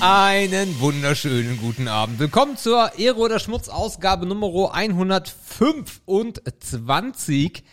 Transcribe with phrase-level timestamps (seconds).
[0.00, 2.20] Einen wunderschönen guten Abend.
[2.20, 7.64] Willkommen zur Ehre oder Schmutz Ausgabe Nummer 125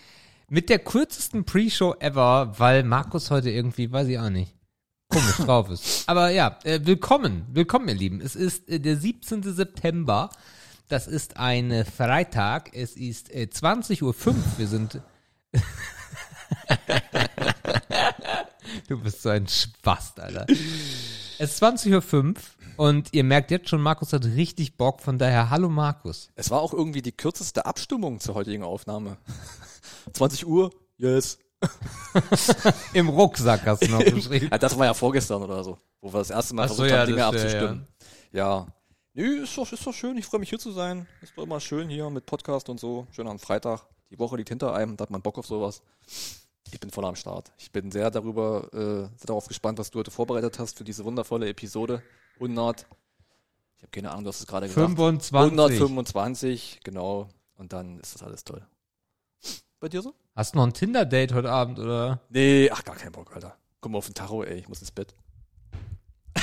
[0.49, 4.55] mit der kürzesten Pre-Show ever, weil Markus heute irgendwie, weiß ich auch nicht,
[5.07, 6.05] komisch drauf ist.
[6.07, 8.21] Aber ja, äh, willkommen, willkommen ihr Lieben.
[8.21, 9.43] Es ist äh, der 17.
[9.43, 10.31] September.
[10.87, 12.71] Das ist ein äh, Freitag.
[12.73, 14.15] Es ist äh, 20.05 Uhr.
[14.57, 14.99] Wir sind
[18.87, 20.47] Du bist so ein Spast, Alter.
[21.37, 22.33] Es ist 20.05 Uhr
[22.77, 25.01] und ihr merkt jetzt schon, Markus hat richtig Bock.
[25.01, 26.29] Von daher, hallo Markus.
[26.35, 29.17] Es war auch irgendwie die kürzeste Abstimmung zur heutigen Aufnahme.
[30.13, 31.37] 20 Uhr, yes.
[32.93, 34.47] Im Rucksack hast du noch geschrieben.
[34.49, 36.91] Ja, das war ja vorgestern oder so, wo wir das erste Mal Ach so, versucht
[36.91, 37.87] ja, haben, Dinge das, ja, abzustimmen.
[38.31, 38.67] Ja.
[39.13, 40.17] Nö, ist doch, ist doch schön.
[40.17, 41.05] Ich freue mich hier zu sein.
[41.21, 43.07] Ist doch immer schön hier mit Podcast und so.
[43.11, 43.81] Schön am Freitag.
[44.09, 45.81] Die Woche liegt hinter einem, da hat man Bock auf sowas.
[46.75, 47.53] Ich bin voll am Start.
[47.57, 51.05] Ich bin sehr darüber, äh, sehr darauf gespannt, was du heute vorbereitet hast für diese
[51.05, 52.03] wundervolle Episode.
[52.33, 52.85] 100.
[53.77, 54.85] Ich habe keine Ahnung, du hast es gerade gesagt.
[54.85, 55.33] 25.
[55.33, 57.29] 125, genau.
[57.55, 58.67] Und dann ist das alles toll.
[59.79, 60.13] Bei dir so?
[60.35, 62.19] Hast du noch ein Tinder-Date heute Abend, oder?
[62.27, 63.55] Nee, ach, gar keinen Bock, Alter.
[63.79, 65.15] Guck mal auf den Tacho, ey, ich muss ins Bett.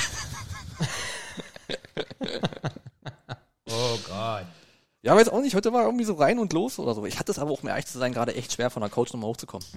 [3.69, 4.45] Oh Gott.
[5.03, 7.05] Ja, weiß auch nicht, heute war irgendwie so rein und los oder so.
[7.05, 9.11] Ich hatte es aber auch, um ehrlich zu sein, gerade echt schwer, von der Couch
[9.13, 9.67] nochmal hochzukommen.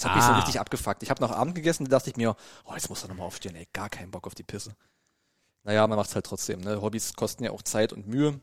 [0.00, 0.36] Das hat mich so Ah.
[0.36, 1.02] richtig abgefuckt.
[1.02, 2.34] Ich habe noch Abend gegessen, da dachte ich mir,
[2.64, 4.74] oh, jetzt muss er nochmal aufstehen, ey, gar keinen Bock auf die Pisse.
[5.62, 6.80] Naja, man macht's halt trotzdem, ne?
[6.80, 8.40] Hobbys kosten ja auch Zeit und Mühe.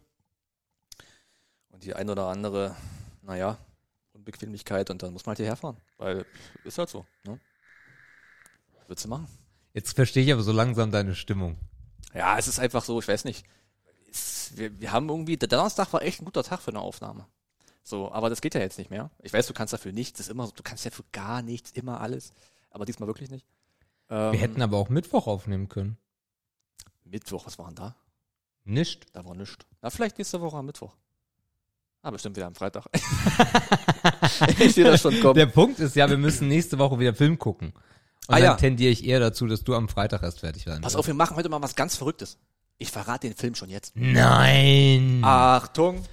[1.70, 2.76] Und die ein oder andere,
[3.24, 3.58] naja,
[4.14, 5.78] Unbequemlichkeit und dann muss man halt hierher fahren.
[5.98, 6.26] Weil
[6.64, 7.40] ist halt so, ne?
[8.88, 9.28] Willst du machen?
[9.74, 11.58] Jetzt verstehe ich aber so langsam deine Stimmung.
[12.14, 13.46] Ja, es ist einfach so, ich weiß nicht.
[14.12, 17.26] Es, wir, wir haben irgendwie, der Donnerstag war echt ein guter Tag für eine Aufnahme.
[17.88, 19.12] So, aber das geht ja jetzt nicht mehr.
[19.24, 21.42] Ich weiß, du kannst dafür nichts, das ist immer so, du kannst ja für gar
[21.42, 22.34] nichts, immer alles.
[22.70, 23.46] Aber diesmal wirklich nicht.
[24.10, 25.98] Ähm, Wir hätten aber auch Mittwoch aufnehmen können.
[27.06, 27.96] Mittwoch, was war denn da?
[28.66, 29.06] Nicht?
[29.16, 29.66] Da war nichts.
[29.82, 30.98] Na, vielleicht nächste Woche am Mittwoch.
[32.02, 32.88] Ah, bestimmt wieder am Freitag.
[34.60, 35.36] ich sehe das schon kommen.
[35.36, 37.70] Der Punkt ist ja, wir müssen nächste Woche wieder Film gucken.
[37.70, 37.76] Und
[38.28, 38.56] Ah, dann ja.
[38.56, 41.38] tendiere ich eher dazu, dass du am Freitag erst fertig sein Pass auf, wir machen
[41.38, 42.38] heute mal was ganz Verrücktes.
[42.80, 43.96] Ich verrate den Film schon jetzt.
[43.96, 45.22] Nein.
[45.24, 46.04] Achtung.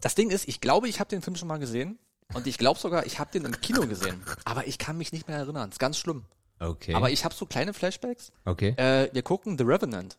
[0.00, 1.98] Das Ding ist, ich glaube, ich habe den Film schon mal gesehen.
[2.34, 4.22] Und ich glaube sogar, ich habe den im Kino gesehen.
[4.44, 5.70] Aber ich kann mich nicht mehr erinnern.
[5.70, 6.24] ist ganz schlimm.
[6.58, 6.94] Okay.
[6.94, 8.32] Aber ich habe so kleine Flashbacks.
[8.44, 8.70] okay.
[8.76, 10.16] Äh, wir gucken The Revenant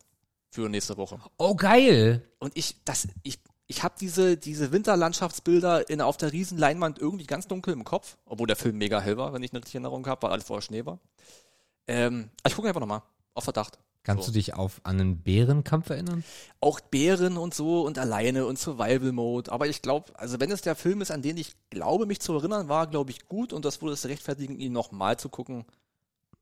[0.50, 1.18] für nächste Woche.
[1.38, 2.22] Oh, geil.
[2.38, 7.26] Und ich, das, ich, ich habe diese, diese Winterlandschaftsbilder in, auf der riesen Leinwand irgendwie
[7.26, 8.16] ganz dunkel im Kopf.
[8.26, 10.62] Obwohl der Film mega hell war, wenn ich eine richtige Erinnerung habe, weil alles vorher
[10.62, 10.98] Schnee war.
[11.86, 13.02] Ähm, ich gucke einfach nochmal.
[13.32, 13.78] Auf Verdacht.
[14.04, 14.30] Kannst So.
[14.32, 16.22] du dich auf an einen Bärenkampf erinnern?
[16.60, 19.50] auch Bären und so und alleine und Survival Mode.
[19.50, 22.34] Aber ich glaube, also wenn es der Film ist, an den ich glaube, mich zu
[22.34, 25.64] erinnern, war, glaube ich, gut und das würde es rechtfertigen, ihn nochmal zu gucken.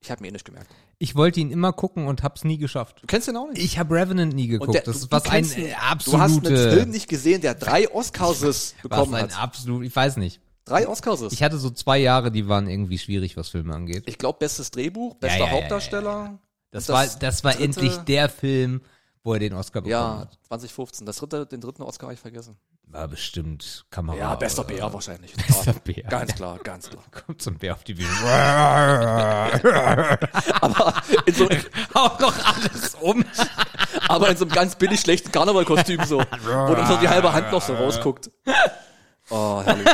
[0.01, 0.69] Ich habe mir eh nicht gemerkt.
[0.99, 2.99] Ich wollte ihn immer gucken und hab's nie geschafft.
[3.03, 3.63] Du kennst den auch nicht?
[3.63, 4.75] Ich habe Revenant nie geguckt.
[4.75, 5.51] Der- das du- ist was ein ihn.
[5.67, 9.41] äh, Du hast einen absolute Film nicht gesehen, der drei Oscars was bekommen ein hat.
[9.41, 10.41] absolut, ich weiß nicht.
[10.65, 11.23] Drei Oscars.
[11.33, 14.05] Ich hatte so zwei Jahre, die waren irgendwie schwierig, was Filme angeht.
[14.07, 16.39] Ich glaube, bestes Drehbuch, bester ja, ja, ja,
[16.73, 18.81] Das, Und war, das war dritte- endlich der Film,
[19.23, 20.37] wo er den Oscar bekommen Ja, hat.
[20.49, 21.07] 2015.
[21.07, 22.57] Das dritte, den dritten Oscar habe ich vergessen.
[22.87, 24.17] War bestimmt Kamera.
[24.19, 25.33] Ja, bester oder- Bär wahrscheinlich.
[25.47, 26.03] Bester Bär.
[26.05, 27.05] Ganz klar, ganz klar.
[27.27, 28.09] Kommt so ein Bär auf die Bühne.
[30.61, 30.95] Aber
[31.27, 31.49] in so,
[31.95, 33.25] Haut doch alles um.
[34.09, 37.53] aber in so einem ganz billig schlechten Karnevalkostüm so, wo dann so die halbe Hand
[37.53, 38.31] noch so rausguckt.
[39.31, 39.87] Oh, herrlich.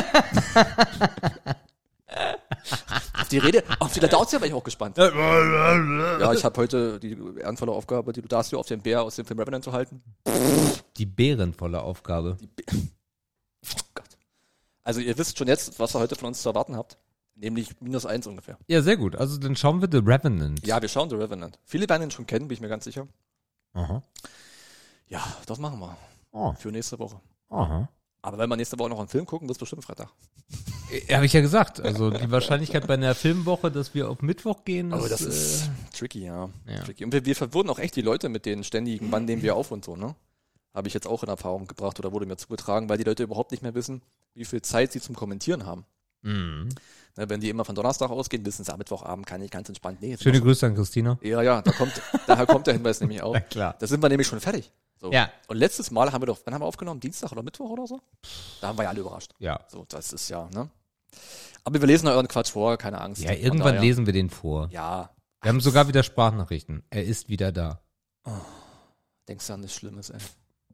[3.21, 4.97] Auf die Rede, auf die Ladautia war ich auch gespannt.
[4.99, 9.39] Ja, ich habe heute die ehrenvolle Aufgabe, die Ludatio auf den Bär aus dem Film
[9.39, 10.03] Revenant zu halten.
[10.97, 12.37] Die bärenvolle Aufgabe.
[12.41, 12.89] Die Bä-
[13.67, 14.05] oh Gott.
[14.84, 16.99] Also ihr wisst schon jetzt, was ihr heute von uns zu erwarten habt.
[17.34, 18.59] Nämlich minus eins ungefähr.
[18.67, 19.15] Ja, sehr gut.
[19.15, 20.67] Also dann schauen wir The Revenant.
[20.67, 21.59] Ja, wir schauen The Revenant.
[21.65, 23.07] Viele werden ihn schon kennen, bin ich mir ganz sicher.
[23.75, 24.03] Aha.
[25.07, 25.97] Ja, das machen wir.
[26.33, 27.21] Oh, Für nächste Woche.
[27.48, 27.89] aha.
[28.22, 30.09] Aber wenn wir nächste Woche noch einen Film gucken, wird es bestimmt Freitag.
[31.09, 31.81] Ja, Habe ich ja gesagt.
[31.81, 35.29] Also die Wahrscheinlichkeit bei einer Filmwoche, dass wir auf Mittwoch gehen, Aber ist, das äh,
[35.29, 36.49] ist tricky, ja.
[36.67, 36.81] ja.
[36.83, 37.05] Tricky.
[37.05, 39.71] Und wir, wir verwirren auch echt die Leute mit den ständigen, wann nehmen wir auf
[39.71, 40.15] und so, ne?
[40.75, 43.51] Habe ich jetzt auch in Erfahrung gebracht oder wurde mir zugetragen, weil die Leute überhaupt
[43.51, 44.03] nicht mehr wissen,
[44.35, 45.85] wie viel Zeit sie zum Kommentieren haben.
[46.23, 46.69] Mhm.
[47.17, 50.01] Ne, wenn die immer von Donnerstag ausgehen, wissen sie, am Mittwochabend kann ich ganz entspannt.
[50.01, 51.19] Nee, Schöne Grüße an Christina.
[51.23, 53.33] Ja, ja, da kommt, daher kommt der Hinweis nämlich auch.
[53.35, 53.77] Na klar.
[53.79, 54.71] Da sind wir nämlich schon fertig.
[55.01, 55.13] So.
[55.13, 55.31] Ja.
[55.47, 57.01] Und letztes Mal haben wir doch, wann haben wir aufgenommen?
[57.01, 58.01] Dienstag oder Mittwoch oder so?
[58.61, 59.33] Da haben wir ja alle überrascht.
[59.39, 59.61] Ja.
[59.69, 60.69] So, das ist ja, ne?
[61.65, 63.22] Aber wir lesen euren Quatsch vor, keine Angst.
[63.22, 64.68] Ja, irgendwann daher- lesen wir den vor.
[64.70, 65.10] Ja,
[65.42, 66.82] Wir haben sogar wieder Sprachnachrichten.
[66.91, 67.80] Er ist wieder da.
[69.28, 70.18] denkst du an nichts Schlimmes, ey.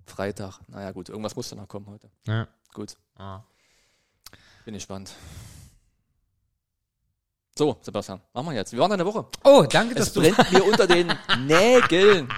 [0.06, 0.60] Freitag.
[0.68, 2.10] Naja, gut, irgendwas muss danach kommen heute.
[2.26, 2.46] Ja.
[2.72, 3.42] Gut, Ah.
[4.64, 5.12] bin gespannt.
[7.56, 8.72] So, Sebastian, machen wir jetzt.
[8.72, 9.26] Wie war deine Woche?
[9.44, 10.20] Oh, danke, dass Es du.
[10.20, 11.06] brennt mir unter den
[11.46, 12.28] Nägeln.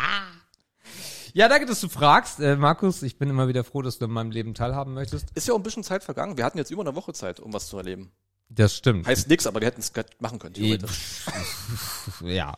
[1.36, 3.02] Ja, danke, dass du fragst, äh, Markus.
[3.02, 5.28] Ich bin immer wieder froh, dass du in meinem Leben teilhaben möchtest.
[5.34, 6.38] Ist ja auch ein bisschen Zeit vergangen.
[6.38, 8.10] Wir hatten jetzt über eine Woche Zeit, um was zu erleben.
[8.48, 9.06] Das stimmt.
[9.06, 10.54] Heißt nix, aber wir hätten es machen können.
[10.54, 11.26] theoretisch.
[12.24, 12.54] ja.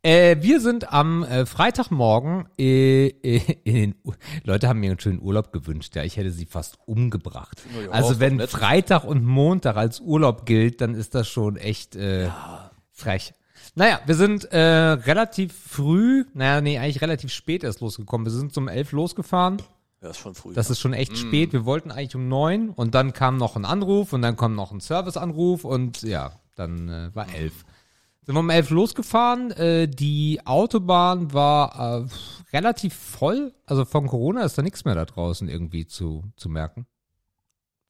[0.00, 4.12] Äh, wir sind am äh, Freitagmorgen äh, äh, in den U
[4.44, 5.96] Leute haben mir einen schönen Urlaub gewünscht.
[5.96, 7.62] Ja, ich hätte sie fast umgebracht.
[7.82, 8.46] Ja, also wenn.
[8.46, 12.28] Freitag und Montag als Urlaub gilt, dann ist das schon echt äh,
[12.92, 13.34] frech.
[13.76, 18.24] Naja, wir sind äh, relativ früh, naja, nee, eigentlich relativ spät erst losgekommen.
[18.26, 19.60] Wir sind um elf losgefahren.
[20.00, 20.52] Ja, ist schon früh.
[20.52, 21.52] Das ist schon echt spät.
[21.52, 24.70] Wir wollten eigentlich um neun und dann kam noch ein Anruf und dann kam noch
[24.70, 27.64] ein Serviceanruf und ja, dann äh, war elf.
[28.22, 29.50] Sind wir um elf losgefahren.
[29.52, 32.06] Äh, die Autobahn war äh,
[32.52, 33.54] relativ voll.
[33.66, 36.86] Also von Corona ist da nichts mehr da draußen irgendwie zu, zu merken.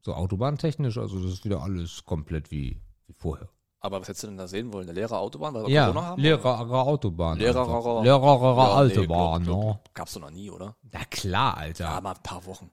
[0.01, 3.49] So autobahntechnisch, also das ist wieder alles komplett wie, wie vorher.
[3.85, 4.89] Aber was hättest du denn da sehen wollen?
[4.89, 6.23] Eine leere Autobahn, weil wir Ja, Corona haben?
[6.23, 7.39] leerere Autobahn.
[7.39, 8.03] Einfach.
[8.03, 9.65] Leerere Ja, nee, Autobahn, glaub, ne?
[9.65, 10.75] glaub, Gab's doch noch nie, oder?
[10.91, 11.85] Na klar, Alter.
[11.85, 12.71] Ja, mal ein paar Wochen.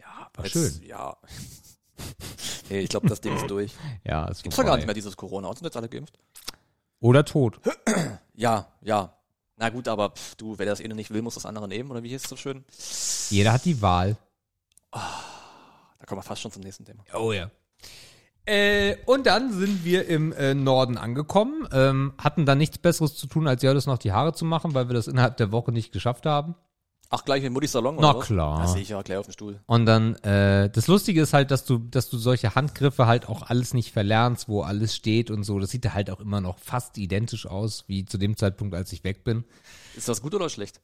[0.00, 0.82] Ja, war Jetzt- schön.
[0.86, 1.16] Ja.
[2.70, 3.72] nee, ich glaube, das Ding ist durch.
[4.04, 5.48] Ja, ist Gibt's doch gar nicht mehr dieses Corona.
[5.54, 6.18] Sind jetzt alle geimpft?
[7.00, 7.60] Oder tot.
[8.34, 9.12] Ja, ja.
[9.56, 12.04] Na gut, aber pff, du, wer das eine nicht will, muss das andere nehmen, oder
[12.04, 12.64] wie hieß es so schön?
[13.30, 14.16] Jeder hat die Wahl.
[14.92, 17.02] Da kommen wir fast schon zum nächsten Thema.
[17.14, 17.50] Oh ja.
[18.48, 23.26] Äh, und dann sind wir im äh, Norden angekommen, ähm, hatten dann nichts Besseres zu
[23.26, 25.70] tun, als ja das noch die Haare zu machen, weil wir das innerhalb der Woche
[25.70, 26.54] nicht geschafft haben.
[27.10, 28.26] Ach, gleich in Muttis Salon, Na oder was?
[28.26, 28.60] klar.
[28.60, 29.60] Da sehe ich ja gleich auf dem Stuhl.
[29.66, 33.42] Und dann, äh, das Lustige ist halt, dass du, dass du solche Handgriffe halt auch
[33.42, 35.58] alles nicht verlernst, wo alles steht und so.
[35.58, 39.04] Das sieht halt auch immer noch fast identisch aus, wie zu dem Zeitpunkt, als ich
[39.04, 39.44] weg bin.
[39.94, 40.80] Ist das gut oder schlecht?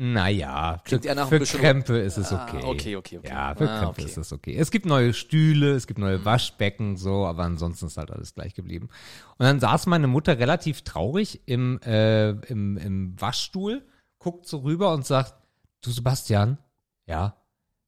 [0.00, 2.62] Naja, Klingt für, für Krempe ist es Ah, okay.
[2.64, 3.28] okay, okay, okay.
[3.28, 4.04] Ja, für Ah, Krempe okay.
[4.04, 4.54] ist es okay.
[4.56, 8.54] Es gibt neue Stühle, es gibt neue Waschbecken, so, aber ansonsten ist halt alles gleich
[8.54, 8.90] geblieben.
[9.38, 13.84] Und dann saß meine Mutter relativ traurig im, äh, im, im Waschstuhl,
[14.20, 15.34] guckt so rüber und sagt,
[15.80, 16.58] du Sebastian,
[17.06, 17.34] ja,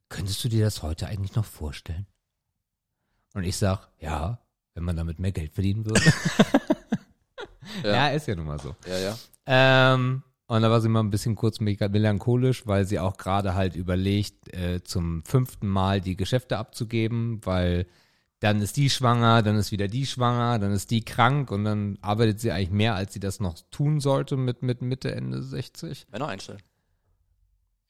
[0.09, 2.07] könntest du dir das heute eigentlich noch vorstellen?
[3.35, 4.41] Und ich sag, ja,
[4.75, 6.03] wenn man damit mehr Geld verdienen würde.
[7.85, 7.93] Ja.
[7.95, 8.75] ja, ist ja nun mal so.
[8.85, 9.17] Ja, ja.
[9.47, 10.25] Ähm,
[10.57, 14.53] und da war sie mal ein bisschen kurz melancholisch, weil sie auch gerade halt überlegt,
[14.55, 17.87] äh, zum fünften Mal die Geschäfte abzugeben, weil
[18.41, 21.99] dann ist die schwanger, dann ist wieder die schwanger, dann ist die krank und dann
[22.01, 26.07] arbeitet sie eigentlich mehr, als sie das noch tun sollte mit, mit Mitte, Ende 60.
[26.11, 26.63] Männer einstellen.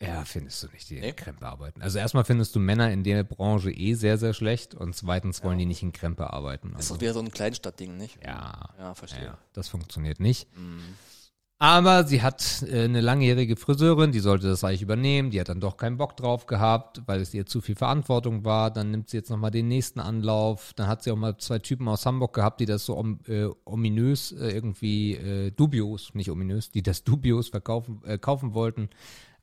[0.02, 1.10] Ja, findest du nicht, die Nee?
[1.10, 1.82] in Krempe arbeiten.
[1.82, 5.58] Also erstmal findest du Männer in der Branche eh sehr, sehr schlecht und zweitens wollen
[5.58, 6.72] die nicht in Krempe arbeiten.
[6.72, 8.18] Das ist Also, doch wieder so ein Kleinstadtding, nicht?
[8.24, 9.24] ja, Ja, verstehe.
[9.24, 10.48] ja, das funktioniert nicht.
[10.56, 10.80] Mhm.
[11.62, 15.30] Aber sie hat äh, eine langjährige Friseurin, die sollte das eigentlich übernehmen.
[15.30, 18.70] Die hat dann doch keinen Bock drauf gehabt, weil es ihr zu viel Verantwortung war.
[18.70, 20.72] Dann nimmt sie jetzt nochmal den nächsten Anlauf.
[20.74, 23.48] Dann hat sie auch mal zwei Typen aus Hamburg gehabt, die das so om, äh,
[23.66, 28.88] ominös äh, irgendwie äh, dubios, nicht ominös, die das dubios verkaufen, äh, kaufen wollten.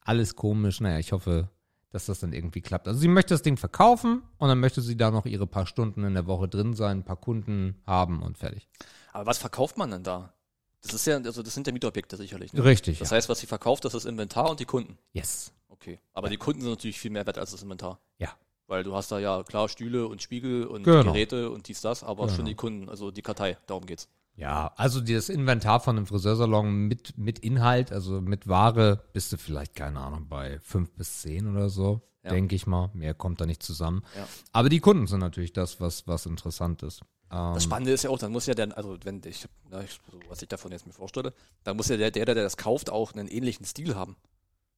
[0.02, 0.82] Alles komisch.
[0.82, 1.50] Naja, ich hoffe,
[1.92, 2.88] dass das dann irgendwie klappt.
[2.88, 6.04] Also sie möchte das Ding verkaufen und dann möchte sie da noch ihre paar Stunden
[6.04, 8.68] in der Woche drin sein, ein paar Kunden haben und fertig.
[9.14, 10.34] Aber was verkauft man denn da?
[10.82, 12.54] Das ist ja, also das sind ja Mietobjekte sicherlich.
[12.54, 12.64] Ne?
[12.64, 13.18] Richtig, Das ja.
[13.18, 14.98] heißt, was sie verkauft, das ist das Inventar und die Kunden.
[15.14, 15.52] Yes.
[15.70, 16.00] Okay.
[16.14, 18.00] Aber die Kunden sind natürlich viel mehr wert als das Inventar.
[18.20, 18.30] Ja.
[18.68, 21.04] Weil du hast da ja klar Stühle und Spiegel und Genau.
[21.12, 22.36] Geräte und dies, das, aber Genau.
[22.36, 24.08] schon die Kunden, also die Kartei, darum geht's.
[24.36, 29.38] Ja, also das Inventar von einem Friseursalon mit, mit Inhalt, also mit Ware, bist du
[29.38, 32.30] vielleicht, keine Ahnung, bei fünf bis zehn oder so, Ja.
[32.30, 32.92] denke ich mal.
[32.94, 34.04] Mehr kommt da nicht zusammen.
[34.16, 34.28] Ja.
[34.52, 37.02] Aber die Kunden sind natürlich das, was, was interessant ist.
[37.32, 40.00] Ähm, Das Spannende ist ja auch, dann muss ja der, also wenn ich, na, ich
[40.12, 42.90] so, was ich davon jetzt mir vorstelle, dann muss ja der, der, der das kauft,
[42.90, 44.16] auch einen ähnlichen Stil haben.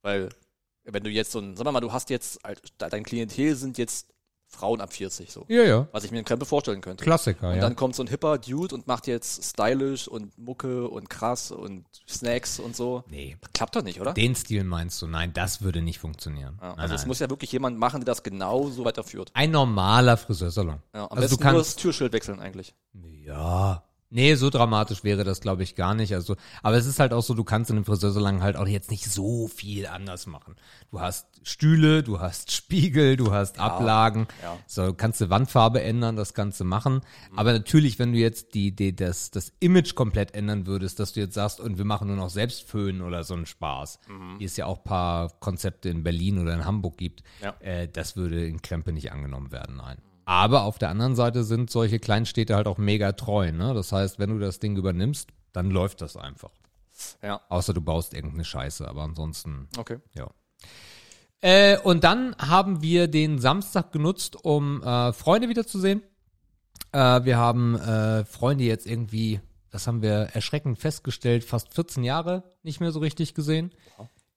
[0.01, 0.29] Weil,
[0.83, 2.39] wenn du jetzt so ein, sagen wir mal, du hast jetzt,
[2.77, 4.07] dein Klientel sind jetzt
[4.51, 5.45] Frauen ab 40, so.
[5.47, 5.87] ja, ja.
[5.91, 7.03] Was ich mir in Krempe vorstellen könnte.
[7.03, 7.61] Klassiker, Und ja.
[7.61, 11.85] dann kommt so ein hipper Dude und macht jetzt stylisch und Mucke und krass und
[12.07, 13.03] Snacks und so.
[13.07, 14.13] nee, Klappt doch nicht, oder?
[14.13, 15.07] den Stil meinst du?
[15.07, 16.57] Nein, das würde nicht funktionieren.
[16.61, 17.07] Ja, nein, also es nein.
[17.09, 19.29] muss ja wirklich jemand machen, der das genau so weiterführt.
[19.35, 20.79] Ein normaler Friseursalon.
[20.95, 22.73] Ja, am Also du besten nur kannst- das Türschild wechseln eigentlich.
[22.93, 23.83] Ja.
[24.11, 26.15] Nee, so dramatisch wäre das, glaube ich, gar nicht.
[26.15, 28.89] Also, aber es ist halt auch so, du kannst in einem Friseursalon halt auch jetzt
[28.89, 30.55] nicht so viel anders machen.
[30.89, 34.27] Du hast Stühle, du hast Spiegel, du hast Ablagen.
[34.41, 34.57] ja.
[34.65, 37.01] So, du kannst die Wandfarbe ändern, das Ganze machen.
[37.35, 41.19] Aber natürlich, wenn du jetzt die, die, das, das Image komplett ändern würdest, dass du
[41.19, 43.99] jetzt sagst, und wir machen nur noch Selbstföhn oder so einen Spaß,
[44.39, 47.53] wie es ja auch paar Konzepte in Berlin oder in Hamburg gibt, Ja.
[47.59, 49.99] äh, das würde in Krempe nicht angenommen werden, nein.
[50.29, 53.73] Aber auf der anderen Seite sind solche Kleinstädte halt auch mega treu, ne?
[53.73, 56.51] Das heißt, wenn du das Ding übernimmst, dann läuft das einfach.
[57.23, 59.97] Ja, Außer du baust irgendeine Scheiße, aber ansonsten, okay.
[60.13, 60.29] ja.
[61.41, 66.03] Äh, und dann haben wir den Samstag genutzt, um äh, Freunde wiederzusehen.
[66.91, 72.43] Äh, wir haben äh, Freunde jetzt irgendwie, das haben wir erschreckend festgestellt, fast 14 Jahre
[72.61, 73.71] nicht mehr so richtig gesehen.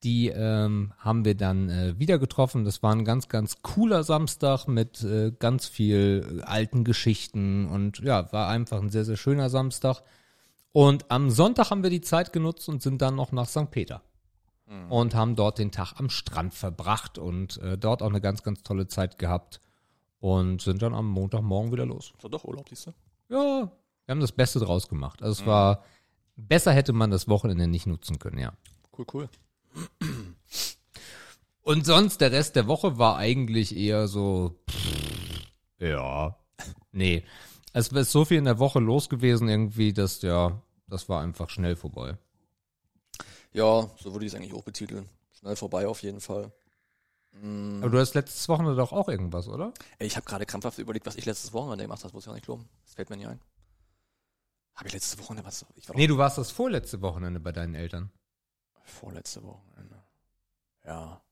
[0.04, 2.64] Die ähm, haben wir dann äh, wieder getroffen.
[2.64, 8.32] Das war ein ganz, ganz cooler Samstag mit äh, ganz viel alten Geschichten und ja,
[8.32, 10.02] war einfach ein sehr, sehr schöner Samstag.
[10.72, 13.70] Und am Sonntag haben wir die Zeit genutzt und sind dann noch nach St.
[13.70, 14.02] Peter
[14.88, 18.62] und haben dort den Tag am Strand verbracht und äh, dort auch eine ganz, ganz
[18.62, 19.60] tolle Zeit gehabt
[20.20, 22.12] und sind dann am Montagmorgen wieder los.
[22.20, 22.90] So doch Urlaub, siehst du?
[23.28, 23.70] Ja,
[24.06, 25.22] wir haben das Beste draus gemacht.
[25.22, 25.82] Also es war,
[26.36, 28.52] besser hätte man das Wochenende nicht nutzen können, ja.
[28.96, 29.28] Cool, cool.
[31.62, 35.46] Und sonst, der Rest der Woche war eigentlich eher so, pff,
[35.78, 36.36] ja,
[36.90, 37.24] nee.
[37.72, 41.48] Es ist so viel in der Woche los gewesen irgendwie, dass, ja, das war einfach
[41.50, 42.18] schnell vorbei.
[43.52, 45.08] Ja, so würde ich es eigentlich auch betiteln.
[45.38, 46.52] Schnell vorbei auf jeden Fall.
[47.34, 49.72] Aber du hast letztes Wochenende doch auch irgendwas, oder?
[49.98, 52.08] Ey, ich habe gerade krampfhaft überlegt, was ich letztes Wochenende gemacht habe.
[52.08, 52.68] Das muss ich auch nicht glauben.
[52.84, 53.40] Das fällt mir nicht ein.
[54.74, 55.64] Habe ich letztes Wochenende was?
[55.76, 58.10] Ich Nee, du warst das vorletzte Wochenende bei deinen Eltern.
[58.84, 60.02] vorletzte Wochenende.
[60.84, 61.22] Ja.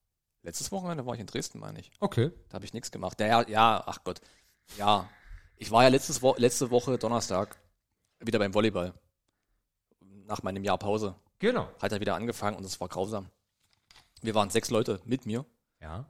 [0.43, 1.91] Letztes Wochenende war ich in Dresden, meine ich.
[2.01, 2.31] Okay.
[2.49, 3.21] Da habe ich nichts gemacht.
[3.21, 4.21] Ja, ja, ach Gott.
[4.79, 5.09] Ja.
[5.57, 7.59] Ich war ja letztes Wo letzte Woche Donnerstag
[8.21, 8.95] wieder beim Volleyball.
[10.01, 11.15] Nach meinem Jahr Pause.
[11.39, 11.69] Genau.
[11.81, 13.29] Hat er wieder angefangen und es war grausam.
[14.23, 15.45] Wir waren sechs Leute mit mir.
[15.81, 16.07] Ja.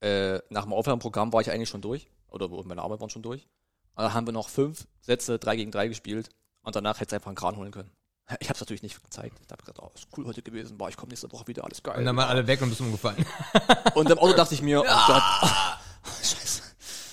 [0.00, 2.10] Äh, nach dem Aufwärmprogramm war ich eigentlich schon durch.
[2.28, 3.48] Oder meine Arbeit waren schon durch.
[3.94, 6.30] Und dann haben wir noch fünf Sätze, drei gegen drei gespielt.
[6.62, 7.90] Und danach hätte es einfach einen Kran holen können.
[8.38, 9.40] Ich habe es natürlich nicht gezeigt.
[9.44, 10.78] Ich habe gesagt, oh, ist cool heute gewesen.
[10.78, 11.98] Boah, ich komme nächste Woche wieder, alles geil.
[11.98, 13.24] Und dann waren alle weg und bist umgefallen.
[13.94, 15.22] Und im Auto dachte ich mir, oh Gott,
[16.22, 16.62] scheiße.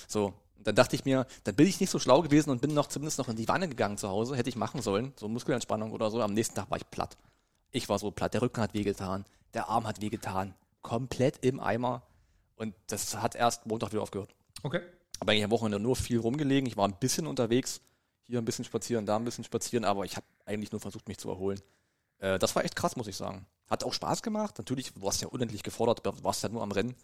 [0.06, 2.86] So, dann dachte ich mir, dann bin ich nicht so schlau gewesen und bin noch
[2.86, 4.36] zumindest noch in die Wanne gegangen zu Hause.
[4.36, 6.20] Hätte ich machen sollen, so Muskelentspannung oder so.
[6.20, 7.16] Am nächsten Tag war ich platt.
[7.70, 8.34] Ich war so platt.
[8.34, 10.54] Der Rücken hat wehgetan, der Arm hat wehgetan.
[10.82, 12.02] Komplett im Eimer.
[12.56, 14.34] Und das hat erst Montag wieder aufgehört.
[14.62, 14.80] Okay.
[15.20, 16.68] Aber eigentlich am Wochenende nur viel rumgelegen.
[16.68, 17.80] Ich war ein bisschen unterwegs.
[18.28, 19.84] Hier ein bisschen spazieren, da ein bisschen spazieren.
[19.84, 21.60] Aber ich habe eigentlich nur versucht, mich zu erholen.
[22.18, 23.46] Äh, das war echt krass, muss ich sagen.
[23.68, 24.56] Hat auch Spaß gemacht.
[24.58, 26.04] Natürlich, du warst ja unendlich gefordert.
[26.04, 26.94] Du warst ja nur am Rennen.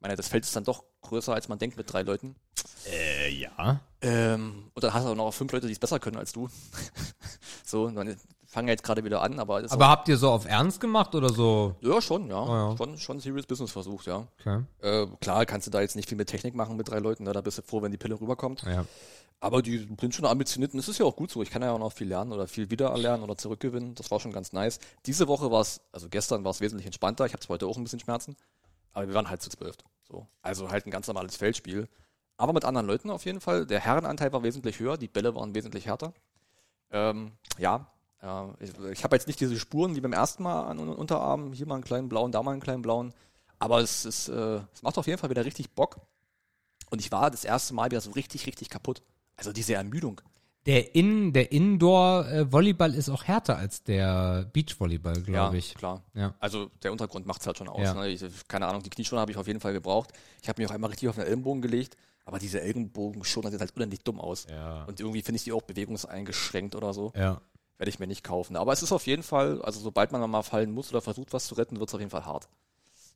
[0.00, 2.34] Ich meine, das Feld ist dann doch größer, als man denkt mit drei Leuten.
[2.90, 3.80] Äh, ja.
[4.00, 6.48] Ähm, und dann hast du auch noch fünf Leute, die es besser können als du.
[7.66, 8.16] so, dann
[8.46, 11.28] fangen wir jetzt gerade wieder an, aber, Aber habt ihr so auf Ernst gemacht oder
[11.28, 11.76] so?
[11.82, 12.42] ja, schon, ja.
[12.42, 12.76] Ah, ja.
[12.78, 14.26] Schon, schon Serious Business versucht, ja.
[14.40, 14.62] Okay.
[14.80, 17.34] Äh, klar kannst du da jetzt nicht viel mit Technik machen mit drei Leuten, ne?
[17.34, 18.62] da bist du froh, wenn die Pille rüberkommt.
[18.62, 18.86] Ja.
[19.42, 21.42] Aber die sind schon ambitioniert und es ist ja auch gut so.
[21.42, 23.94] Ich kann ja auch noch viel lernen oder viel wiedererlernen oder zurückgewinnen.
[23.94, 24.80] Das war schon ganz nice.
[25.06, 27.24] Diese Woche war es, also gestern war es wesentlich entspannter.
[27.24, 28.36] Ich habe zwar heute auch ein bisschen Schmerzen,
[28.92, 29.76] aber wir waren halt zu zwölf.
[30.08, 30.26] So.
[30.42, 31.88] Also halt ein ganz normales Feldspiel.
[32.36, 33.66] Aber mit anderen Leuten auf jeden Fall.
[33.66, 36.14] Der Herrenanteil war wesentlich höher, die Bälle waren wesentlich härter.
[36.90, 37.86] Ähm, ja,
[38.22, 41.52] äh, ich, ich habe jetzt nicht diese Spuren wie beim ersten Mal an den Unterarmen.
[41.52, 43.12] Hier mal einen kleinen blauen, da mal einen kleinen blauen.
[43.58, 46.00] Aber es, ist, äh, es macht auf jeden Fall wieder richtig Bock.
[46.88, 49.02] Und ich war das erste Mal wieder so richtig, richtig kaputt.
[49.36, 50.20] Also diese Ermüdung.
[50.66, 55.74] Der, In, der Indoor-Volleyball ist auch härter als der Beach-Volleyball, glaube ich.
[55.74, 56.02] klar.
[56.12, 56.34] Ja.
[56.38, 57.82] Also der Untergrund macht es halt schon aus.
[57.82, 57.94] Ja.
[57.94, 58.08] Ne?
[58.08, 60.10] Ich, keine Ahnung, die Knieschoner habe ich auf jeden Fall gebraucht.
[60.42, 63.74] Ich habe mich auch einmal richtig auf den Ellenbogen gelegt, aber diese Ellenbogenschoner sehen halt
[63.74, 64.46] unendlich dumm aus.
[64.50, 64.84] Ja.
[64.84, 67.12] Und irgendwie finde ich die auch bewegungseingeschränkt oder so.
[67.16, 67.40] Ja.
[67.78, 68.56] Werde ich mir nicht kaufen.
[68.56, 71.46] Aber es ist auf jeden Fall, also sobald man mal fallen muss oder versucht, was
[71.46, 72.48] zu retten, wird es auf jeden Fall hart.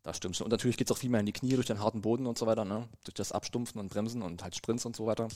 [0.02, 0.46] Das stimmt schon.
[0.46, 2.38] Und natürlich geht es auch viel mehr in die Knie durch den harten Boden und
[2.38, 2.88] so weiter, ne?
[3.04, 5.28] Durch das Abstumpfen und Bremsen und halt Sprints und so weiter.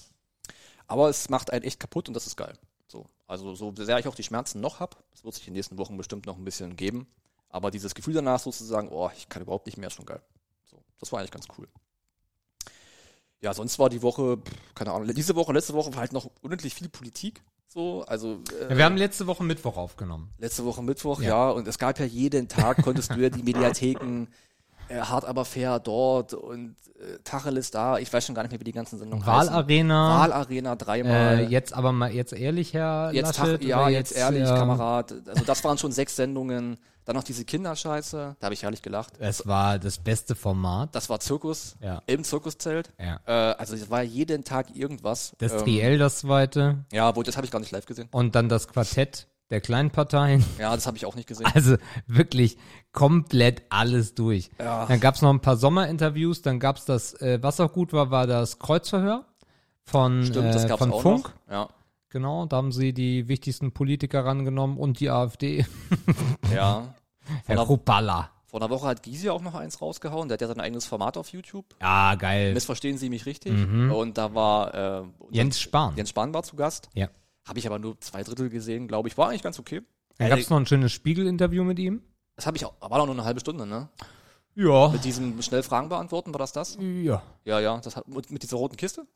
[0.88, 2.58] Aber es macht einen echt kaputt und das ist geil.
[2.88, 3.06] So.
[3.26, 5.78] Also so sehr ich auch die Schmerzen noch habe, das wird sich in den nächsten
[5.78, 7.06] Wochen bestimmt noch ein bisschen geben.
[7.50, 10.20] Aber dieses Gefühl danach sozusagen, oh, ich kann überhaupt nicht mehr, ist schon geil.
[10.64, 11.68] So, das war eigentlich ganz cool.
[13.40, 14.38] Ja, sonst war die Woche,
[14.74, 17.42] keine Ahnung, diese Woche, letzte Woche war halt noch unendlich viel Politik.
[17.68, 20.32] So, also äh, Ja, Wir haben letzte Woche Mittwoch aufgenommen.
[20.38, 21.28] letzte Woche Mittwoch, Ja.
[21.28, 21.50] ja.
[21.50, 24.26] und es gab ja jeden Tag, konntest du ja die Mediatheken
[24.88, 28.60] äh, hart aber fair dort und äh, Tacheles da, ich weiß schon gar nicht mehr,
[28.60, 29.52] wie die ganzen Sendungen heißen.
[29.52, 30.20] Wahlarena.
[30.20, 31.38] Wahlarena dreimal.
[31.40, 35.14] Äh, jetzt aber mal, jetzt ehrlich, Herr Jetzt, Laschet, ja, oder jetzt, ehrlich, ähm, Kamerad.
[35.26, 36.76] Also das waren schon sechs Sendungen.
[37.04, 39.14] Dann noch diese Kinderscheiße, da habe ich herrlich gelacht.
[39.18, 40.94] Es war das beste Format.
[40.94, 42.02] Das war Zirkus Ja.
[42.06, 42.90] im Zirkuszelt.
[42.98, 43.18] Ja.
[43.24, 45.32] Äh, also es war jeden Tag irgendwas.
[45.38, 46.84] Das Ähm, Triell, das zweite.
[46.92, 48.08] Ja, wo das habe ich gar nicht live gesehen.
[48.10, 50.44] Und dann das Quartett der kleinen Parteien.
[50.58, 51.46] Ja, das habe ich auch nicht gesehen.
[51.54, 51.76] Also
[52.06, 52.56] wirklich
[52.92, 54.50] komplett alles durch.
[54.58, 54.86] Ja.
[54.86, 58.26] Dann gab's noch ein paar Sommerinterviews, dann gab's das, äh, was auch gut war, war
[58.26, 59.24] das Kreuzverhör
[59.84, 61.32] von, Stimmt, das äh, von auch Funk.
[61.48, 61.52] noch.
[61.52, 61.68] Ja,
[62.10, 65.66] Genau, da haben sie die wichtigsten Politiker rangenommen und die AfD.
[66.54, 66.94] ja.
[67.44, 68.30] Herr Kruppalla.
[68.46, 70.28] vor einer Woche hat Gysi auch noch eins rausgehauen.
[70.28, 71.66] Der hat ja sein eigenes Format auf YouTube.
[71.82, 72.54] Ja, geil.
[72.54, 73.52] Missverstehen Sie mich richtig.
[73.52, 75.12] Und da war äh, Mhm.
[75.30, 75.94] Jens Spahn.
[75.96, 76.88] Jens Spahn war zu Gast.
[76.94, 77.08] Ja.
[77.48, 79.16] Habe ich aber nur zwei Drittel gesehen, glaube ich.
[79.18, 79.82] War eigentlich ganz okay.
[80.18, 82.02] Dann Äh, gab's noch ein schönes Spiegel-Interview mit ihm.
[82.36, 83.88] Das habe ich auch, war doch nur eine halbe Stunde, ne?
[84.54, 84.88] Ja.
[84.88, 86.76] Mit diesem schnell Fragen beantworten, war das das?
[86.80, 87.22] Ja.
[87.44, 89.06] Ja, ja, das hat mit, mit dieser roten Kiste?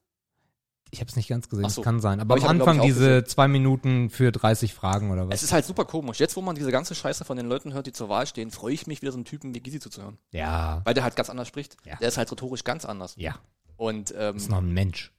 [0.90, 1.82] Ich habe es nicht ganz gesehen, Ach das so.
[1.82, 2.20] kann sein.
[2.20, 5.28] Aber Aber ich am glaub Anfang auch diese zwei Minuten für 30 Fragen oder Es
[5.30, 5.42] was?
[5.44, 6.20] ist halt super komisch.
[6.20, 8.74] Jetzt, wo man diese ganze Scheiße von den Leuten hört, die zur Wahl stehen, freue
[8.74, 10.18] ich mich, wieder so einen Typen wie Gysi zuzuhören.
[10.32, 11.76] Ja, Weil der halt ganz anders spricht.
[11.86, 11.96] Ja.
[11.96, 13.14] Der ist halt rhetorisch ganz anders.
[13.16, 13.36] ja.
[13.78, 15.12] Und ähm, Ist noch ein Mensch,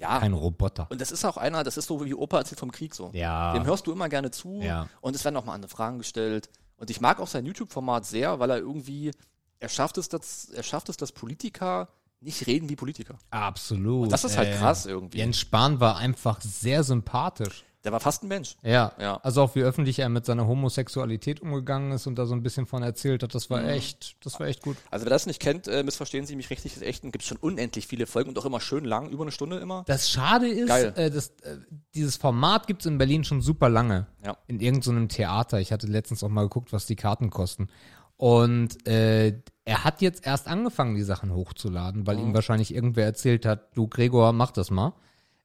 [0.00, 0.86] ja, kein Roboter.
[0.90, 3.10] und das ist auch einer, das ist so wie Opa erzählt vom Krieg so.
[3.12, 3.52] Ja.
[3.52, 4.88] Dem hörst du immer gerne zu Ja.
[5.00, 6.48] und es werden auch mal andere Fragen gestellt.
[6.76, 9.10] Und ich mag auch sein YouTube-Format sehr, weil er irgendwie,
[9.58, 11.88] er schafft es, dass, er schafft es, dass Politiker
[12.20, 13.18] nicht reden wie Politiker.
[13.30, 14.10] Absolut.
[14.12, 15.18] Das ist halt Äh, krass irgendwie.
[15.18, 17.64] Jens Spahn war einfach sehr sympathisch.
[17.84, 18.56] Der war fast ein Mensch.
[18.62, 18.92] Ja.
[19.00, 19.16] Ja.
[19.22, 22.66] Also auch wie öffentlich er mit seiner Homosexualität umgegangen ist und da so ein bisschen
[22.66, 24.76] von erzählt hat, das war echt, das war echt gut.
[24.90, 27.38] Also wer das nicht kennt, äh, missverstehen Sie mich richtig, ist echt, gibt es schon
[27.38, 29.84] unendlich viele Folgen und auch immer schön lang, über eine Stunde immer.
[29.86, 31.56] Das Schade ist, äh, das, äh,
[31.94, 34.06] dieses Format gibt's in Berlin schon super lange.
[34.24, 34.36] Ja.
[34.46, 35.60] In irgendeinem Theater.
[35.60, 37.68] Ich hatte letztens auch mal geguckt, was die Karten kosten.
[38.16, 43.46] Und äh, er hat jetzt erst angefangen, die Sachen hochzuladen, weil ihm wahrscheinlich irgendwer erzählt
[43.46, 44.92] hat, du Gregor, mach das mal.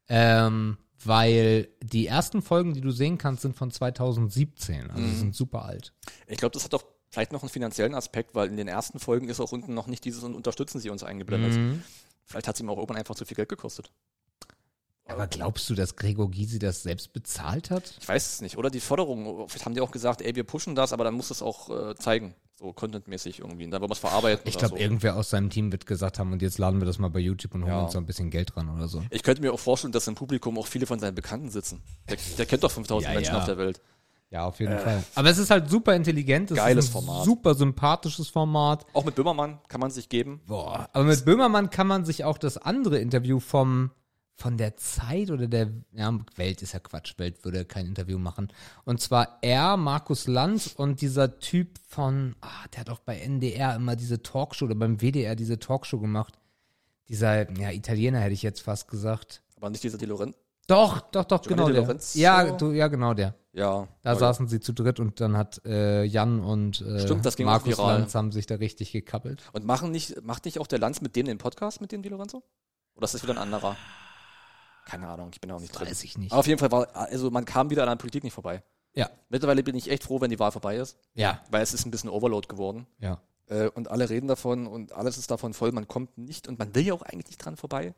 [0.09, 4.89] Ähm, weil die ersten Folgen, die du sehen kannst, sind von 2017.
[4.91, 5.93] Also die sind super alt.
[6.27, 9.29] Ich glaube, das hat doch vielleicht noch einen finanziellen Aspekt, weil in den ersten Folgen
[9.29, 11.53] ist auch unten noch nicht dieses und unterstützen Sie uns eingeblendet.
[11.53, 11.83] Mhm.
[12.25, 13.91] Vielleicht hat es ihm auch irgendwann einfach zu viel Geld gekostet.
[15.07, 17.95] Aber glaubst du, dass Gregor Gysi das selbst bezahlt hat?
[18.01, 18.57] Ich weiß es nicht.
[18.57, 21.29] Oder die Forderung, vielleicht haben die auch gesagt, ey, wir pushen das, aber dann muss
[21.29, 22.33] es auch äh, zeigen.
[22.57, 23.65] So contentmäßig irgendwie.
[23.65, 24.43] Und dann wollen wir es verarbeiten.
[24.47, 24.81] Ich glaube, so.
[24.81, 27.53] irgendwer aus seinem Team wird gesagt haben, und jetzt laden wir das mal bei YouTube
[27.53, 27.83] und holen Ja.
[27.83, 29.03] uns so ein bisschen Geld dran oder so.
[29.09, 31.81] Ich könnte mir auch vorstellen, dass im Publikum auch viele von seinen Bekannten sitzen.
[32.09, 33.39] Der, der kennt doch 5000 Ja, Menschen ja.
[33.39, 33.81] auf der Welt.
[34.31, 35.03] Ja, auf jeden Fall.
[35.15, 36.49] Aber es ist halt super intelligent.
[36.51, 37.25] Es Geiles ist ein Format.
[37.25, 38.85] Super sympathisches Format.
[38.93, 40.41] Auch mit Böhmermann kann man sich geben.
[40.47, 40.89] Boah.
[40.93, 43.91] Aber mit Böhmermann kann man sich auch das andere Interview vom
[44.37, 48.51] von der Zeit oder der ja, Welt ist ja Quatsch, Welt würde kein Interview machen.
[48.83, 53.75] Und zwar er, Markus Lanz und dieser Typ von, ah, der hat auch bei NDR
[53.75, 56.37] immer diese Talkshow oder beim WDR diese Talkshow gemacht.
[57.07, 59.41] Dieser, ja, Italiener hätte ich jetzt fast gesagt.
[59.55, 60.37] Aber nicht dieser Di Lorenzo.
[60.67, 62.21] Doch, doch, doch, Giovanni genau De der.
[62.21, 63.35] Ja, du, ja, genau der.
[63.53, 63.87] Ja.
[64.01, 64.15] Da ja.
[64.15, 67.77] saßen sie zu dritt und dann hat äh, Jan und äh, Stimmt, Markus.
[67.77, 69.43] Lanz haben sich da richtig gekappelt.
[69.53, 72.09] Und machen nicht, macht nicht auch der Lanz mit denen den Podcast, mit dem Di
[72.09, 72.43] Lorenzo?
[72.95, 73.77] Oder ist das wieder ein anderer?
[74.85, 75.87] Keine Ahnung, ich bin auch nicht drin.
[75.87, 76.31] Weiß ich nicht.
[76.31, 78.63] Aber auf jeden Fall war, also man kam wieder an der Politik nicht vorbei.
[78.93, 81.85] Ja, Mittlerweile bin ich echt froh, wenn die Wahl vorbei ist, ja, weil es ist
[81.85, 82.87] ein bisschen Overload geworden.
[82.99, 83.19] ja.
[83.47, 85.71] Äh, und alle reden davon und alles ist davon voll.
[85.71, 87.93] Man kommt nicht und man will ja auch eigentlich nicht dran vorbei.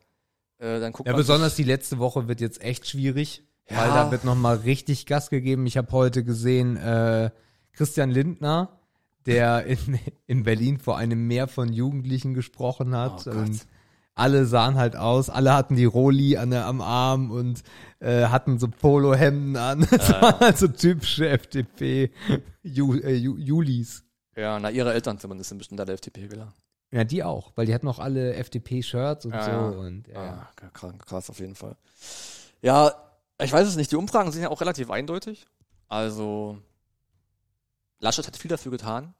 [0.58, 3.78] Äh, dann guckt Ja, man besonders die letzte Woche wird jetzt echt schwierig, Ja.
[3.78, 5.64] weil da wird nochmal richtig Gas gegeben.
[5.66, 7.30] Ich habe heute gesehen, äh,
[7.72, 8.78] Christian Lindner,
[9.24, 13.26] der in, in Berlin vor einem Meer von Jugendlichen gesprochen hat.
[13.26, 13.34] Oh Gott.
[13.36, 13.66] und
[14.18, 17.62] alle sahen halt aus, alle hatten die Roli an der, am Arm und
[18.00, 19.80] äh, hatten so Polohemden an.
[19.90, 22.10] Das waren halt so typische FDP
[22.62, 24.04] Ju, äh, Ju, Julis.
[24.36, 26.52] Ja, na, ihre Eltern zumindest sind bestimmt alle FDP-Wähler.
[26.90, 29.50] Ja, die auch, weil die hatten auch alle FDP-Shirts und Ja, so.
[29.50, 29.68] ja.
[29.68, 30.48] Und, ja, ja.
[30.56, 31.76] Ah, krass, krass auf jeden Fall.
[32.62, 32.92] Ja,
[33.42, 33.90] ich weiß es nicht.
[33.92, 35.46] Die Umfragen sind ja auch relativ eindeutig.
[35.88, 36.58] Also,
[38.00, 39.14] Laschet hat viel dafür getan,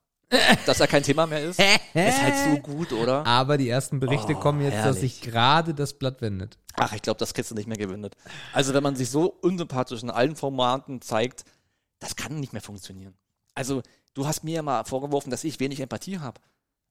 [0.66, 1.58] dass er kein Thema mehr ist.
[1.94, 3.26] ist halt so gut, oder?
[3.26, 5.14] Aber die ersten Berichte Oh, kommen jetzt, dass herrlich.
[5.14, 6.58] sich gerade das Blatt wendet.
[6.74, 8.14] Ach, ich glaube, das kriegst du nicht mehr gewendet.
[8.52, 11.44] Also, wenn man sich so unsympathisch in allen Formaten zeigt,
[11.98, 13.14] das kann nicht mehr funktionieren.
[13.54, 13.82] Also,
[14.14, 16.40] du hast mir ja mal vorgeworfen, dass ich wenig Empathie habe.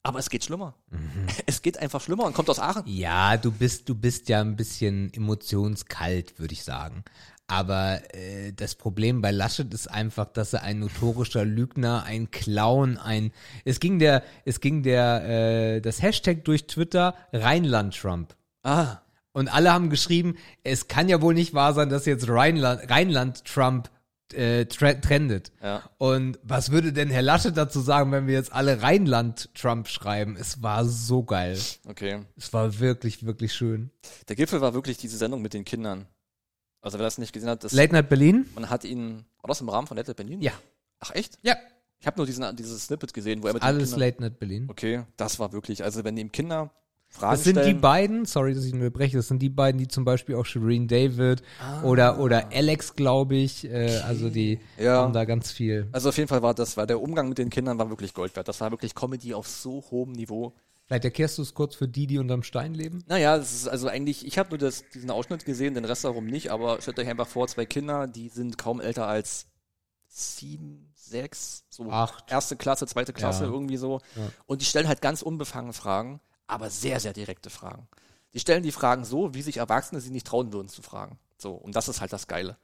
[0.03, 0.73] Aber es geht schlimmer.
[1.45, 2.83] Es geht einfach schlimmer und kommt aus Aachen.
[2.85, 7.03] Ja, du bist, du bist ja ein bisschen emotionskalt, würde ich sagen.
[7.47, 12.97] Aber äh, das Problem bei Laschet ist einfach, dass er ein notorischer Lügner, ein Clown,
[12.97, 13.31] ein
[13.63, 18.35] es ging der, es ging der äh, das Hashtag durch Twitter Rheinland Trump.
[18.63, 18.97] Ah,
[19.31, 23.45] Und alle haben geschrieben, es kann ja wohl nicht wahr sein, dass jetzt Rheinland, Rheinland
[23.45, 23.89] Trump
[24.33, 25.53] äh, tre trendet.
[25.63, 25.83] Ja.
[25.97, 30.35] Und was würde denn Herr Laschet dazu sagen, wenn wir jetzt alle Rheinland Trump schreiben?
[30.37, 31.57] Es war so geil.
[31.87, 32.19] okay.
[32.35, 33.89] Es war wirklich, wirklich schön.
[34.27, 36.07] Der Gipfel war wirklich diese Sendung mit den Kindern.
[36.87, 38.45] Also, wer das nicht gesehen hat, das, Late Night Berlin?
[38.55, 40.41] man hat ihn, war das im Rahmen von Late Night Berlin?
[40.41, 40.53] Ja.
[40.99, 41.37] Ach, echt?
[41.41, 41.55] Ja.
[41.99, 44.67] Ich habe nur diesen, dieses Snippet gesehen, wo er mit Alles Kindern, Late Night Berlin.
[44.69, 46.71] Okay, das war wirklich, also wenn ihm Kinder
[47.09, 49.79] Fragen Das sind die stellen, beiden, sorry, dass ich ihn unterbreche, das sind die beiden,
[49.79, 51.81] die zum Beispiel auch Shireen David Ah.
[51.83, 55.01] oder, oder Alex, glaube ich, äh, also die Ja.
[55.03, 55.87] haben da ganz viel.
[55.93, 58.35] Also auf jeden Fall war das, war der Umgang mit den Kindern war wirklich Gold
[58.35, 58.47] wert.
[58.49, 60.53] Das war wirklich Comedy auf so hohem Niveau.
[60.87, 63.03] Vielleicht erklärst du es kurz für die, die unterm Stein leben?
[63.07, 66.25] Naja, es ist also eigentlich, ich habe nur das, diesen Ausschnitt gesehen, den Rest darum
[66.27, 69.47] nicht, aber stellt euch einfach vor, zwei Kinder, die sind kaum älter als
[70.07, 72.31] sieben, sechs, so Acht.
[72.31, 73.49] erste Klasse, zweite Klasse, Ja.
[73.51, 73.99] irgendwie so.
[74.15, 74.29] Ja.
[74.45, 77.87] Und die stellen halt ganz unbefangen Fragen, aber sehr, sehr direkte Fragen.
[78.33, 81.19] Die stellen die Fragen so, wie sich Erwachsene sie nicht trauen würden zu fragen.
[81.37, 82.57] So, und das ist halt das Geile.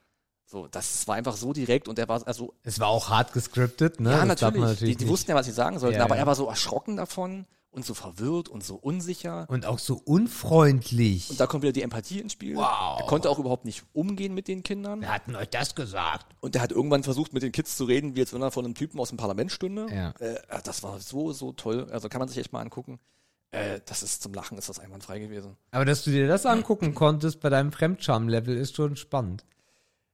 [0.45, 3.99] So, das war einfach so direkt und er war, also Es war auch hart gescriptet,
[3.99, 4.11] ne?
[4.11, 4.53] ja, natürlich.
[4.55, 5.11] Die, natürlich die nicht.
[5.11, 7.93] wussten ja, was sie sagen sollten, Ja, aber er war so erschrocken davon und so
[7.93, 9.45] verwirrt und so unsicher.
[9.49, 11.29] Und auch so unfreundlich.
[11.29, 12.55] Und da kommt wieder die Empathie ins Spiel.
[12.55, 12.99] Wow.
[12.99, 15.01] Er konnte auch überhaupt nicht umgehen mit den Kindern.
[15.01, 16.27] Wer hat denn euch das gesagt?
[16.39, 18.65] Und der hat irgendwann versucht, mit den Kids zu reden, wie jetzt wenn er von
[18.65, 19.87] einem Typen aus dem Parlament stünde.
[19.93, 20.11] Ja.
[20.19, 21.87] Äh, das war so, so toll.
[21.91, 22.99] Also kann man sich echt mal angucken.
[23.51, 25.57] Äh, das ist zum Lachen ist das einwandfrei gewesen.
[25.71, 29.45] Aber dass du dir das angucken konntest bei deinem Fremdscham-Level ist schon spannend.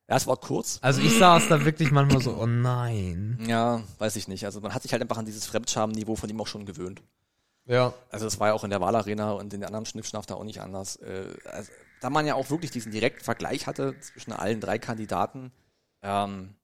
[0.10, 0.80] Ja, es war kurz.
[0.82, 3.38] Also ich saß da wirklich manchmal so, oh nein.
[3.48, 4.44] Ja, weiß ich nicht.
[4.46, 7.04] Also man hat sich halt einfach an dieses Fremdscham-Niveau von ihm auch schon gewöhnt.
[7.70, 7.94] Ja.
[8.10, 10.44] Also das war ja auch in der Wahlarena und in den anderen Schnippschnaff da auch
[10.44, 10.98] nicht anders.
[10.98, 15.52] Äh, also, da man ja auch wirklich diesen direkten Vergleich hatte zwischen allen drei Kandidaten,
[16.02, 16.56] ähm,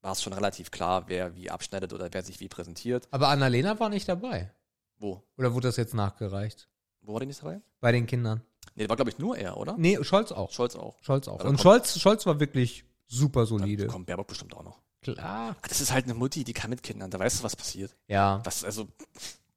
[0.00, 3.08] war es schon relativ klar, wer wie abschneidet oder wer sich wie präsentiert.
[3.10, 4.52] Aber Annalena war nicht dabei.
[4.98, 5.22] Wo?
[5.36, 6.68] Oder wurde das jetzt nachgereicht?
[7.02, 7.60] Wo war der nicht dabei?
[7.80, 8.42] Bei den Kindern.
[8.74, 9.76] Nee, war glaube ich nur er, oder?
[9.76, 10.50] Nee, Scholz auch.
[10.50, 10.96] Scholz auch.
[11.02, 11.44] Scholz auch.
[11.44, 11.60] Und.
[11.60, 13.86] Scholz, Scholz war wirklich super solide.
[13.86, 14.80] Kommt Baerbock bestimmt auch noch.
[15.02, 15.56] Klar.
[15.68, 17.94] Das ist halt eine Mutti, die kann mit Kindern, da weißt du, was passiert.
[18.08, 18.40] Ja.
[18.44, 18.88] Das, also,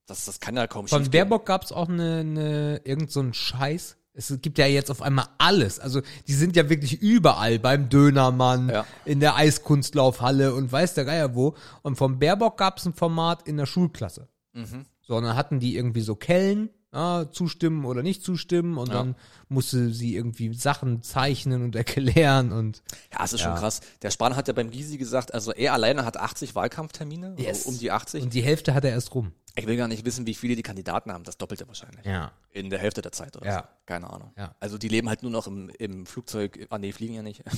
[0.07, 1.09] das, das kann ja kaum Von.
[1.09, 3.97] Baerbock gab es auch eine, eine irgend so einen Scheiß.
[4.13, 5.79] Es gibt ja jetzt auf einmal alles.
[5.79, 8.85] Also die sind ja wirklich überall beim Dönermann, Ja.
[9.05, 11.53] in der Eiskunstlaufhalle und weiß der Geier wo.
[11.83, 14.27] Und vom Baerbock gab es ein Format in der Schulklasse.
[14.53, 14.85] Mhm.
[15.01, 18.95] So, und dann hatten die irgendwie so Kellen, ja, zustimmen oder nicht zustimmen und Ja.
[18.95, 19.15] dann
[19.49, 22.81] musste sie irgendwie Sachen zeichnen und erklären und
[23.13, 23.59] Ja, es ist schon Ja.
[23.59, 23.81] krass.
[24.01, 27.63] Der Spahn hat ja beim Gysi gesagt, also er alleine hat 80 Wahlkampftermine, Yes.
[27.63, 28.23] so um die 80.
[28.23, 29.31] und die Hälfte hat er erst rum.
[29.55, 31.23] Ich will gar nicht wissen, wie viele die Kandidaten haben.
[31.23, 32.05] Das doppelte wahrscheinlich.
[32.05, 32.31] Ja.
[32.51, 33.57] In der Hälfte der Zeit oder Ja.
[33.59, 33.63] so.
[33.87, 34.31] Keine Ahnung.
[34.37, 34.53] Ja.
[34.59, 36.67] Also die leben halt nur noch im, im Flugzeug.
[36.69, 37.43] Ah, nee, fliegen ja nicht.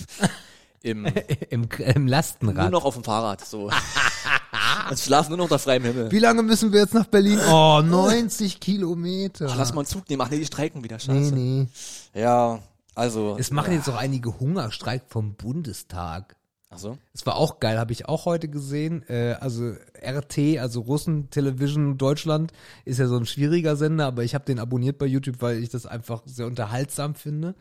[0.81, 1.05] Im,
[1.49, 2.71] Im, Im nur Lastenrad.
[2.71, 3.45] noch auf dem Fahrrad.
[3.45, 3.69] So.
[4.89, 6.11] Und schlafen nur noch unter freiem Himmel.
[6.11, 7.39] Wie lange müssen wir jetzt nach Berlin?
[7.49, 9.47] Oh, 90 Kilometer.
[9.49, 10.21] Ach, lass mal einen Zug nehmen.
[10.21, 10.97] Ach nee, die streiken wieder.
[10.97, 11.35] nee, Scheiße.
[11.35, 11.67] nee.
[12.13, 12.59] Ja,
[12.95, 13.37] also.
[13.39, 16.35] Es machen jetzt auch einige Hungerstreik vom Bundestag.
[16.71, 16.97] Ach so.
[17.13, 19.03] Das war auch geil, habe ich auch heute gesehen.
[19.09, 22.51] Äh, also RT, also Russen Television Deutschland,
[22.85, 25.69] ist ja so ein schwieriger Sender, aber ich habe den abonniert bei YouTube, weil ich
[25.69, 27.55] das einfach sehr unterhaltsam finde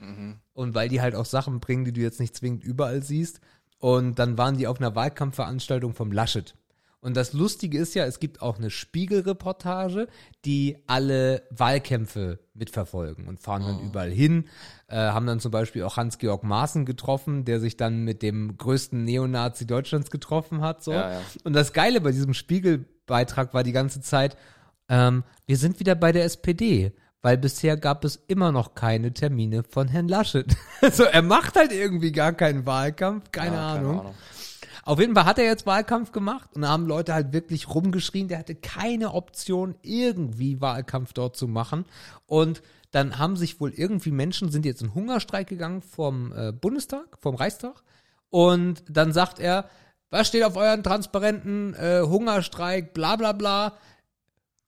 [0.53, 3.41] und weil die halt auch Sachen bringen, die du jetzt nicht zwingend überall siehst.
[3.79, 6.55] Und dann waren die auf einer Wahlkampfveranstaltung vom Laschet.
[7.01, 10.09] Und das Lustige ist ja, es gibt auch eine Spiegelreportage,
[10.45, 14.47] die alle Wahlkämpfe mitverfolgen und fahren dann überall hin,
[14.89, 19.05] äh, haben dann zum Beispiel auch Hans-Georg Maaßen getroffen, der sich dann mit dem größten
[19.05, 20.83] Neonazi Deutschlands getroffen hat.
[20.83, 20.93] So.
[20.93, 21.21] Ja, ja.
[21.45, 24.37] Und das Geile bei diesem Spiegelbeitrag war die ganze Zeit,
[24.89, 26.93] ähm, wir sind wieder bei der SPD.
[27.21, 30.47] Weil bisher gab es immer noch keine Termine von Herrn Laschet.
[30.81, 34.15] Also er macht halt irgendwie gar keinen Wahlkampf, keine, Ja, Ahnung.
[34.89, 38.27] Auf jeden Fall hat er jetzt Wahlkampf gemacht und da haben Leute halt wirklich rumgeschrien,
[38.27, 41.85] der hatte keine Option, irgendwie Wahlkampf dort zu machen.
[42.25, 47.19] Und dann haben sich wohl irgendwie Menschen, sind jetzt in Hungerstreik gegangen vom äh, Bundestag,
[47.21, 47.83] vom Reichstag.
[48.31, 49.69] Und dann sagt er,
[50.09, 53.75] was steht auf euren Transparenten, äh, Hungerstreik, bla bla bla.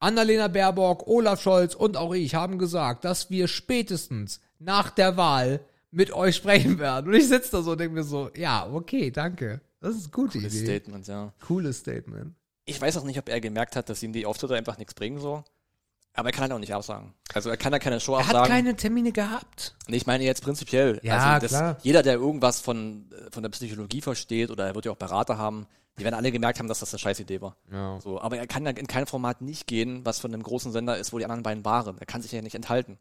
[0.00, 5.60] Annalena Baerbock, Olaf Scholz und auch ich haben gesagt, dass wir spätestens nach der Wahl
[5.90, 7.08] mit euch sprechen werden.
[7.08, 9.62] Und ich sitze da so und denke mir so, ja, okay, danke.
[9.80, 10.64] Das ist eine gute Das Idee.
[10.64, 11.32] Statement, ja.
[11.46, 12.34] Cooles Statement.
[12.66, 15.18] Ich weiß auch nicht, ob er gemerkt hat, dass ihm die Auftritte einfach nichts bringen
[15.18, 15.42] so.
[16.12, 17.14] Aber er kann halt auch nicht absagen.
[17.32, 18.48] Also er kann ja keine Show Er hat absagen.
[18.50, 19.76] keine Termine gehabt.
[19.88, 20.98] Nee, ich meine jetzt prinzipiell.
[21.02, 21.76] Ja, also klar.
[21.82, 25.38] Jeder, der irgendwas von, äh, von der Psychologie versteht, oder er wird ja auch Berater
[25.38, 25.66] haben,
[25.98, 27.56] die werden alle gemerkt haben, dass das eine scheiß Idee war.
[27.70, 28.00] Ja.
[28.00, 30.98] So, aber er kann ja in kein Format nicht gehen, was von einem großen Sender
[30.98, 31.96] ist, wo die anderen beiden waren.
[31.98, 32.98] Er kann sich ja nicht enthalten.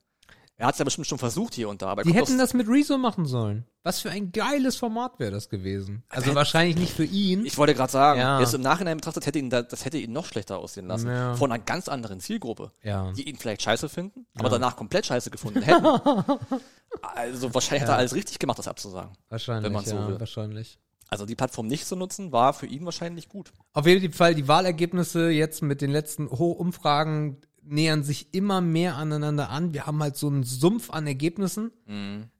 [0.59, 2.53] Er hat es ja bestimmt schon versucht hier und da, aber er Die hätten das
[2.53, 3.65] mit Rezo machen sollen.
[3.83, 6.03] Was für ein geiles Format wäre das gewesen.
[6.09, 7.45] Also wahrscheinlich nicht für ihn.
[7.45, 8.41] Ich wollte gerade sagen, Ja.
[8.41, 11.07] jetzt im Nachhinein betrachtet hätte ihn da, das hätte ihn noch schlechter aussehen lassen.
[11.07, 11.33] Ja.
[11.35, 13.11] Von einer ganz anderen Zielgruppe, Ja.
[13.13, 15.85] die ihn vielleicht scheiße finden, aber danach komplett scheiße gefunden hätten.
[17.01, 19.11] also wahrscheinlich hat er alles richtig gemacht, das abzusagen.
[19.29, 20.19] wahrscheinlich, wenn man's so will.
[20.19, 20.77] wahrscheinlich.
[21.11, 23.51] Also die Plattform nicht zu nutzen, war für ihn wahrscheinlich gut.
[23.73, 28.95] Auf jeden Fall, die Wahlergebnisse jetzt mit den letzten Ho- Umfragen nähern sich immer mehr
[28.97, 29.73] aneinander an.
[29.73, 31.71] Wir haben halt so einen Sumpf an Ergebnissen.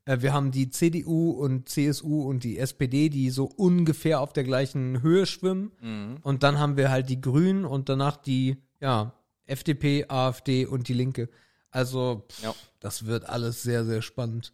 [0.05, 4.43] Äh, Wir haben die CDU und CSU und die SPD, die so ungefähr auf der
[4.43, 5.71] gleichen Höhe schwimmen.
[6.23, 9.13] Und dann haben wir halt die Grünen und danach die, ja,
[9.45, 11.29] FDP, AfD und die Linke.
[11.71, 12.55] Also, pff, Ja.
[12.79, 14.53] das wird alles sehr, sehr spannend.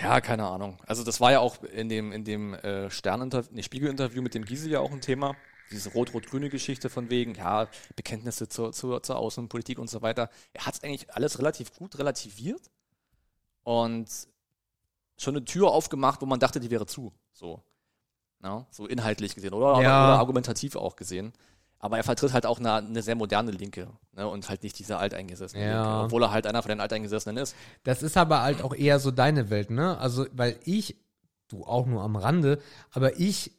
[0.00, 0.78] Ja, keine Ahnung.
[0.86, 4.44] Also das war ja auch in dem, in dem äh, Sterninterview, nee, Spiegelinterview mit dem
[4.44, 5.34] Giesel ja auch ein Thema.
[5.70, 10.30] Diese rot-rot-grüne Geschichte von wegen, ja, Bekenntnisse zur, zur, zur Außenpolitik und so weiter.
[10.52, 12.70] Er hat es eigentlich alles relativ gut relativiert
[13.64, 14.06] und
[15.18, 17.12] schon eine Tür aufgemacht, wo man dachte, die wäre zu.
[17.32, 17.62] So.
[18.42, 20.04] Ja, so inhaltlich gesehen oder, Ja.
[20.08, 21.32] oder argumentativ auch gesehen.
[21.78, 24.98] Aber er vertritt halt auch eine, eine sehr moderne Linke ne, und halt nicht diese
[24.98, 25.82] alteingesessene Ja.
[25.82, 27.54] Linke, obwohl er halt einer von den alteingesessenen ist.
[27.82, 29.98] Das ist aber halt auch eher so deine Welt, ne?
[29.98, 30.96] Also, weil ich,
[31.48, 32.60] du auch nur am Rande,
[32.92, 33.52] aber ich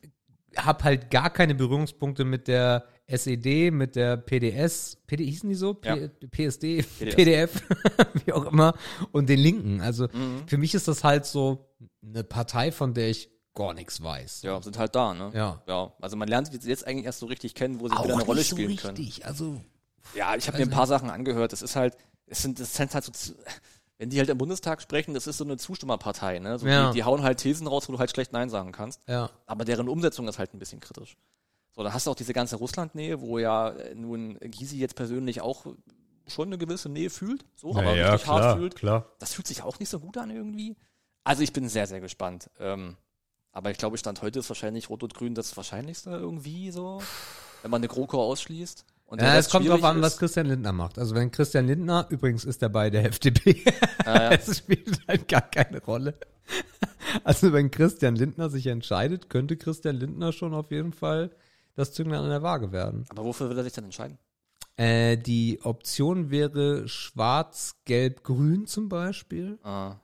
[0.57, 5.73] habe halt gar keine Berührungspunkte mit der SED, mit der PDS, PD hießen die so?
[5.75, 6.07] P Ja.
[6.29, 7.15] PSD, PDS.
[7.15, 7.61] PDF,
[8.25, 8.73] wie auch immer,
[9.11, 9.81] und den Linken.
[9.81, 10.47] Also Mhm.
[10.47, 11.69] für mich ist das halt so
[12.05, 14.41] eine Partei, von der ich gar nichts weiß.
[14.43, 15.31] Ja, sind halt da, ne?
[15.33, 15.63] Ja.
[15.67, 18.13] Ja, also man lernt sie jetzt eigentlich erst so richtig kennen, wo sie Auch wieder
[18.15, 18.97] eine Rolle nicht so spielen können.
[18.97, 19.25] richtig.
[19.25, 19.61] Also
[20.13, 21.53] Ja, ich habe mir ein paar Sachen angehört.
[21.53, 23.11] Das ist halt, es sind, das sind halt so,
[23.97, 26.59] wenn die halt im Bundestag sprechen, das ist so eine Zustimmerpartei, ne?
[26.59, 26.87] So Ja.
[26.91, 29.01] die, die hauen halt Thesen raus, wo du halt schlecht Nein sagen kannst.
[29.07, 31.17] ja, Aber deren Umsetzung ist halt ein bisschen kritisch.
[31.75, 35.41] So, dann hast du auch diese ganze Russland-Nähe, wo ja äh, nun Gysi jetzt persönlich
[35.41, 35.65] auch
[36.27, 38.75] schon eine gewisse Nähe fühlt, so, aber richtig hart fühlt.
[38.75, 39.05] klar.
[39.19, 40.75] Das fühlt sich auch nicht so gut an irgendwie.
[41.23, 42.49] Also ich bin sehr, sehr gespannt.
[42.59, 42.97] Ähm,
[43.51, 47.01] aber ich glaube, Stand heute ist wahrscheinlich Rot und Grün das Wahrscheinlichste irgendwie so,
[47.61, 48.85] wenn man eine GroKo ausschließt.
[49.07, 50.19] Und Ja, es kommt drauf an, was ist.
[50.19, 50.99] Christian Lindner macht.
[50.99, 53.63] Also wenn Christian Lindner, übrigens ist er bei der FDP,
[54.05, 54.31] Ja, ja.
[54.33, 56.13] es spielt halt gar keine Rolle.
[57.23, 61.31] Also wenn Christian Lindner sich entscheidet, könnte Christian Lindner schon auf jeden Fall
[61.75, 63.05] das Zünglein an der Waage werden.
[63.09, 64.17] Aber wofür will er sich denn entscheiden?
[64.75, 69.57] Äh, die Option wäre schwarz, gelb, grün zum Beispiel.
[69.63, 69.95] Ah,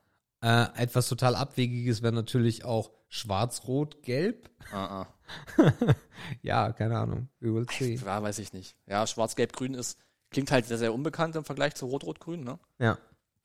[0.41, 4.49] Äh, etwas total Abwegiges wäre natürlich auch schwarz, rot, gelb.
[4.71, 5.12] ah, ah.
[6.41, 7.27] Ja, keine Ahnung.
[7.39, 7.95] We will see.
[7.95, 8.75] Ja, weiß ich nicht.
[8.87, 9.97] Ja, Schwarz-Gelb-Grün ist,
[10.31, 12.59] klingt halt sehr, sehr unbekannt im Vergleich zu Rot-Rot-Grün, ne?
[12.79, 12.93] Ja.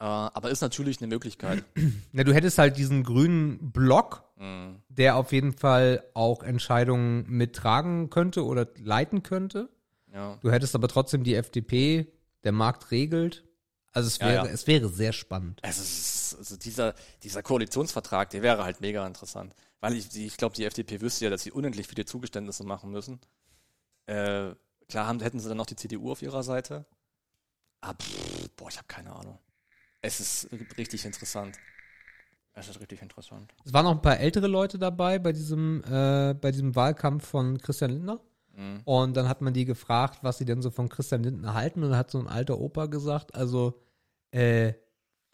[0.01, 1.65] Äh, aber ist natürlich eine Möglichkeit.
[2.13, 4.77] Na, du hättest halt diesen grünen Block, Mhm.
[4.89, 9.69] der auf jeden Fall auch Entscheidungen mittragen könnte oder leiten könnte.
[10.13, 10.39] Ja.
[10.41, 12.07] Du hättest aber trotzdem die FDP,
[12.45, 13.45] der Markt regelt.
[13.93, 14.53] Also es Ja, wäre, ja.
[14.53, 15.59] es wäre sehr spannend.
[15.65, 19.55] Also, ist, also dieser, dieser Koalitionsvertrag, der wäre halt mega interessant.
[19.81, 23.21] Weil ich, ich glaube, die FDP wüsste ja, dass sie unendlich viele Zugeständnisse machen müssen.
[24.07, 24.55] Äh,
[24.89, 26.87] klar haben, hätten sie dann noch die CDU auf ihrer Seite.
[27.81, 29.39] Aber, pff, boah, ich habe keine Ahnung.
[30.03, 31.59] Es ist richtig interessant.
[32.55, 33.55] Es ist richtig interessant.
[33.65, 37.59] Es waren noch ein paar ältere Leute dabei bei diesem, äh, bei diesem Wahlkampf von
[37.59, 38.21] Christian Lindner.
[38.57, 38.81] Mhm.
[38.85, 41.83] Und dann hat man die gefragt, was sie denn so von Christian Lindner halten.
[41.83, 43.81] Und dann hat so ein alter Opa gesagt, also,
[44.33, 44.73] äh,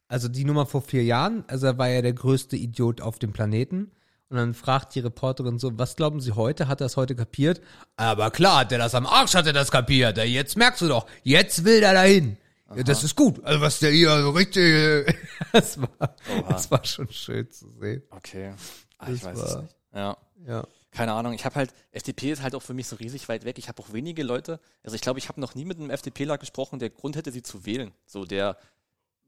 [0.08, 3.32] also die Nummer vor vier Jahren, also er war ja der größte Idiot auf dem
[3.32, 3.90] Planeten.
[4.30, 6.66] Und dann fragt die Reporterin so, was glauben Sie heute?
[6.66, 7.60] Hat er es heute kapiert?
[7.96, 10.16] Aber klar, hat er das am Arsch, hat er das kapiert.
[10.18, 12.36] Jetzt merkst du doch, jetzt will er dahin.
[12.74, 13.44] Ja, das ist gut.
[13.44, 15.14] Also was der hier so richtig,
[15.52, 16.52] das war, Oha.
[16.52, 18.02] das war schon schön zu sehen.
[18.10, 18.54] Okay.
[18.98, 19.76] Ah, ich Das weiß es war- nicht.
[19.94, 20.16] Ja.
[20.46, 20.66] Ja.
[20.90, 23.58] Keine Ahnung, ich habe halt, FDP ist halt auch für mich so riesig weit weg.
[23.58, 26.38] Ich habe auch wenige Leute, also ich glaube, ich habe noch nie mit einem FDPler
[26.38, 27.92] gesprochen, der Grund hätte, sie zu wählen.
[28.06, 28.56] So der,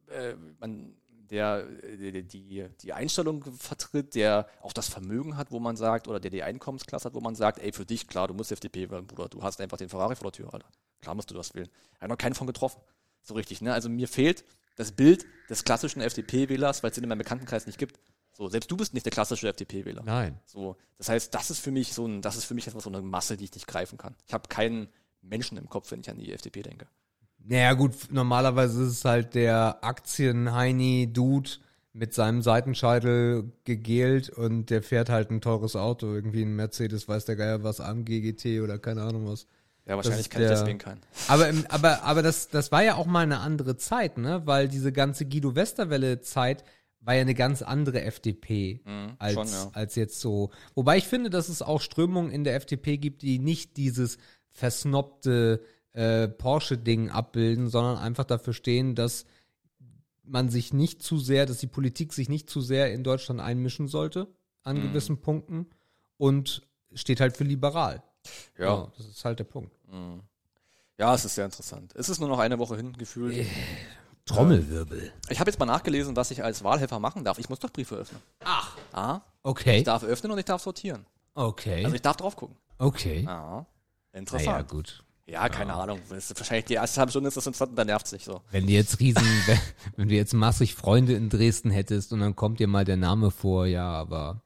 [0.09, 0.95] äh, man,
[1.31, 6.21] der äh, die, die Einstellung vertritt, der auch das Vermögen hat, wo man sagt, oder
[6.21, 9.07] der die Einkommensklasse hat, wo man sagt, ey, für dich, klar, du musst FDP wählen,
[9.07, 10.69] Bruder, du hast einfach den Ferrari vor der Tür, Alter.
[11.01, 11.69] Klar musst du das wählen.
[12.01, 12.81] Habe noch keinen von getroffen.
[13.23, 13.73] So richtig, ne?
[13.73, 14.45] Also mir fehlt
[14.77, 17.99] das Bild des klassischen FDP-Wählers, weil es den in meinem Bekanntenkreis nicht gibt.
[18.33, 20.03] So, selbst du bist nicht der klassische FDP-Wähler.
[20.05, 20.39] Nein.
[20.45, 22.91] So, das heißt, das ist für mich so ein, das ist für mich etwas so
[22.91, 24.15] eine Masse, die ich nicht greifen kann.
[24.27, 24.89] Ich habe keinen
[25.23, 26.87] Menschen im Kopf, wenn ich an die FDP denke.
[27.49, 31.51] Naja, gut, normalerweise ist es halt der Aktien-Heini-Dude
[31.93, 37.25] mit seinem Seitenscheitel gegelt und der fährt halt ein teures Auto, irgendwie ein Mercedes, weiß
[37.25, 39.47] der Geier was, AMG GT oder keine Ahnung was.
[39.87, 41.01] Ja, wahrscheinlich kann ich der- deswegen keinen.
[41.29, 44.43] Aber, im, aber, aber das, das war ja auch mal eine andere Zeit, ne?
[44.45, 46.65] Weil diese ganze Guido Westerwelle-Zeit
[47.01, 49.71] war ja eine ganz andere FDP Mhm, als, schon, ja.
[49.73, 50.51] als jetzt so.
[50.75, 54.19] Wobei ich finde, dass es auch Strömungen in der FDP gibt, die nicht dieses
[54.51, 55.61] versnobte
[55.97, 59.25] äh, Porsche-Ding abbilden, sondern einfach dafür stehen, dass
[60.23, 63.89] man sich nicht zu sehr, dass die Politik sich nicht zu sehr in Deutschland einmischen
[63.89, 64.27] sollte
[64.63, 64.83] an Mhm.
[64.89, 65.67] gewissen Punkten
[66.17, 68.03] und steht halt für liberal.
[68.59, 68.91] Ja.
[68.97, 69.73] das ist halt der Punkt.
[69.91, 70.21] Mhm.
[70.99, 71.95] Ja, es ist sehr interessant.
[71.95, 73.37] Es ist nur noch eine Woche hin, gefühlt.
[73.37, 73.47] Äh.
[74.25, 75.13] Trommelwirbel.
[75.29, 77.39] Ich habe jetzt mal nachgelesen, was ich als Wahlhelfer machen darf.
[77.39, 78.21] Ich muss doch Briefe öffnen.
[78.45, 78.77] Ach.
[78.93, 79.79] Ah, Okay.
[79.79, 81.07] ich darf öffnen und ich darf sortieren.
[81.35, 81.85] Okay.
[81.85, 82.57] Also ich darf drauf gucken.
[82.79, 83.25] okay.
[83.29, 83.65] Ah,
[84.13, 84.69] interessant.
[84.69, 85.05] gut.
[85.27, 86.01] Ja, keine Ahnung.
[86.09, 88.43] Das ist wahrscheinlich die erste halbe Stunde ist das interessant und dann nervt sich so.
[88.53, 89.59] Wenn du jetzt riesen, wenn,
[89.97, 93.33] wenn du jetzt massig Freunde in Dresden hättest und dann kommt dir mal der Name
[93.33, 94.43] vor, ja, aber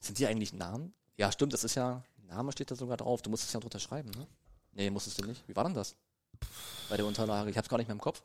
[0.00, 0.94] Sind die eigentlich Namen?
[1.18, 3.20] Ja, stimmt, das ist ja, Name steht da sogar drauf.
[3.20, 4.26] Du musst es ja drunter schreiben, ne?
[4.72, 5.46] Nee, musstest du nicht.
[5.46, 5.96] Wie war denn das?
[6.88, 7.50] Bei der Unterlage.
[7.50, 8.22] Ich hab's gar nicht mehr im Kopf.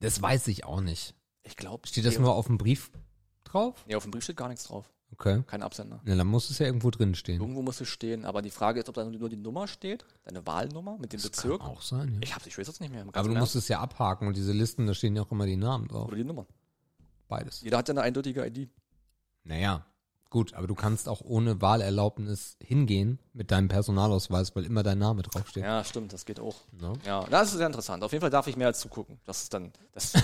[0.00, 1.14] das weiß ich auch nicht.
[1.44, 1.86] Ich glaube.
[1.88, 2.90] Steht das nur auf dem Brief
[3.44, 3.84] drauf?
[3.86, 4.90] Nee, auf dem Brief steht gar nichts drauf.
[5.14, 5.42] Okay.
[5.46, 6.00] Kein Absender.
[6.04, 7.40] Na, dann muss es ja irgendwo drin stehen.
[7.40, 10.44] Irgendwo muss es stehen, aber die Frage ist, ob da nur die Nummer steht, deine
[10.46, 11.60] Wahlnummer mit dem Das Bezirk.
[11.60, 12.20] kann auch sein, ja.
[12.22, 13.04] Ich hab's, ich weiß jetzt nicht mehr.
[13.12, 15.56] Aber du musst es ja abhaken und diese Listen, da stehen ja auch immer die
[15.56, 16.08] Namen drauf.
[16.08, 16.46] Oder die Nummer.
[17.28, 17.60] Beides.
[17.62, 18.68] Jeder hat ja eine eindeutige ID.
[19.44, 19.86] Naja,
[20.34, 25.22] gut, aber du kannst auch ohne Wahlerlaubnis hingehen mit deinem Personalausweis, weil immer dein Name
[25.22, 25.62] draufsteht.
[25.62, 26.56] Ja, stimmt, das geht auch.
[26.72, 26.92] Ne?
[27.06, 28.02] Ja, das ist sehr interessant.
[28.02, 29.20] Auf jeden Fall darf ich mehr als zugucken.
[29.26, 30.14] Das ist dann, das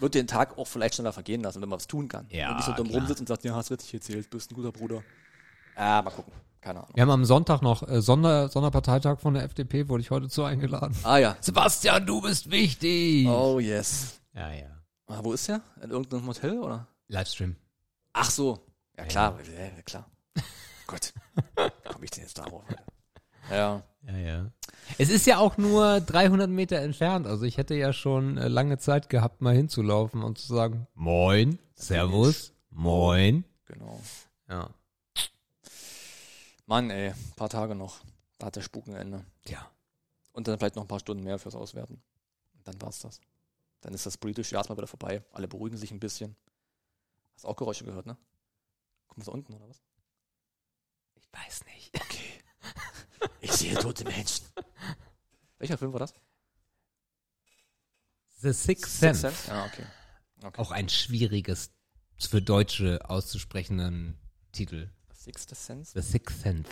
[0.00, 2.26] wird den Tag auch vielleicht schneller vergehen lassen, wenn man was tun kann.
[2.30, 4.72] Ja, und nicht so dumm rumsitzt und sagt, ja, hast richtig erzählt, bist ein guter
[4.72, 5.04] Bruder.
[5.76, 6.32] Ah, mal gucken.
[6.60, 6.90] keine Ahnung.
[6.94, 10.42] Wir haben am Sonntag noch äh, Sonder, Sonderparteitag von der FDP, wurde ich heute zu
[10.42, 10.96] eingeladen.
[11.04, 11.36] Ah ja.
[11.40, 13.28] Sebastian, du bist wichtig.
[13.28, 14.20] Oh yes.
[14.34, 14.82] Ja, ja.
[15.06, 15.60] Ah, wo ist der?
[15.80, 16.88] In irgendeinem Hotel oder?
[17.06, 17.54] Livestream.
[18.12, 18.66] Ach so.
[19.00, 20.10] Ja klar, ja, ja, klar.
[20.86, 21.14] Gott.
[21.84, 22.64] Komm ich denn jetzt darauf?
[23.50, 23.82] Ja.
[24.02, 24.50] Ja, ja.
[24.98, 27.26] Es ist ja auch nur 300 Meter entfernt.
[27.26, 31.58] Also ich hätte ja schon äh, lange Zeit gehabt, mal hinzulaufen und zu sagen, moin,
[31.74, 33.44] servus, moin.
[33.66, 34.00] Genau.
[34.48, 34.70] Ja.
[36.66, 38.00] Mann, ey, ein paar Tage noch.
[38.38, 39.24] Da hat der Spuk ein Ende.
[39.46, 39.70] Ja.
[40.32, 42.02] Und dann vielleicht noch ein paar Stunden mehr fürs Auswerten.
[42.54, 43.20] Und dann war's das.
[43.80, 45.22] Dann ist das politische Jahr erstmal wieder vorbei.
[45.32, 46.36] Alle beruhigen sich ein bisschen.
[47.34, 48.16] Hast auch Geräusche gehört, ne?
[49.10, 49.82] Guck mal da unten, oder was?
[51.16, 51.90] Ich weiß nicht.
[52.00, 52.42] Okay.
[53.42, 54.46] Ich sehe tote Menschen.
[55.58, 56.14] Welcher Film war das?
[58.38, 59.48] The Sixth Sixth Sense.
[59.48, 59.84] Ja, okay.
[60.42, 60.60] okay.
[60.60, 61.72] Auch ein schwieriges,
[62.18, 64.18] für Deutsche auszusprechenden
[64.52, 64.90] Titel.
[65.12, 66.00] Sixth Sense?
[66.00, 66.70] The Sixth Sense.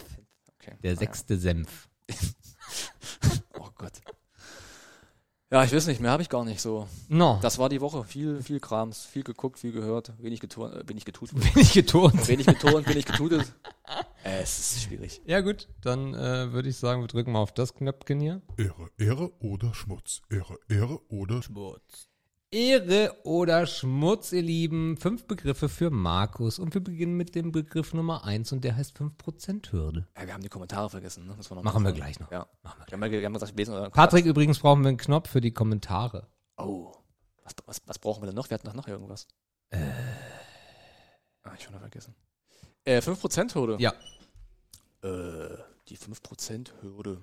[0.55, 0.77] Okay.
[0.83, 0.99] Der Ah, ja.
[0.99, 1.89] sechste Senf.
[3.61, 4.01] Oh Gott.
[5.51, 6.87] Ja, ich weiß nicht, mehr habe ich gar nicht so.
[7.09, 7.39] No.
[7.41, 8.05] Das war die Woche.
[8.05, 11.31] Viel, viel Krams, viel geguckt, viel gehört, wenig geturnt, äh, wenig getut.
[11.35, 12.29] Bin ich geturnt.
[12.29, 13.51] wenig geturnt, wenig getutet.
[14.25, 15.23] Äh, es ist schwierig.
[15.25, 18.43] Ja gut, dann äh, würde ich sagen, wir drücken mal auf das Knöpfchen hier.
[18.59, 20.21] Ehre, Ehre oder Schmutz.
[20.29, 22.09] Ehre, Ehre oder Schmutz.
[22.51, 24.97] Ehre oder Schmutz, ihr Lieben.
[24.97, 26.59] Fünf Begriffe für Markus.
[26.59, 30.09] Und wir beginnen mit dem Begriff Nummer eins und der heißt 5% Hürde.
[30.17, 31.27] Ja, wir haben die Kommentare vergessen.
[31.27, 31.37] Ne?
[31.39, 32.31] Wir Machen wir gleich noch.
[32.33, 32.47] Ja.
[32.63, 34.97] Machen wir Wir haben, ja- wir haben gesagt, lesen oder Patrick, übrigens brauchen wir einen
[34.97, 36.29] Knopf für die Kommentare.
[36.57, 36.93] Oh.
[37.45, 38.49] Was, was, was brauchen wir denn noch?
[38.49, 39.27] Wir hatten doch noch irgendwas.
[39.71, 39.91] Äh.
[41.43, 42.15] Ah, ich schon noch vergessen.
[42.85, 43.77] Äh, 5%-Hürde.
[43.79, 43.93] Ja.
[45.03, 45.59] Äh,
[45.89, 47.21] die 5%-Hürde.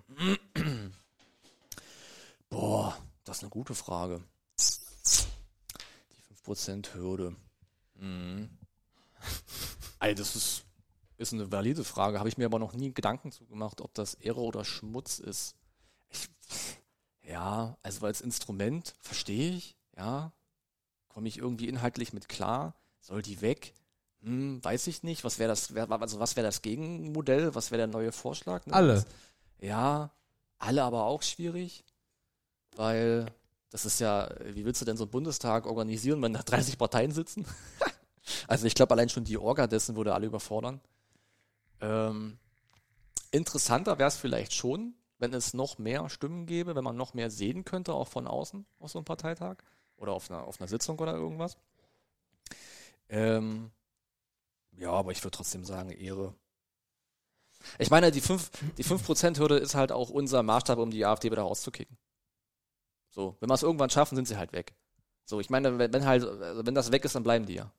[2.50, 4.22] Boah, das ist eine gute Frage.
[6.46, 7.36] Die 5%-Hürde.
[7.96, 8.50] Mhm.
[10.00, 10.64] Ey, das ist,
[11.18, 12.20] ist eine valide Frage.
[12.20, 15.56] Habe ich mir aber noch nie Gedanken zu gemacht, ob das Ehre oder Schmutz ist.
[16.10, 16.30] Ich,
[17.24, 20.32] ja, also als Instrument verstehe ich, ja.
[21.08, 22.76] Komme ich irgendwie inhaltlich mit klar?
[23.00, 23.74] Soll die weg?
[24.22, 25.24] Hm, weiß ich nicht.
[25.24, 27.56] Was wäre das, wär, also was wäre das Gegenmodell?
[27.56, 28.66] Was wäre der neue Vorschlag?
[28.66, 28.74] Ne?
[28.74, 29.06] Alle.
[29.62, 30.12] Ja,
[30.58, 31.86] alle aber auch schwierig,
[32.76, 33.28] weil
[33.76, 37.12] das ist ja, wie willst du denn so einen Bundestag organisieren, wenn da 30 Parteien
[37.12, 37.46] sitzen?
[38.48, 40.80] also ich glaube, allein schon die Orga dessen würde alle überfordern.
[41.82, 42.38] Ähm,
[43.32, 47.30] interessanter wäre es vielleicht schon, wenn es noch mehr Stimmen gäbe, wenn man noch mehr
[47.30, 49.58] sehen könnte, auch von außen, auf so einem Parteitag
[49.98, 51.58] oder auf einer, auf einer Sitzung oder irgendwas.
[53.10, 53.72] Ähm,
[54.78, 56.34] ja, aber ich würde trotzdem sagen, Ehre.
[57.78, 61.42] Ich meine, die 5%, die 5%-Hürde ist halt auch unser Maßstab, um die AfD wieder
[61.42, 61.98] rauszukicken.
[63.16, 64.76] So, wenn wir es irgendwann schaffen, sind sie halt weg.
[65.24, 67.72] So, ich meine, wenn, halt, also wenn das weg ist, dann bleiben die ja.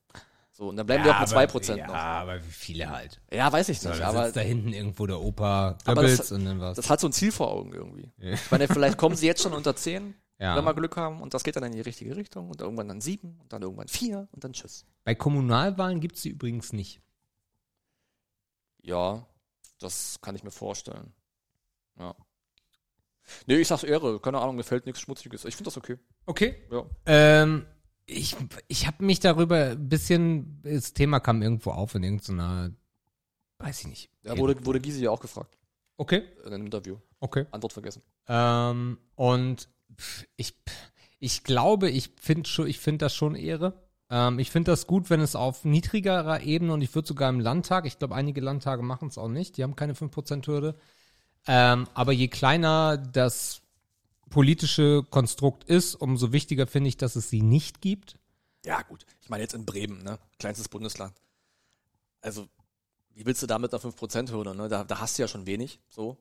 [0.51, 1.93] So, und dann bleiben die auch mit 2% ja, noch.
[1.93, 3.21] aber wie viele halt.
[3.31, 6.43] Ja, weiß ich So, nicht, da aber da hinten irgendwo der Opa Goebbels das- und
[6.43, 6.75] dann was.
[6.75, 8.11] das hat so ein Ziel vor Augen irgendwie.
[8.17, 8.31] Ja.
[8.31, 10.55] Ich meine, vielleicht kommen sie jetzt schon unter 10, ja.
[10.57, 12.99] wenn wir Glück haben, und das geht dann in die richtige Richtung, und irgendwann dann
[12.99, 14.87] 7, und dann irgendwann 4, und dann tschüss.
[15.03, 16.99] Bei Kommunalwahlen gibt's sie übrigens nicht.
[18.81, 19.27] Ja,
[19.77, 21.13] das kann ich mir vorstellen.
[21.99, 22.15] Ja.
[23.45, 24.19] Nee, ich sag's Ehre.
[24.19, 25.45] Keine Ahnung, mir fällt nichts Schmutziges.
[25.45, 25.97] Ich finde das okay.
[26.25, 26.55] Okay.
[26.71, 26.85] Ja.
[27.05, 27.65] Ähm,
[28.05, 28.35] ich
[28.67, 32.71] ich habe mich darüber ein bisschen, das Thema kam irgendwo auf in irgendeiner,
[33.59, 34.09] weiß ich nicht.
[34.23, 35.57] Da wurde, wurde Gysi ja auch gefragt
[35.97, 36.97] Okay, in einem Interview.
[37.19, 37.45] okay.
[37.51, 38.01] Antwort vergessen.
[38.27, 39.67] Ähm, und
[40.35, 40.53] ich,
[41.19, 43.73] ich glaube, ich finde schon, ich finde das schon Ehre.
[44.09, 47.39] Ähm, ich finde das gut, wenn es auf niedrigerer Ebene und ich würde sogar im
[47.39, 50.75] Landtag, ich glaube, einige Landtage machen es auch nicht, die haben keine 5%-Hürde.
[51.47, 53.61] Ähm, aber je kleiner das
[54.29, 58.19] politische Konstrukt ist, umso wichtiger finde ich, dass es sie nicht gibt.
[58.65, 59.05] Ja, gut.
[59.21, 60.19] Ich meine jetzt in Bremen, ne?
[60.39, 61.13] Kleinstes Bundesland.
[62.21, 62.49] Also,
[63.13, 64.67] wie willst du da mit einer 5%-Hürde, ne?
[64.67, 65.79] Da, da hast du ja schon wenig.
[65.89, 66.17] So.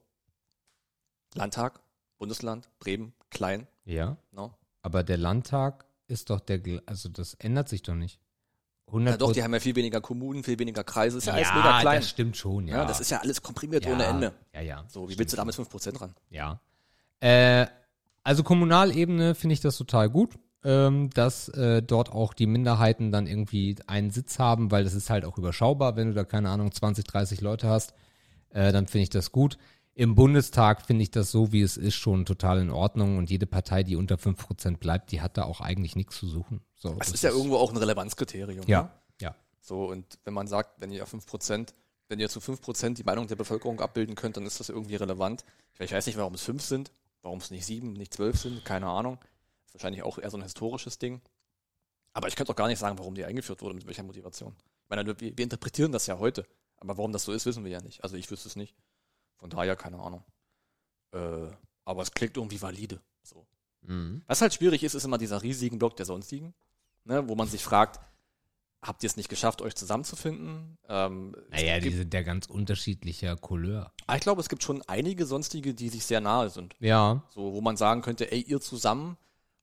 [1.35, 1.81] Landtag,
[2.19, 3.67] Bundesland, Bremen, klein.
[3.85, 4.17] Ja.
[4.31, 4.55] Ne?
[4.83, 8.21] Aber der Landtag ist doch der, also das ändert sich doch nicht.
[8.89, 11.19] 100 Ja, doch, die haben ja viel weniger Kommunen, viel weniger Kreise.
[11.19, 12.01] Ist ja, alles ja, mega klein.
[12.01, 12.79] das stimmt schon, ja.
[12.79, 12.85] ja.
[12.85, 14.33] das ist ja alles komprimiert ja, ohne Ende.
[14.55, 14.85] Ja, ja.
[14.89, 16.15] So, wie willst du da mit 5% ran?
[16.31, 16.61] Ja.
[17.21, 17.67] Äh,
[18.23, 20.35] also Kommunalebene finde ich das total gut,
[20.65, 25.11] ähm, dass äh, dort auch die Minderheiten dann irgendwie einen Sitz haben, weil das ist
[25.11, 27.95] halt auch überschaubar, wenn du da keine Ahnung 20, 30 Leute hast,
[28.51, 29.59] äh, dann finde ich das gut.
[29.99, 33.47] Im Bundestag finde ich das so, wie es ist, schon total in Ordnung und jede
[33.47, 36.61] Partei, die unter 5% bleibt, die hat da auch eigentlich nichts zu suchen.
[36.75, 38.67] So, Das ist ja irgendwo auch ein Relevanzkriterium.
[38.67, 38.71] Ne?
[38.71, 38.93] Ja,
[39.23, 39.35] ja.
[39.59, 41.73] So, und wenn man sagt, wenn ihr 5%,
[42.09, 45.47] wenn ihr zu 5% die Meinung der Bevölkerung abbilden könnt, dann ist das irgendwie relevant.
[45.79, 46.93] Ich weiß nicht, warum es 5 sind,
[47.23, 49.19] warum es nicht 7, nicht 12 sind, keine Ahnung.
[49.65, 51.23] ist wahrscheinlich auch eher so ein historisches Ding.
[52.13, 54.55] Aber ich könnte auch gar nicht sagen, warum die eingeführt wurde, mit welcher Motivation.
[54.85, 56.47] Ich meine, wir, wir interpretieren das ja heute.
[56.77, 58.05] Aber warum das so ist, wissen wir ja nicht.
[58.05, 58.75] Also ich wüsste es nicht.
[59.37, 60.25] Von daher keine Ahnung.
[61.13, 61.49] Äh,
[61.85, 63.01] aber es klingt irgendwie valide.
[63.23, 63.47] So.
[63.83, 64.23] Mhm.
[64.27, 66.55] Was halt schwierig ist, ist immer dieser riesigen Block der sonstigen,
[67.05, 68.01] ne, wo man sich fragt,
[68.83, 70.79] habt ihr es nicht geschafft, euch zusammenzufinden?
[70.89, 73.93] Ähm, Naja, die gibt, sind ja ganz unterschiedlicher Couleur.
[74.07, 76.75] Ah, ich glaube, es gibt schon einige sonstige, die sich sehr nahe sind.
[76.81, 77.23] Ja.
[77.31, 79.17] So, wo man sagen könnte, ey, ihr zusammen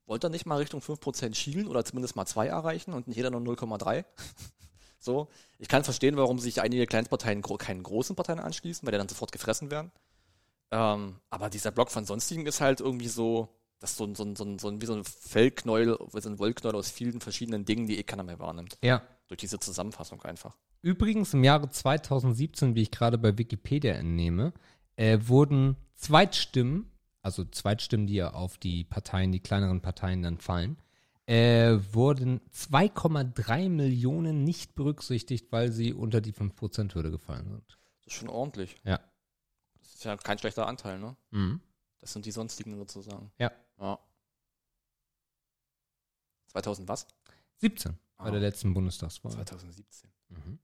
[0.05, 3.31] wollt ihr nicht mal Richtung 5% schielen oder zumindest mal 2 erreichen und nicht jeder
[3.31, 4.05] nur 0,3?
[5.03, 5.27] So.
[5.59, 9.09] Ich kann verstehen, warum sich einige Kleinstparteien gro keinen großen Parteien anschließen, weil die dann
[9.09, 9.91] sofort gefressen werden.
[10.71, 13.49] Ähm, aber dieser Block von sonstigen ist halt irgendwie so,
[13.79, 16.21] das ist so, ein- so, ein- so, ein- so ein- wie so ein Fellknäuel, wie
[16.21, 18.77] so ein Wollknäuel aus vielen verschiedenen Dingen, die eh keiner mehr wahrnimmt.
[18.83, 19.01] Ja.
[19.27, 20.55] Durch diese Zusammenfassung einfach.
[20.81, 24.53] Übrigens im Jahre 2017, wie ich gerade bei Wikipedia entnehme,
[24.95, 26.91] äh, wurden Zweitstimmen,
[27.21, 30.77] also Zweitstimmen, die ja auf die Parteien, die kleineren Parteien dann fallen,
[31.25, 37.77] äh, wurden 2,3 Millionen nicht berücksichtigt, weil sie unter die 5%-Hürde gefallen sind.
[38.03, 38.75] Das ist schon ordentlich.
[38.83, 38.99] Ja.
[39.79, 41.15] Das ist ja kein schlechter Anteil, ne?
[41.31, 41.61] Mhm.
[41.99, 43.31] Das sind die sonstigen sozusagen.
[43.39, 43.51] Ja.
[43.79, 43.99] Ja.
[46.47, 47.07] 2000 was?
[47.57, 48.31] 17 bei Ah.
[48.31, 49.31] der letzten Bundestagswahl.
[49.31, 50.09] 2017.
[50.29, 50.59] Mhm.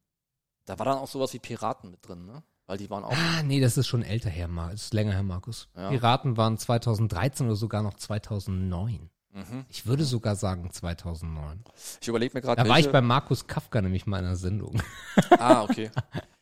[0.66, 2.43] Da war dann auch sowas wie Piraten mit drin, ne?
[2.68, 3.12] Weil die waren auch.
[3.12, 5.68] Ah, nee, das ist schon älter her, Mar das ist länger her, Markus.
[5.76, 5.89] Ja.
[5.89, 9.10] Piraten waren 2013 oder sogar noch 2009.
[9.32, 9.66] Mhm.
[9.70, 11.64] Ich würde sogar sagen 2009.
[12.02, 12.64] Ich überlege mir gerade.
[12.64, 14.82] Da war ich bei Markus Kafka nämlich mal in einer Sendung.
[15.32, 15.92] Ah, okay.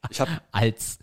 [0.09, 0.99] Ich habe Als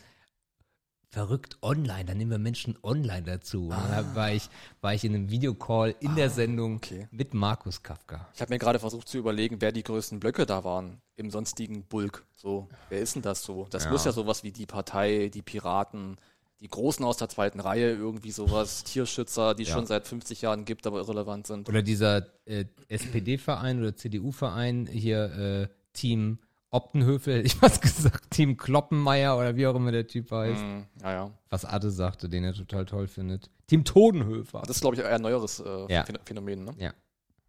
[1.10, 3.68] verrückt online, da nehmen wir Menschen online dazu.
[3.68, 4.48] Und da war ich,
[4.80, 7.06] war ich in einem Videocall in der Sendung okay.
[7.12, 8.28] mit Markus Kafka.
[8.34, 11.84] ich hab mir gerade versucht zu überlegen, wer die größten Blöcke da waren im sonstigen
[11.84, 12.26] Bulk.
[12.34, 13.68] So, wer ist denn das so?
[13.70, 13.90] Das Ja.
[13.92, 16.16] muss ja sowas wie die Partei, die Piraten,
[16.64, 19.74] die Großen aus der zweiten Reihe, irgendwie sowas, Tierschützer, die es Ja.
[19.76, 21.68] schon seit 50 Jahren gibt, aber irrelevant sind.
[21.68, 26.38] Oder dieser äh, SPD-Verein oder CDU-Verein hier, äh, Team
[26.70, 30.60] Optenhöfe, hätte ich was gesagt, Team Kloppenmeier oder wie auch immer der Typ heißt.
[30.62, 30.86] Mhm.
[31.02, 31.30] Ja, ja.
[31.50, 33.50] Was Ade sagte, den er total toll findet.
[33.66, 34.62] Team Todenhöfer.
[34.66, 36.02] Das ist, glaube ich, eher ein neueres äh, Ja.
[36.04, 36.74] Phän- Phänomen, ne?
[36.78, 36.92] Ja.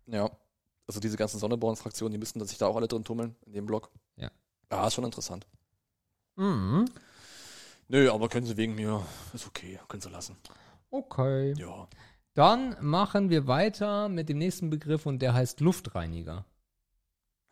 [0.08, 0.30] Ja.
[0.88, 3.90] Also diese ganzen Sonneborn-Fraktionen, die müssten sich da auch alle drin tummeln, in dem Block.
[4.18, 4.30] Ja.
[4.70, 5.48] Ja, ist schon interessant.
[6.36, 6.86] Mhm.
[7.88, 10.38] Nö, aber können sie wegen mir, ist okay, können sie lassen.
[10.90, 11.54] Okay.
[11.58, 11.88] Ja.
[12.34, 16.46] Dann machen wir weiter mit dem nächsten Begriff und der heißt Luftreiniger.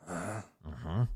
[0.07, 1.07] Mhm.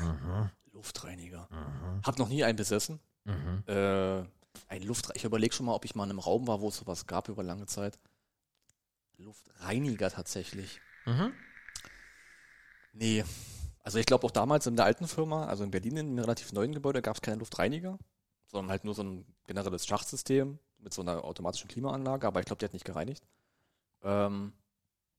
[0.00, 0.50] Mhm.
[0.72, 1.48] Luftreiniger.
[1.50, 2.02] Mhm.
[2.04, 3.00] Hab noch nie einen besessen.
[3.24, 3.64] Mhm.
[3.66, 4.20] Äh,
[4.68, 5.16] ein Luftreiniger.
[5.16, 7.28] Ich überlege schon mal, ob ich mal in einem Raum war, wo es sowas gab
[7.28, 7.98] über lange Zeit.
[9.18, 10.80] Luftreiniger tatsächlich.
[11.04, 11.32] Mhm.
[12.92, 13.24] Nee.
[13.82, 16.52] Also ich glaube auch damals in der alten Firma, also in Berlin in einem relativ
[16.52, 17.98] neuen Gebäude, gab es keine Luftreiniger,
[18.50, 22.58] sondern halt nur so ein generelles Schachtsystem mit so einer automatischen Klimaanlage, aber ich glaube,
[22.58, 23.22] die hat nicht gereinigt.
[24.02, 24.52] Ähm,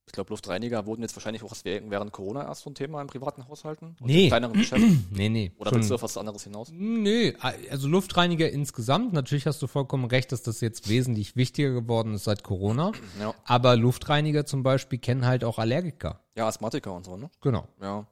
[0.06, 3.06] ich glaube, Luftreiniger wurden jetzt wahrscheinlich auch während während Corona erst so ein Thema in
[3.06, 4.24] privaten Haushalten Nee.
[4.24, 5.06] in kleineren Geschäften.
[5.12, 5.52] Nee, nee.
[5.58, 6.70] Oder schon- willst du auf was anderes hinaus?
[6.72, 7.32] Nö,
[7.70, 12.24] also Luftreiniger insgesamt, natürlich hast du vollkommen recht, dass das jetzt wesentlich wichtiger geworden ist
[12.24, 12.90] seit Corona.
[13.20, 13.32] Ja.
[13.44, 16.20] Aber Luftreiniger zum Beispiel kennen halt auch Allergiker.
[16.34, 17.30] ja, Asthmatiker und so, ne?
[17.40, 17.68] Genau.
[17.80, 18.06] Ja.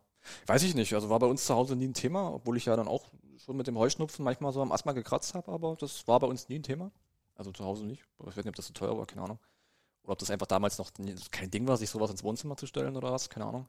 [0.46, 0.94] Weiß ich nicht.
[0.94, 3.10] Also war bei uns zu Hause nie ein Thema, obwohl ich ja dann auch
[3.44, 6.48] schon mit dem Heuschnupfen manchmal so am Asthma gekratzt habe, aber das war bei uns
[6.48, 6.90] nie ein Thema.
[7.34, 8.04] Also zu Hause nicht.
[8.20, 9.38] Ich weiß nicht, ob das so teuer war, keine Ahnung.
[10.02, 10.90] Oder ob das einfach damals noch
[11.30, 13.66] kein Ding war, sich sowas ins Wohnzimmer zu stellen oder was, keine Ahnung.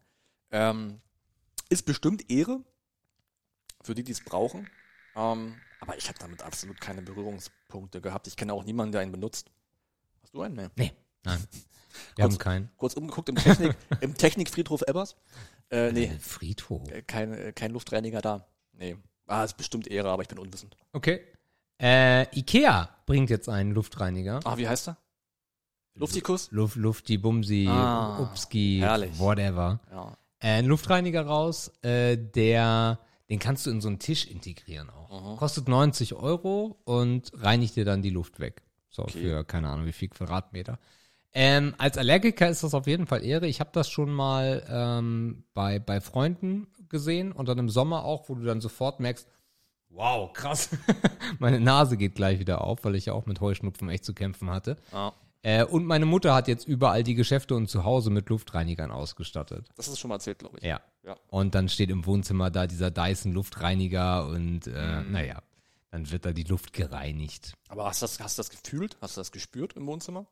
[0.52, 1.00] Ähm,
[1.70, 2.62] ist bestimmt Ehre
[3.82, 4.70] für die, die es brauchen.
[5.16, 8.28] Ähm, aber ich habe damit absolut keine Berührungspunkte gehabt.
[8.28, 9.50] Ich kenne auch niemanden, der einen benutzt.
[10.22, 10.56] Hast du einen?
[10.56, 10.70] Nee.
[10.76, 10.94] Nee,
[11.24, 11.40] nein.
[12.16, 12.72] Wir Kurz- haben keinen.
[12.78, 15.16] Kurz umgeguckt im, Technik, im Technikfriedhof Ebbers.
[15.70, 16.90] Äh, nee, Äh, Friedhof.
[16.90, 18.48] äh, kein, äh, kein Luftreiniger da.
[18.74, 18.96] Nee.
[19.28, 20.76] Ah, ist bestimmt Ehre, aber ich bin unwissend.
[20.94, 21.22] Okay.
[21.82, 24.40] Äh, Ikea bringt jetzt einen Luftreiniger.
[24.44, 24.98] Ah, wie heißt er?
[25.96, 26.50] Luftikus?
[26.52, 29.18] Luft, Lufti, Bumsi, Ah, Upski, herrlich.
[29.20, 29.80] whatever.
[29.92, 30.18] Ja.
[30.40, 33.00] Äh, ein Luftreiniger raus, äh, der,
[33.30, 35.10] den kannst du in so einen Tisch integrieren auch.
[35.12, 35.36] Aha.
[35.38, 38.62] Kostet 90 Euro und reinigt dir dann die Luft weg.
[38.90, 39.20] So, Okay.
[39.22, 40.80] für keine Ahnung wie viel Quadratmeter.
[41.34, 43.48] Ähm, als Allergiker ist das auf jeden Fall Ehre.
[43.48, 48.28] Ich habe das schon mal ähm, bei, bei Freunden gesehen und dann im Sommer auch,
[48.28, 49.28] wo du dann sofort merkst,
[49.90, 50.70] wow, krass.
[51.40, 54.50] Meine Nase geht gleich wieder auf, weil ich ja auch mit Heuschnupfen echt zu kämpfen
[54.50, 54.78] hatte.
[54.92, 55.14] Ah,
[55.44, 59.70] Äh, und meine Mutter hat jetzt überall die Geschäfte und zu Hause mit Luftreinigern ausgestattet.
[59.76, 60.64] das ist schon mal erzählt, glaube ich.
[60.66, 60.82] Ja.
[61.04, 61.16] Ja.
[61.30, 65.12] Und dann steht im Wohnzimmer da dieser Dyson Luftreiniger und äh, Mhm.
[65.14, 65.42] naja,
[65.90, 67.54] dann wird da die Luft gereinigt.
[67.70, 68.98] Aber hast du das, hast du das gefühlt?
[69.02, 70.28] Hast du das gespürt im Wohnzimmer?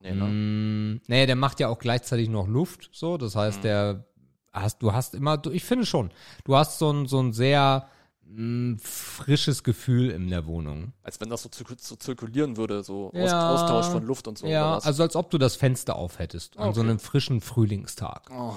[0.00, 0.24] Nee, ne?
[0.26, 3.16] Mm, naja, der macht ja auch gleichzeitig noch Luft, so.
[3.16, 3.62] Das heißt, Mhm.
[3.62, 4.04] der
[4.52, 6.10] hast, du hast immer, du, ich finde schon,
[6.44, 7.88] du hast so ein, so ein sehr
[8.24, 10.92] mm, frisches Gefühl in der Wohnung.
[11.02, 13.48] Als wenn das so, so zirkulieren würde, so Ja.
[13.48, 14.46] Austausch von Luft und so.
[14.46, 16.90] ja, also als ob du das Fenster auf hättest an so Okay.
[16.90, 18.30] einem frischen Frühlingstag.
[18.32, 18.54] oh,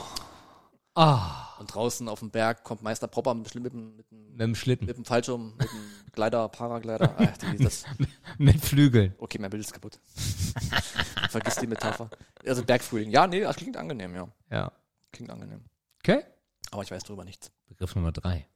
[1.01, 4.53] Ah, Und draußen auf dem Berg kommt Meister Propper mit, mit, dem- mit, mit dem
[4.55, 4.85] Schlitten.
[4.85, 7.15] mit dem Fallschirm, mit dem Glider, Paraglider.
[7.17, 7.85] Ach, die, das,
[8.37, 9.15] Mit Flügeln.
[9.17, 9.97] okay, mein Bild ist kaputt.
[11.29, 12.09] Vergiss die Metapher.
[12.45, 13.11] Also Bergfrühling.
[13.11, 14.27] Ja, nee, das klingt angenehm, ja.
[14.51, 14.71] Ja.
[15.13, 15.63] Klingt angenehm.
[16.03, 16.23] Okay.
[16.71, 17.49] Aber ich weiß darüber nichts.
[17.67, 18.47] Begriff Nummer drei.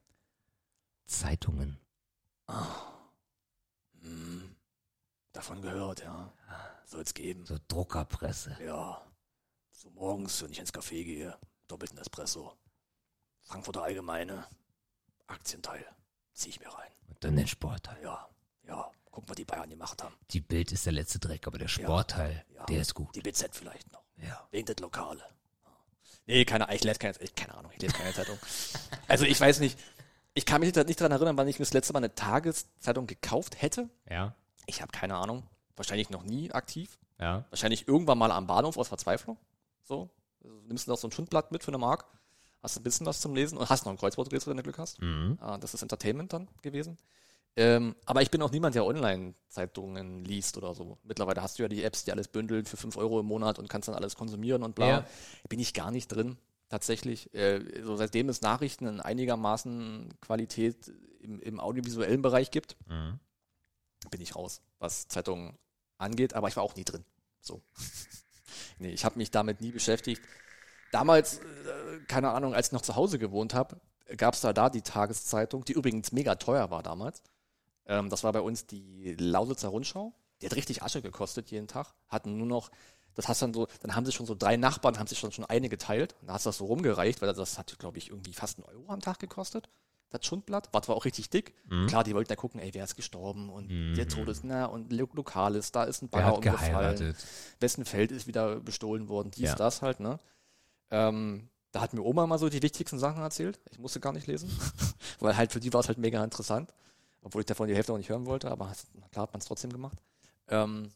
[1.06, 1.78] Zeitungen.
[4.02, 4.54] Hm,
[5.32, 6.32] davon gehört, ja.
[6.84, 7.46] Soll's geben.
[7.46, 8.56] So Druckerpresse.
[8.64, 9.00] Ja.
[9.72, 11.36] So morgens, wenn ich ins Café gehe,
[11.68, 12.52] doppelten Espresso.
[13.42, 14.46] Frankfurter Allgemeine.
[15.26, 15.84] Aktienteil.
[16.32, 16.90] Zieh ich mir rein.
[17.08, 18.02] Und dann den Sportteil.
[18.02, 18.28] Ja,
[18.66, 18.90] ja.
[19.10, 20.14] Gucken, was die Bayern gemacht haben.
[20.30, 22.64] Die Bild ist der letzte Dreck, aber der Sportteil, ja.
[22.64, 23.14] der ist gut.
[23.14, 24.02] Die BZ vielleicht noch.
[24.16, 24.48] Ja.
[24.50, 25.22] Wegen das Lokale.
[26.26, 28.38] Nee, keine, ich lese keine, keine Ahnung, ich lese keine Zeitung.
[29.06, 29.78] Also ich weiß nicht,
[30.32, 33.60] ich kann mich nicht daran erinnern, wann ich mir das letzte Mal eine Tageszeitung gekauft
[33.60, 33.90] hätte.
[34.08, 34.34] Ja.
[34.66, 35.46] Ich habe keine Ahnung.
[35.76, 36.98] Wahrscheinlich noch nie aktiv.
[37.20, 37.44] Ja.
[37.50, 39.36] Wahrscheinlich irgendwann mal am Bahnhof aus Verzweiflung.
[39.82, 40.10] So.
[40.44, 42.04] Also, nimmst du noch so ein Schundblatt mit für eine Mark.
[42.62, 45.00] Hast ein bisschen was zum Lesen und hast noch ein Kreuzworträtsel, wenn du Glück hast.
[45.02, 45.36] Mhm.
[45.40, 46.96] Ah, das ist Entertainment dann gewesen.
[47.56, 50.98] Ähm, aber ich bin auch niemand, der Online-Zeitungen liest oder so.
[51.02, 53.68] Mittlerweile hast du ja die Apps, die alles bündeln für 5 Euro im Monat und
[53.68, 54.88] kannst dann alles konsumieren und bla.
[54.88, 55.06] Ja.
[55.48, 56.36] Bin ich gar nicht drin,
[56.68, 57.32] tatsächlich.
[57.34, 60.90] Äh, so seitdem es Nachrichten in einigermaßen Qualität
[61.20, 63.20] im, im audiovisuellen Bereich gibt, Mhm.
[64.10, 65.56] bin ich raus, was Zeitungen
[65.98, 67.04] angeht, aber ich war auch nie drin.
[67.40, 67.62] So.
[68.78, 70.22] Nee, ich habe mich damit nie beschäftigt.
[70.92, 71.42] Damals, äh,
[72.06, 73.80] keine Ahnung, als ich noch zu Hause gewohnt habe,
[74.16, 77.22] gab es da da die Tageszeitung, die übrigens mega teuer war damals.
[77.86, 80.14] Ähm, das war bei uns die Lausitzer Rundschau.
[80.40, 81.94] Die hat richtig Asche gekostet jeden Tag.
[82.08, 82.70] Hatten nur noch,
[83.14, 85.44] das hast dann so, dann haben sich schon so drei Nachbarn, haben sich schon, schon
[85.44, 86.14] eine geteilt.
[86.20, 88.66] Und da hast du das so rumgereicht, weil das hat, glaube ich, irgendwie fast einen
[88.66, 89.68] Euro am Tag gekostet.
[90.16, 91.54] Das Schundblatt, war zwar auch richtig dick.
[91.88, 95.08] Klar, die wollten ja gucken, ey, wer ist gestorben und der Todes, na, und Lo
[95.12, 97.16] Lokales, da ist ein Bagger hat umgefallen
[97.60, 99.54] wessen Feld ist wieder bestohlen worden, dies, Ja.
[99.56, 100.18] das halt, ne?
[100.90, 103.58] Ähm, da hat mir Oma mal so die wichtigsten Sachen erzählt.
[103.72, 104.48] Ich musste gar nicht lesen,
[105.18, 106.72] weil halt für die war es halt mega interessant.
[107.22, 108.70] Obwohl ich davon die Hälfte auch nicht hören wollte, aber
[109.10, 109.98] klar hat man es trotzdem gemacht.
[110.48, 110.90] Ähm,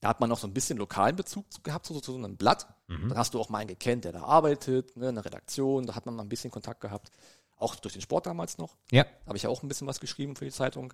[0.00, 2.36] da hat man noch so ein bisschen lokalen Bezug zu- gehabt, so zu so einem
[2.36, 2.66] Blatt.
[2.88, 5.94] Dann hast du auch mal einen gekannt, der da arbeitet, ne, in der Redaktion, da
[5.94, 7.10] hat man mal ein bisschen Kontakt gehabt.
[7.60, 8.76] Auch durch den Sport damals noch.
[8.90, 9.04] Ja.
[9.26, 10.92] Habe ich ja auch ein bisschen was geschrieben für die Zeitung.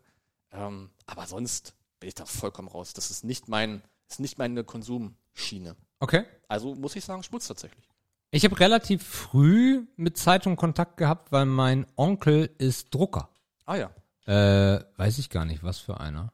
[0.52, 2.92] Ähm, aber sonst bin ich da vollkommen raus.
[2.92, 5.76] Das ist nicht mein, ist nicht meine Konsumschiene.
[6.00, 6.24] Okay.
[6.48, 7.88] Also muss ich sagen, Schmutz tatsächlich.
[8.32, 13.30] Ich habe relativ früh mit Zeitung Kontakt gehabt, weil mein Onkel ist Drucker.
[13.64, 13.90] Ah ja,
[14.26, 16.32] Äh, weiß ich gar nicht, was für einer.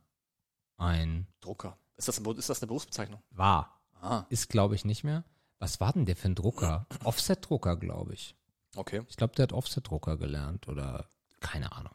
[0.78, 1.76] Ein Drucker.
[1.96, 3.20] Ist das, ein, ist das eine Berufsbezeichnung?
[3.30, 3.78] war.
[4.00, 5.22] Ah, Ist, glaube ich, nicht mehr.
[5.60, 6.86] Was war denn der für ein Drucker?
[7.04, 8.34] Offset-Drucker, glaube ich.
[8.76, 9.02] Okay.
[9.08, 11.06] Ich glaube, der hat Offset-Drucker gelernt oder
[11.40, 11.94] keine Ahnung.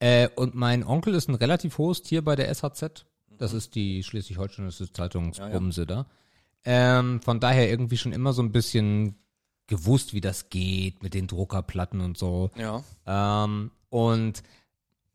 [0.00, 3.06] Äh, und mein Onkel ist ein relativ hohes Tier bei der SHZ.
[3.36, 6.06] Das ist die Schleswig-Holsteinische Zeitungsbumse da.
[6.64, 9.16] Ähm, von daher irgendwie schon immer so ein bisschen
[9.66, 12.50] gewusst, wie das geht mit den Druckerplatten und so.
[12.56, 12.82] Ja.
[13.06, 14.42] Ähm, und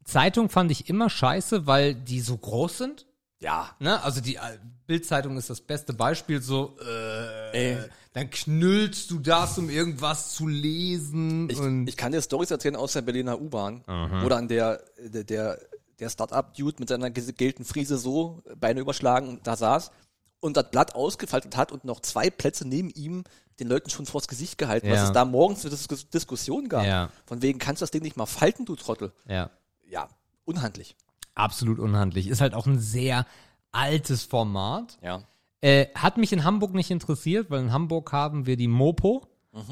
[0.04, 3.06] Zeitung fand ich immer scheiße, weil die so groß sind.
[3.44, 3.76] Ja.
[3.80, 4.02] Ne?
[4.04, 6.42] Also die äh, Bildzeitung ist das beste Beispiel.
[6.42, 7.78] So, äh, Ey.
[8.14, 11.50] dann knüllst du das, um irgendwas zu lesen.
[11.50, 13.84] Ich, und ich kann dir Storys erzählen aus der Berliner U-Bahn,
[14.22, 15.60] wo dann der, der, der,
[16.00, 19.92] der Start-up-Dude mit seiner gelten Friese so Beine überschlagen und da saß
[20.40, 23.24] und das Blatt ausgefaltet hat und noch zwei Plätze neben ihm
[23.60, 25.06] den Leuten schon vors Gesicht gehalten, was Ja.
[25.06, 26.86] es da morgens eine Dis Diskussion gab.
[26.86, 27.10] Ja.
[27.26, 29.12] Von wegen, kannst du das Ding nicht mal falten, du Trottel?
[29.28, 29.50] ja,
[29.88, 30.08] Ja,
[30.44, 30.96] unhandlich.
[31.36, 32.28] Absolut unhandlich.
[32.28, 33.26] Ist halt auch ein sehr
[33.72, 34.98] altes Format.
[35.02, 35.24] Ja.
[35.62, 39.28] Äh, hat mich in Hamburg nicht interessiert, weil in Hamburg haben wir die Mopo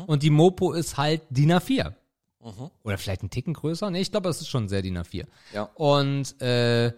[0.08, 1.94] und die Mopo ist halt DIN A4.
[2.84, 3.90] Oder vielleicht einen Ticken größer.
[3.90, 5.26] Nee, ich glaube, es ist schon sehr DIN A4.
[5.54, 5.70] Ja.
[5.76, 6.94] Und äh,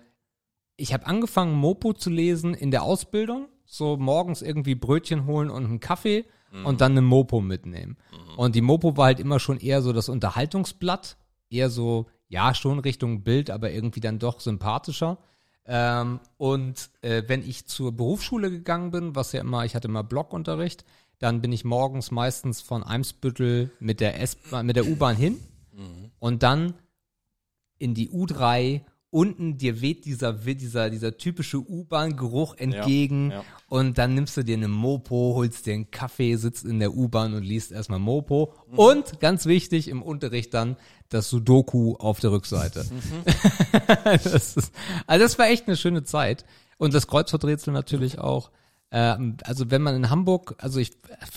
[0.76, 3.48] ich habe angefangen, Mopo zu lesen in der Ausbildung.
[3.66, 6.26] So morgens irgendwie Brötchen holen und einen Kaffee
[6.66, 7.98] und dann eine Mopo mitnehmen.
[8.38, 11.18] Und die Mopo war halt immer schon eher so das Unterhaltungsblatt.
[11.50, 15.18] Eher so, ja, schon Richtung Bild, aber irgendwie dann doch sympathischer.
[15.66, 20.04] Ähm, und äh, wenn ich zur Berufsschule gegangen bin, was ja immer, ich hatte immer
[20.04, 20.84] Blockunterricht,
[21.20, 25.40] dann bin ich morgens meistens von Eimsbüttel mit der S mit der U-Bahn hin
[26.20, 26.74] und dann
[27.78, 28.82] in die U3
[29.14, 33.44] unten dir weht dieser dieser dieser typische U-Bahn-Geruch entgegen ja.
[33.70, 37.36] und dann nimmst du dir eine Mopo, holst dir einen Kaffee, sitzt in der U-Bahn
[37.36, 40.78] und liest erstmal Mopo und ganz wichtig im Unterricht dann
[41.10, 42.86] das Sudoku auf der Rückseite.
[44.04, 44.72] das ist,
[45.06, 46.44] also das war echt eine schöne Zeit
[46.78, 48.50] und das Kreuzworträtsel natürlich auch.
[48.94, 50.92] Ähm, also wenn man in Hamburg, also ich,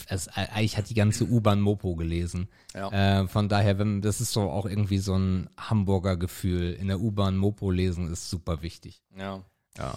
[0.09, 2.49] es, eigentlich hat die ganze U-Bahn Mopo gelesen.
[2.75, 3.23] Ja.
[3.23, 6.75] Äh, von daher, wenn, das ist so auch irgendwie so ein Hamburger Gefühl.
[6.75, 9.03] In der U-Bahn Mopo lesen ist super wichtig.
[9.17, 9.43] Ja.
[9.79, 9.95] Ja.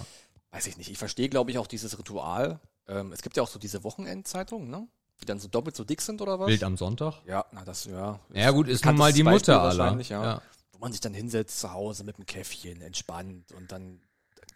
[0.52, 0.90] Weiß ich nicht.
[0.90, 2.62] Ich verstehe, glaube ich, auch dieses Ritual.
[2.88, 4.88] Ähm, es gibt ja auch so diese Wochenendzeitungen, ne?
[5.22, 6.48] die dann so doppelt so dick sind oder was?
[6.48, 7.16] Bild am Sonntag.
[7.26, 8.20] Ja, na das, ja.
[8.34, 10.00] Ja gut, ist nun mal die Beispiel Mutter aller.
[10.02, 10.24] ja.
[10.24, 10.42] Ja.
[10.72, 14.00] Wo man sich dann hinsetzt zu Hause mit einem Käffchen, entspannt und dann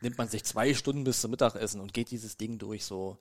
[0.04, 3.18] nimmt man sich zwei Stunden bis zum Mittagessen und geht dieses Ding durch so.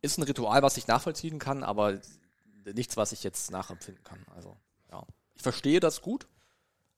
[0.00, 2.00] Ist ein Ritual, was ich nachvollziehen kann, aber
[2.74, 4.18] nichts, was ich jetzt nachempfinden kann.
[4.34, 4.56] Also,
[4.90, 5.04] ja.
[5.34, 6.26] Ich verstehe das gut,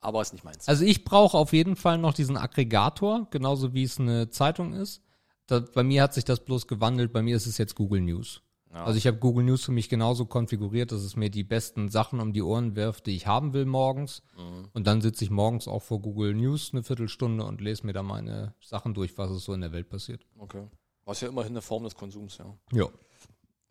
[0.01, 0.68] aber ist nicht meins.
[0.68, 5.03] Also ich brauche auf jeden Fall noch diesen Aggregator, genauso wie es eine Zeitung ist.
[5.47, 8.43] Da, bei mir hat sich das bloß gewandelt, bei mir ist es jetzt Google News.
[8.75, 8.85] Ja.
[8.85, 12.18] Also ich habe Google News für mich genauso konfiguriert, dass es mir die besten Sachen
[12.18, 14.22] um die Ohren wirft, die ich haben will morgens.
[14.37, 14.68] Mhm.
[14.72, 18.03] Und dann sitze ich morgens auch vor Google News eine Viertelstunde und lese mir da
[18.03, 20.27] meine Sachen durch, was es so in der Welt passiert.
[20.39, 20.66] Okay.
[21.05, 22.47] Was ja immerhin eine Form des Konsums, ja.
[22.72, 22.89] Ja.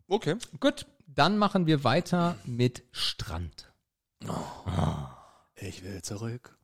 [0.08, 0.36] Okay.
[0.58, 3.70] Gut, dann machen wir weiter mit Strand.
[5.56, 6.56] Ich will zurück.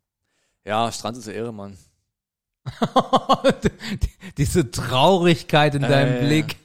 [0.64, 1.76] Ja, Strand ist eine Ehre, Mann.
[4.38, 6.56] Diese Traurigkeit in deinem Äh, Blick.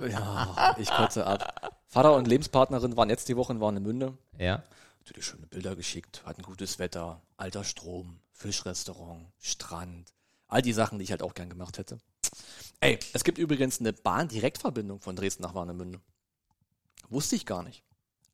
[0.00, 1.80] Ja, ich kotze ab.
[1.86, 4.16] Vater und Lebenspartnerin waren jetzt die Woche in Warnemünde.
[4.38, 4.62] Ja.
[5.00, 10.12] Natürlich schöne Bilder geschickt, hatten gutes Wetter, alter Strom, Fischrestaurant, Strand.
[10.48, 11.98] All die Sachen, die ich halt auch gern gemacht hätte.
[12.80, 16.00] Ey, es gibt übrigens eine Bahndirektverbindung von Dresden nach Warnemünde.
[17.08, 17.84] Wusste ich gar nicht.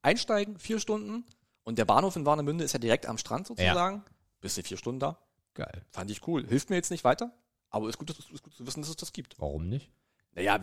[0.03, 1.25] Einsteigen, vier Stunden.
[1.63, 4.05] Und der Bahnhof in Warnemünde ist ja direkt am Strand sozusagen.
[4.41, 5.19] Bist du vier Stunden da.
[5.55, 5.85] Geil.
[5.91, 6.47] Fand ich cool.
[6.47, 7.33] Hilft mir jetzt nicht weiter,
[7.71, 9.39] aber ist gut, ist gut zu wissen, dass es das gibt.
[9.39, 9.91] Warum nicht?
[10.33, 10.59] Naja,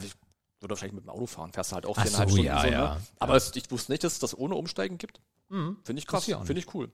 [0.62, 1.52] würde wahrscheinlich mit dem Auto fahren.
[1.52, 2.96] Fährst du halt auch Ach viereinhalb so, Stunden ja, so, ja.
[2.96, 3.02] ne?
[3.20, 5.20] Aber es, ich wusste nicht, dass es das ohne Umsteigen gibt.
[5.50, 5.78] Mhm.
[5.84, 6.26] Finde ich krass.
[6.26, 6.90] Finde ich cool.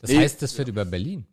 [0.00, 0.18] Das Nee.
[0.18, 1.26] heißt, das fährt über Berlin.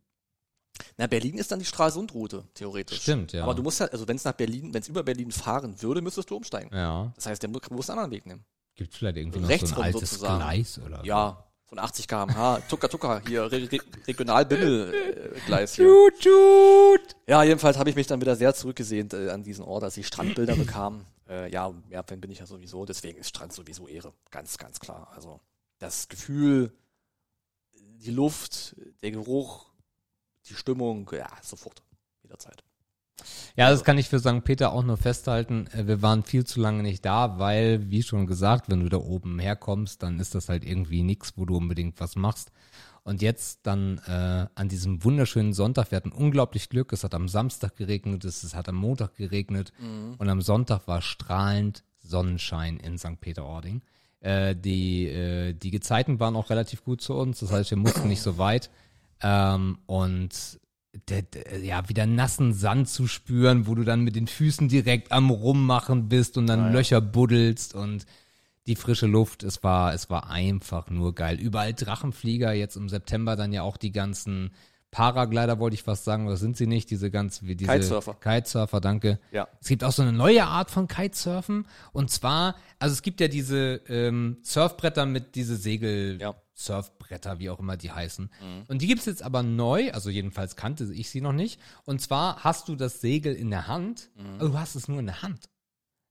[0.97, 3.01] Na, Berlin ist dann die Stralsund-Route, theoretisch.
[3.01, 3.43] Stimmt, ja.
[3.43, 6.01] Aber du musst ja, also wenn es nach Berlin, wenn es über Berlin fahren würde,
[6.01, 6.69] müsstest du umsteigen.
[6.73, 7.11] Ja.
[7.15, 8.45] Das heißt, der mu- muss einen anderen Weg nehmen.
[8.75, 10.37] Gibt vielleicht irgendwie noch so ein altes sozusagen.
[10.39, 12.59] Gleis oder Ja, von 80 km/h.
[12.69, 13.79] Tucker, Tucker, hier, Re Re
[14.63, 15.85] Regional-Bimmel-Gleis hier.
[15.85, 16.09] so.
[16.11, 17.15] Tut, tut.
[17.27, 20.07] Ja, jedenfalls habe ich mich dann wieder sehr zurückgesehnt äh, an diesen Ort, als ich
[20.07, 21.05] Strandbilder bekam.
[21.29, 24.13] Äh, ja, Meerfan bin ich ja sowieso, deswegen ist Strand sowieso Ehre.
[24.31, 25.11] Ganz, ganz klar.
[25.13, 25.39] Also
[25.77, 26.73] das Gefühl,
[27.73, 29.67] die Luft, der Geruch,
[30.47, 31.83] die Stimmung, ja, sofort.
[32.23, 32.63] Jederzeit.
[33.55, 34.43] Ja, das kann ich für St.
[34.43, 35.67] Peter auch nur festhalten.
[35.67, 38.97] Äh, Wir waren viel zu lange nicht da, weil, wie schon gesagt, wenn du da
[38.97, 42.51] oben herkommst, dann ist das halt irgendwie nichts, wo du unbedingt was machst.
[43.03, 47.27] Und jetzt dann äh, an diesem wunderschönen Sonntag, wir hatten unglaublich Glück, es hat am
[47.27, 49.71] Samstag geregnet, es, hat am Montag geregnet
[50.17, 53.19] und am Sonntag war strahlend Sonnenschein in St.
[53.19, 53.81] Peter-Ording.
[54.21, 58.07] Äh, die, äh, die Gezeiten waren auch relativ gut zu uns, das heißt, wir mussten
[58.07, 58.69] nicht so weit.
[59.21, 60.59] Ähm, und
[61.07, 65.11] der, der, ja, wieder nassen Sand zu spüren, wo du dann mit den Füßen direkt
[65.11, 66.73] am Rummachen bist und dann Ja, ja.
[66.73, 68.05] Löcher buddelst und
[68.69, 71.39] die frische Luft, es war, es war einfach nur geil.
[71.39, 74.51] Überall Drachenflieger, jetzt im September dann ja auch die ganzen
[74.91, 76.89] Paraglider, wollte ich fast sagen, was sind sie nicht?
[76.89, 78.13] Diese ganz, wie diese Kitesurfer.
[78.15, 79.19] Kitesurfer, danke.
[79.31, 79.47] Ja.
[79.59, 81.67] Es gibt auch so eine neue Art von Kitesurfen.
[81.93, 86.35] Und zwar, also es gibt ja diese ähm, Surfbretter mit diese Segel, Ja.
[86.53, 88.29] Surfbretter, wie auch immer die heißen.
[88.67, 91.59] Und die gibt's jetzt aber neu, also jedenfalls kannte ich sie noch nicht.
[91.85, 95.05] Und zwar hast du das Segel in der Hand, aber du hast es nur in
[95.05, 95.49] der Hand.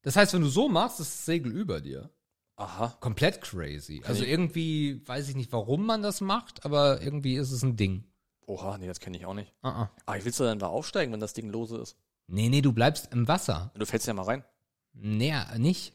[0.02, 2.10] Das heißt, wenn du so machst, ist das Segel über dir.
[2.58, 2.96] Aha.
[3.00, 4.02] Komplett crazy.
[4.04, 7.76] Also ich- irgendwie weiß ich nicht, warum man das macht, aber irgendwie ist es ein
[7.76, 8.04] Ding.
[8.46, 9.52] Oha, nee, das kenne ich auch nicht.
[9.62, 9.90] Ah, ah.
[10.06, 11.96] Aber wie willst du denn da aufsteigen, wenn das Ding lose ist?
[12.26, 13.70] Nee, nee, du bleibst im Wasser.
[13.74, 14.44] Du fällst ja mal rein.
[14.92, 15.92] Nee, nicht.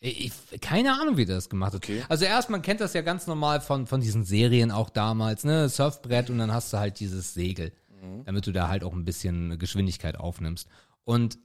[0.00, 1.82] Ich, keine Ahnung, wie das gemacht hat.
[1.82, 2.02] Okay.
[2.08, 5.68] Also erst, man kennt das ja ganz normal von, von diesen Serien auch damals, ne?
[5.68, 7.72] Surfbrett und dann hast du halt dieses Segel,
[8.26, 10.68] damit du da halt auch ein bisschen Geschwindigkeit aufnimmst.
[11.04, 11.38] Und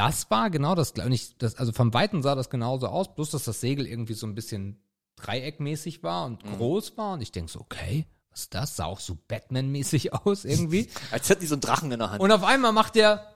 [0.00, 1.34] das war genau das, gleiche.
[1.56, 4.82] Also vom Weiten sah das genauso aus, bloß dass das Segel irgendwie so ein bisschen
[5.16, 7.14] dreieckmäßig war und groß war.
[7.14, 8.76] Und ich denk so, okay, was ist das?
[8.76, 10.88] Sah auch so Batman-mäßig aus irgendwie.
[11.10, 12.22] Als hätten die so einen Drachen in der Hand.
[12.22, 13.34] und auf einmal macht der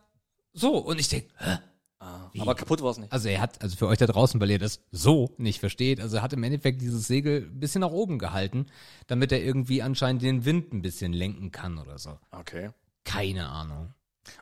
[0.54, 1.58] so und ich denk, hä?
[1.98, 3.12] Ah, aber kaputt war es nicht.
[3.12, 6.16] Also er hat, also für euch da draußen, weil ihr das so nicht versteht, also
[6.16, 8.66] er hat im Endeffekt dieses Segel ein bisschen nach oben gehalten,
[9.06, 12.18] damit er irgendwie anscheinend den Wind ein bisschen lenken kann oder so.
[12.30, 12.70] Okay.
[13.04, 13.94] Keine Ahnung.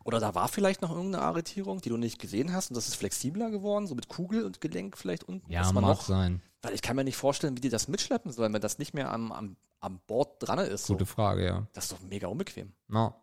[0.04, 2.96] Oder da war vielleicht noch irgendeine Arretierung, die du nicht gesehen hast und das ist
[2.96, 5.50] flexibler geworden, so mit Kugel und Gelenk vielleicht unten.
[5.50, 6.42] Ja, mag noch, sein.
[6.62, 9.10] Weil ich kann mir nicht vorstellen, wie die das mitschleppen sollen, wenn das nicht mehr
[9.12, 10.86] am, am, am Bord dran ist.
[10.86, 10.94] So.
[10.94, 11.66] Gute Frage, ja.
[11.72, 12.72] Das ist doch mega unbequem.
[12.88, 13.14] No.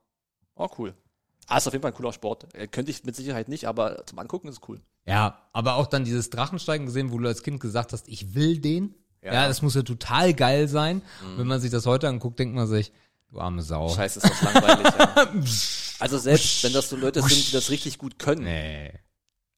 [0.55, 0.93] Oh, cool.
[1.47, 2.53] Ah, ist auf jeden Fall ein cooler Sport.
[2.53, 4.82] Äh, könnte ich mit Sicherheit nicht, aber zum Angucken ist es cool.
[5.05, 8.60] Ja, aber auch dann dieses Drachensteigen gesehen, wo du als Kind gesagt hast, ich will
[8.60, 8.93] den.
[9.24, 9.47] Ja, Ja.
[9.47, 11.01] das muss ja total geil sein.
[11.24, 12.91] Und wenn man sich das heute anguckt, denkt man sich,
[13.32, 13.89] du arme Sau.
[13.89, 14.93] Scheiße, ist das langweilig.
[14.97, 15.34] ja.
[16.01, 18.97] Also selbst wenn das so Leute sind, die das richtig gut können, Nee.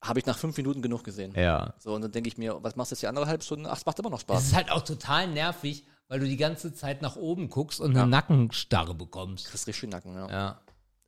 [0.01, 1.33] habe ich nach fünf Minuten genug gesehen.
[1.35, 1.75] Ja.
[1.77, 3.69] So, und dann denke ich mir, was machst du jetzt die andere halbe Stunde?
[3.69, 4.43] Ach, es macht immer noch Es Spaß.
[4.47, 7.99] ist halt auch total nervig, weil du die ganze Zeit nach oben guckst und eine
[7.99, 8.05] Ja.
[8.07, 9.45] Nackenstarre bekommst.
[9.49, 10.27] Kriegst richtig Nacken, ja.
[10.31, 10.61] Ja.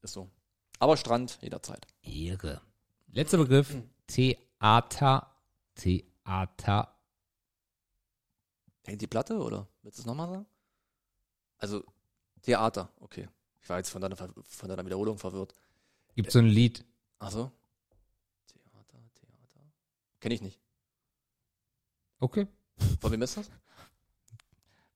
[0.03, 0.29] Ist so.
[0.77, 1.87] Aber Strand jederzeit.
[2.03, 2.61] Ehre.
[3.07, 3.75] Letzter Begriff.
[4.05, 5.31] Theater.
[5.73, 6.95] Theater.
[8.85, 10.45] Hängt die Platte oder willst du es nochmal sagen?
[11.57, 11.83] Also
[12.43, 13.27] Theater, okay.
[13.61, 15.53] Ich war jetzt von deiner, von deiner Wiederholung verwirrt.
[16.15, 16.85] Gibt so ein Lied.
[17.19, 17.51] Ach so.
[18.47, 19.61] Theater, Theater.
[20.19, 20.59] Kenne ich nicht.
[22.19, 22.47] Okay.
[22.99, 23.49] Von wem ist das?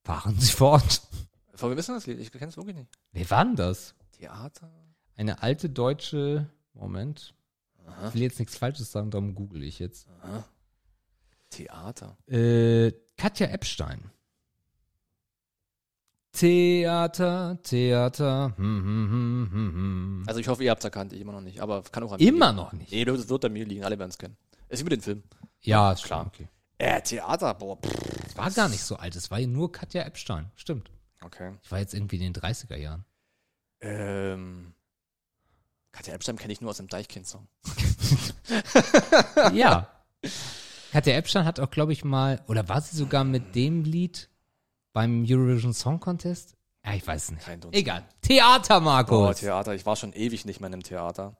[0.03, 1.01] Fahren Sie fort.
[1.53, 2.19] Von wem ist denn das Lied?
[2.19, 2.89] Ich kenne es wirklich nicht.
[3.13, 3.95] Wer war denn das?
[4.11, 4.69] Theater?
[5.15, 6.49] Eine alte deutsche.
[6.73, 7.33] Moment.
[7.85, 8.09] Aha.
[8.09, 10.07] Ich will jetzt nichts Falsches sagen, darum google ich jetzt.
[10.21, 10.45] Aha.
[11.49, 12.17] Theater.
[12.27, 14.11] Äh, Katja Epstein.
[16.37, 18.53] Theater, Theater.
[18.57, 20.23] Hm, hm, hm, hm, hm.
[20.27, 21.61] Also ich hoffe, ihr habt es erkannt, ich immer noch nicht.
[21.61, 22.91] Aber kann auch an Immer noch nicht.
[22.91, 24.37] Nee, das wird an mir liegen, alle werden es kennen.
[24.69, 25.23] Es ist wie den Film.
[25.61, 26.27] Ja, ist klar.
[26.27, 26.47] Okay.
[26.77, 27.77] Äh, Theater, boah.
[27.81, 28.37] Pff.
[28.37, 29.15] War gar nicht so alt.
[29.15, 30.51] Es war ja nur Katja Epstein.
[30.55, 30.91] Stimmt.
[31.21, 31.53] Okay.
[31.63, 33.03] Ich war jetzt irgendwie in den 30er Jahren.
[33.81, 34.73] Ähm.
[35.91, 37.47] Katja Epstein kenne ich nur aus dem Deichkind-Song.
[39.53, 39.87] ja.
[40.91, 44.29] Katja Epstein hat auch, glaube ich, mal, oder war sie sogar mit dem Lied
[44.97, 46.57] beim Eurovision Song Contest?
[46.83, 47.45] Ja, ich weiß nicht.
[47.45, 47.77] Kein Dunst.
[47.77, 48.03] Egal.
[48.23, 49.37] Theater, Markus.
[49.37, 49.75] Theater.
[49.75, 51.37] Ich war schon ewig nicht mehr in einem Theater.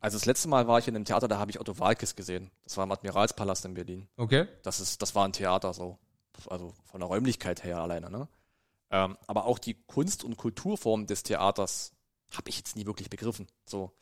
[0.00, 2.50] Also das letzte Mal war ich in einem Theater, da habe ich Otto Walkes gesehen.
[2.64, 4.08] Das war im Admiralspalast in Berlin.
[4.16, 4.48] okay.
[4.64, 5.98] Das ist, das war ein Theater so.
[6.48, 8.26] Also von der Räumlichkeit her alleine, ne?
[8.90, 11.92] Ähm, aber auch die Kunst- und Kulturform des Theaters
[12.36, 13.46] habe ich jetzt nie wirklich begriffen.
[13.66, 13.92] So.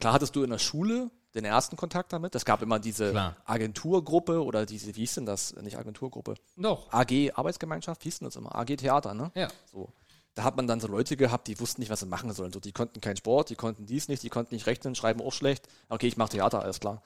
[0.00, 2.34] Klar hattest du in der Schule den ersten Kontakt damit.
[2.34, 3.36] Es gab immer diese Klar.
[3.44, 5.54] Agenturgruppe oder diese, wie hieß denn das?
[5.56, 6.34] Nicht Agenturgruppe.
[6.56, 6.92] Doch.
[6.92, 8.54] AG Arbeitsgemeinschaft, hieß denn das immer?
[8.56, 9.30] AG Theater, ne?
[9.34, 9.48] Ja.
[9.70, 9.92] So.
[10.34, 12.52] Da hat man dann so Leute gehabt, die wussten nicht, was sie machen sollen.
[12.52, 15.32] So, die konnten keinen Sport, die konnten dies nicht, die konnten nicht rechnen, schreiben auch
[15.32, 15.68] schlecht.
[15.88, 17.02] Okay, ich mache Theater, alles klar.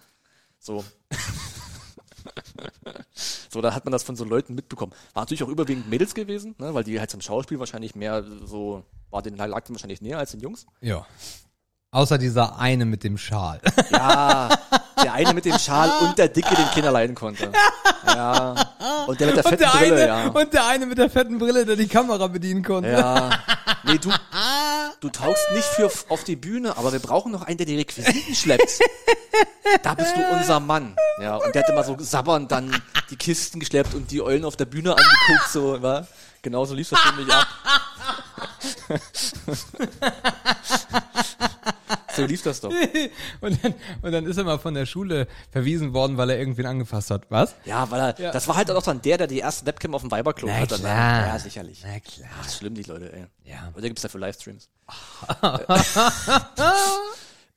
[0.59, 0.85] So.
[3.51, 4.93] so, da hat man das von so Leuten mitbekommen.
[5.15, 8.85] War natürlich auch überwiegend Mädels gewesen, ne, weil die halt zum Schauspiel wahrscheinlich mehr so,
[9.11, 10.67] war den lag denen wahrscheinlich näher als den Jungs.
[10.81, 11.07] Ja.
[11.93, 13.61] Außer dieser eine mit dem Schal.
[13.91, 14.49] Ja,
[15.03, 17.51] der eine mit dem Schal und der Dicke, den Kinder leiden konnte.
[18.07, 18.55] Ja.
[19.07, 20.29] Und der mit der fetten Brille, ja.
[20.29, 22.91] und der eine mit der fetten Brille, der die Kamera bedienen konnte.
[22.91, 23.31] Ja.
[23.83, 24.11] Nee, du,
[25.01, 28.35] du taugst nicht für auf die Bühne, aber wir brauchen noch einen, der die Requisiten
[28.35, 28.79] schleppt.
[29.83, 30.97] Da bist du unser Mann.
[31.21, 34.57] Ja, und der hat immer so sabbernd dann die Kisten geschleppt und die Eulen auf
[34.57, 36.07] der Bühne angeguckt, so, wa?
[36.43, 37.47] Genauso lief das nämlich ab.
[42.21, 42.71] so lief das doch.
[43.41, 46.67] Und dann, und dann ist er mal von der Schule verwiesen worden, weil er irgendwen
[46.67, 47.23] angefasst hat.
[47.31, 47.55] Was?
[47.65, 50.11] Ja, weil er, das war halt auch dann der, der die erste Webcam auf dem
[50.11, 50.81] Weiberklo hatte.
[50.81, 50.89] ne?
[50.89, 51.83] Ja, sicherlich.
[51.85, 52.29] Na klar.
[52.41, 53.27] Ach, schlimm, die Leute, ey.
[53.45, 53.71] Ja.
[53.75, 54.69] Heute gibt's dafür Livestreams.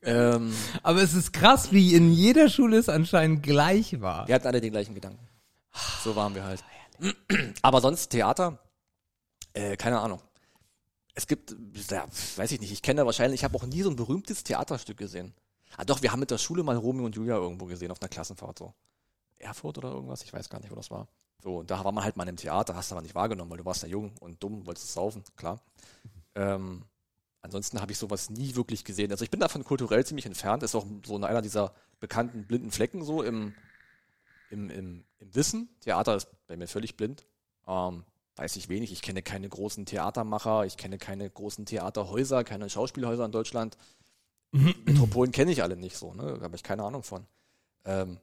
[0.04, 4.28] ähm, Aber es ist krass, wie in jeder Schule es anscheinend gleich war.
[4.28, 5.20] wir hatten alle den gleichen Gedanken.
[6.04, 6.64] So waren wir halt.
[7.62, 8.60] Aber sonst Theater,
[9.54, 10.22] äh, keine Ahnung.
[11.16, 11.56] Es gibt,
[11.90, 14.98] ja, weiß ich nicht, ich kenne wahrscheinlich, ich habe auch nie so ein berühmtes Theaterstück
[14.98, 15.34] gesehen.
[15.78, 18.10] Ah doch, wir haben mit der Schule mal Romeo und Julia irgendwo gesehen, auf einer
[18.10, 18.74] Klassenfahrt so.
[19.38, 21.08] Erfurt oder irgendwas, ich weiß gar nicht, wo das war.
[21.44, 23.58] So, und da war man halt mal im Theater, hast du aber nicht wahrgenommen, weil
[23.58, 25.62] du warst ja jung und dumm, wolltest saufen, klar.
[26.36, 26.86] Ähm,
[27.42, 29.12] ansonsten habe ich sowas nie wirklich gesehen.
[29.12, 33.04] Also ich bin davon kulturell ziemlich entfernt, ist auch so einer dieser bekannten blinden Flecken
[33.04, 33.54] so im,
[34.50, 35.70] im, im, im Wissen.
[35.82, 37.26] Theater ist bei mir völlig blind.
[37.68, 38.06] Ähm,
[38.36, 38.92] weiß ich wenig.
[38.92, 43.78] Ich kenne keine großen Theatermacher, ich kenne keine großen Theaterhäuser, keine Schauspielhäuser in Deutschland.
[44.52, 46.36] Metropolen kenne ich alle nicht so, ne?
[46.38, 47.26] Da habe ich keine Ahnung von.
[47.86, 48.20] Ähm,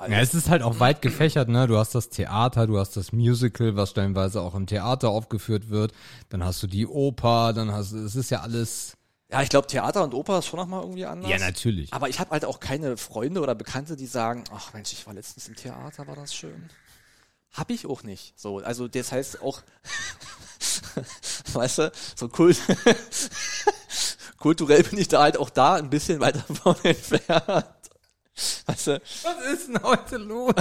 [0.00, 1.66] Ja, es ist halt auch weit gefächert, ne?
[1.66, 5.92] Du hast das Theater, du hast das Musical, was stellenweise auch im Theater aufgeführt wird.
[6.28, 8.96] Dann hast du die Oper, dann hast du, es ist ja alles.
[9.30, 11.30] ja, ich glaube, Theater und Oper ist schon nochmal irgendwie anders.
[11.30, 11.92] Ja, natürlich.
[11.92, 15.14] Aber ich habe halt auch keine Freunde oder Bekannte, die sagen, ach Mensch, ich war
[15.14, 16.70] letztens im Theater, war das schön.
[17.54, 18.34] Hab ich auch nicht.
[18.36, 19.62] So, also das heißt auch,
[21.52, 22.54] weißt du, so cool.
[24.38, 27.64] kulturell bin ich da halt auch da ein bisschen weiter von entfernt.
[28.66, 30.52] Weißt du, Was ist denn heute los?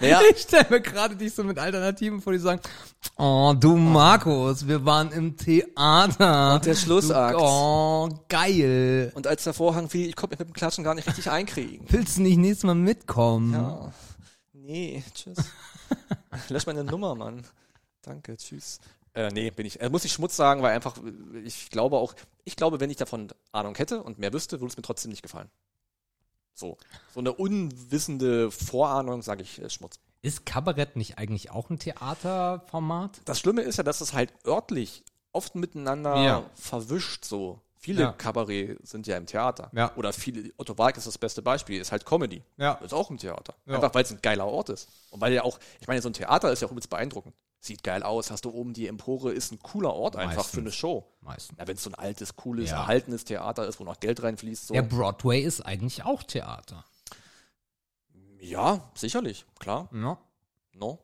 [0.00, 2.62] naja, Ich stelle mir gerade dich so mit Alternativen vor, die sagen,
[3.18, 6.54] oh, du Markus, wir waren im Theater.
[6.54, 7.38] Und der Schlussakt.
[7.38, 9.12] Du, oh, geil.
[9.14, 11.84] und als der Vorhang fiel, ich konnte mich mit dem Klatschen gar nicht richtig einkriegen.
[11.90, 13.52] Willst du nicht nächstes Mal mitkommen?
[13.52, 13.92] Ja.
[14.70, 15.38] Nee, tschüss.
[16.48, 17.44] Lösch meine Nummer, Mann.
[18.02, 18.78] Danke, tschüss.
[19.14, 19.80] Äh, nee, bin ich.
[19.80, 22.14] Äh, muss ich Schmutz sagen, weil einfach, äh, ich glaube auch,
[22.44, 25.22] ich glaube, wenn ich davon Ahnung hätte und mehr wüsste, würde es mir trotzdem nicht
[25.22, 25.50] gefallen.
[26.54, 26.78] So.
[27.12, 29.98] So eine unwissende Vorahnung, sage ich, äh, Schmutz.
[30.22, 33.22] Ist Kabarett nicht eigentlich auch ein Theaterformat?
[33.24, 35.02] Das Schlimme ist ja, dass es halt örtlich
[35.32, 36.50] oft miteinander Ja.
[36.54, 37.60] verwischt so.
[37.82, 38.12] Viele Ja.
[38.12, 39.70] Kabarett sind ja im Theater.
[39.72, 39.90] Ja.
[39.96, 42.42] Oder viele, Otto Walk ist das beste Beispiel, ist halt Comedy.
[42.58, 42.74] Ja.
[42.74, 43.54] Ist auch im Theater.
[43.64, 43.76] Ja.
[43.76, 44.86] Einfach weil es ein geiler Ort ist.
[45.10, 47.34] Und weil ja auch, ich meine, so ein Theater ist ja auch übelst beeindruckend.
[47.58, 50.54] Sieht geil aus, hast du oben die Empore, ist ein cooler Ort einfach Meistens.
[50.54, 51.06] für eine Show.
[51.22, 51.58] Meistens.
[51.58, 52.76] Ja, wenn es so ein altes, cooles, Ja.
[52.82, 54.66] erhaltenes Theater ist, wo noch Geld reinfließt.
[54.68, 54.74] So.
[54.74, 56.84] Der Broadway ist eigentlich auch Theater.
[58.40, 59.88] Ja, sicherlich, klar.
[59.92, 60.18] Ja.
[60.74, 60.98] No.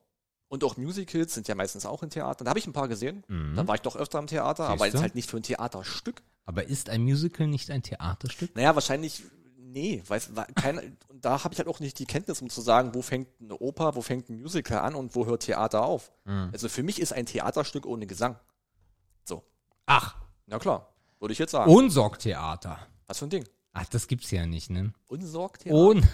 [0.49, 2.45] Und auch Musicals sind ja meistens auch in Theatern.
[2.45, 3.25] Da habe ich ein paar gesehen.
[3.29, 3.57] Mhm.
[3.57, 4.97] Da war ich doch öfter im Theater, aber Siehste?
[4.99, 6.23] jetzt halt nicht für ein Theaterstück.
[6.47, 8.55] Aber ist ein Musical nicht ein Theaterstück?
[8.57, 9.25] Naja, wahrscheinlich,
[9.59, 12.61] nee, weiß, wa- keine, und da habe ich halt auch nicht die Kenntnis, um zu
[12.61, 16.13] sagen, wo fängt eine Oper, wo fängt ein Musical an und wo hört Theater auf.
[16.25, 16.51] Mhm.
[16.53, 18.39] Also für mich ist ein Theaterstück ohne Gesang.
[19.25, 19.43] So,
[19.87, 20.17] Ach,
[20.47, 21.71] na klar, würde ich jetzt sagen.
[21.71, 22.79] Ohnsorgtheater.
[23.09, 23.45] Was für ein Ding?
[23.73, 24.93] Ach, das gibt's ja nicht, ne?
[25.09, 25.77] Unsorgtheater?
[25.77, 26.09] Ohn.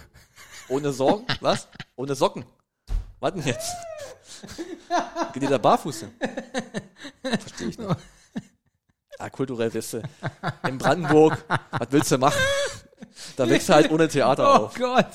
[0.69, 1.27] Ohne Sorgen?
[1.41, 1.69] Was?
[1.95, 2.45] Ohne Socken?
[3.21, 3.71] Was denn jetzt?
[5.35, 6.11] Geht ihr da barfuß hin?
[7.23, 7.97] Verstehe ich nicht.
[9.23, 10.03] Ah, kulturell bist du.
[10.67, 12.41] In Brandenburg, was willst du machen?
[13.37, 14.75] Da wächst du halt ohne Theater Oh auf.
[14.75, 15.07] Gott.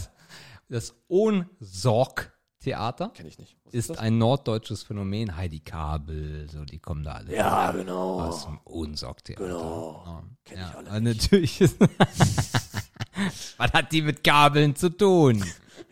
[0.70, 3.58] Das Ohnsorgtheater Kenn ich nicht.
[3.66, 5.36] Was ist ein norddeutsches Phänomen.
[5.36, 8.22] Heidi Kabel, so, die kommen da alle Ja, genau.
[8.22, 9.44] aus dem Ohnsorgtheater.
[9.46, 10.04] Genau.
[10.06, 11.60] Ja, Kenn ja, ich alle aber natürlich.
[13.58, 15.44] Was hat die mit Kabeln zu tun?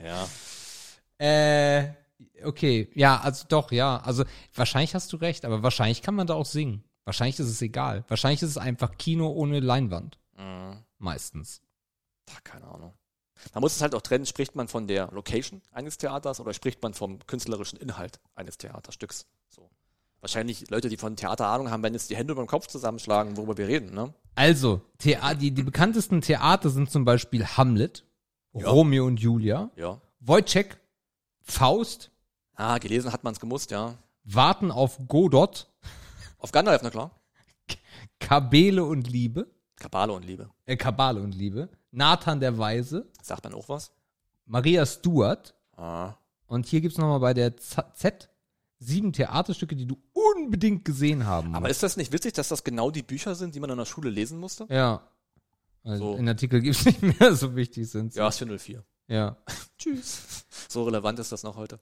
[0.04, 0.26] Ja.
[1.18, 1.90] Äh,
[2.46, 3.98] okay, ja, also doch, ja.
[3.98, 6.84] Also wahrscheinlich hast du recht, aber wahrscheinlich kann man da auch singen.
[7.06, 8.04] Wahrscheinlich ist es egal.
[8.08, 10.18] Wahrscheinlich ist es einfach Kino ohne Leinwand.
[10.38, 10.84] Mhm.
[10.98, 11.62] Meistens.
[12.32, 12.94] Ach, keine Ahnung.
[13.54, 16.82] Man muss es halt auch trennen, spricht man von der Location eines Theaters oder spricht
[16.82, 19.28] man vom künstlerischen Inhalt eines Theaterstücks.
[19.50, 19.70] So.
[20.22, 23.38] Wahrscheinlich Leute, die von Theater Ahnung haben, werden jetzt die Hände über den Kopf zusammenschlagen,
[23.38, 24.14] worüber wir reden, ne?
[24.34, 28.06] Also, Thea die, die bekanntesten Theater sind zum Beispiel Hamlet,
[28.54, 28.70] Ja.
[28.70, 30.02] Romeo und Julia, Ja.
[30.22, 30.78] Wojciech,
[31.42, 32.10] Faust,
[32.56, 33.96] Ah, gelesen hat man es gemusst, ja.
[34.24, 35.68] Warten auf Godot,
[36.46, 37.10] Auf Gandalf, na klar.
[38.20, 40.48] Kabele und Liebe, Kabale und Liebe.
[40.68, 43.92] äh, Kabale und Liebe, Nathan der Weise, Sagt man auch was?
[44.46, 46.14] Maria Stuart Ah.
[46.46, 48.30] und hier gibt's noch nochmal bei der Z, Z
[48.78, 51.58] sieben Theaterstücke, die du unbedingt gesehen haben musst.
[51.58, 53.86] Aber ist das nicht witzig, dass das genau die Bücher sind, die man in der
[53.86, 54.68] Schule lesen musste?
[54.70, 55.02] Ja.
[55.84, 56.18] Also So.
[56.20, 58.14] in Artikel gibt's nicht mehr, so wichtig sind.
[58.14, 58.84] Ja, ist 404.
[59.08, 59.36] Ja.
[59.80, 60.46] Tschüss.
[60.70, 61.80] So relevant ist das noch heute.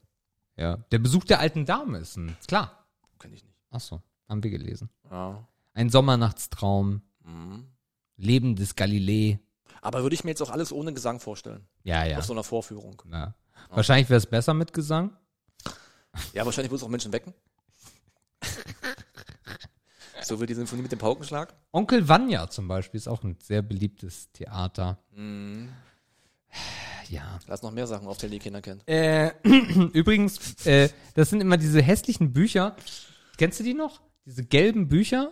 [0.55, 0.77] Ja.
[0.93, 2.87] Der Besuch der alten Dame ist ein, klar.
[3.19, 3.57] Kenn ich nicht.
[3.69, 4.89] Ach so, haben wir gelesen.
[5.09, 5.47] Ja.
[5.73, 7.67] Ein Sommernachtstraum, Mhm.
[8.17, 9.39] Leben des Galilei.
[9.81, 11.65] Aber würde ich mir jetzt auch alles ohne Gesang vorstellen.
[11.83, 12.17] Ja, ja.
[12.19, 13.01] Auf so einer Vorführung.
[13.11, 13.33] ja.
[13.69, 15.15] Wahrscheinlich wäre es besser mit Gesang.
[16.33, 17.33] Ja, wahrscheinlich würde es auch Menschen wecken.
[20.23, 21.53] so wie die Sinfonie mit dem Paukenschlag.
[21.71, 24.99] Onkel Vanya zum Beispiel ist auch ein sehr beliebtes Theater.
[25.15, 25.69] Mhm.
[27.09, 27.39] Ja.
[27.47, 28.87] Lass noch mehr Sachen auf, der die Kinder kennt.
[28.87, 29.33] Äh,
[29.93, 32.75] übrigens, äh, das sind immer diese hässlichen Bücher.
[33.37, 34.01] Kennst du die noch?
[34.25, 35.31] Diese gelben Bücher?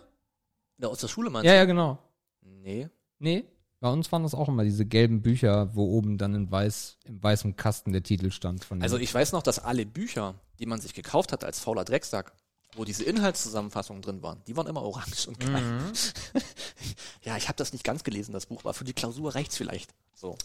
[0.78, 1.98] Ja, aus der Schule meinst Ja, ja, genau.
[2.42, 2.48] du?
[2.48, 2.88] Nee.
[3.18, 3.44] Nee,
[3.82, 7.20] bei uns waren das auch immer diese gelben Bücher, wo oben dann in weiß, im
[7.20, 10.80] weißen Kasten der Titel stand von Also ich weiß noch, dass alle Bücher, die man
[10.80, 12.32] sich gekauft hat als fauler Drecksack,
[12.76, 15.78] wo diese Inhaltszusammenfassungen drin waren, die waren immer orange und klein.
[15.78, 15.92] Mhm.
[17.22, 19.92] ja, ich habe das nicht ganz gelesen, das Buch, aber für die Klausur reicht's vielleicht.
[20.14, 20.36] So.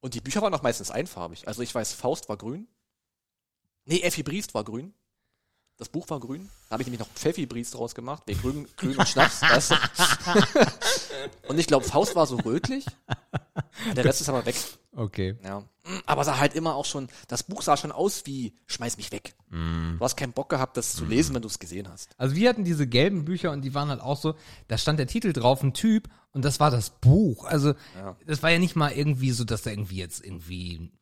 [0.00, 1.48] Und die Bücher waren auch meistens einfarbig.
[1.48, 2.68] Also ich weiß, Faust war grün.
[3.86, 4.92] Nee, Effi Briest war grün.
[5.78, 6.48] Das Buch war grün.
[6.68, 9.42] Da habe ich nämlich noch Pfeffi Briest draus gemacht, wegen grün, grün und Schnaps.
[9.42, 9.76] weißt du?
[11.48, 12.84] und ich glaube, Faust war so rötlich.
[13.94, 14.56] Der Rest ist aber weg.
[14.96, 15.36] Okay.
[15.44, 15.62] Ja.
[16.04, 19.34] Aber sah halt immer auch schon, das Buch sah schon aus wie, schmeiß mich weg.
[19.50, 22.10] Du hast keinen Bock gehabt, das zu lesen, wenn du es gesehen hast.
[22.18, 24.34] Also wir hatten diese gelben Bücher und die waren halt auch so,
[24.66, 27.44] da stand der Titel drauf, ein Typ, und das war das Buch.
[27.44, 28.16] Also Ja.
[28.26, 30.92] das war ja nicht mal irgendwie so, dass da irgendwie jetzt irgendwie ein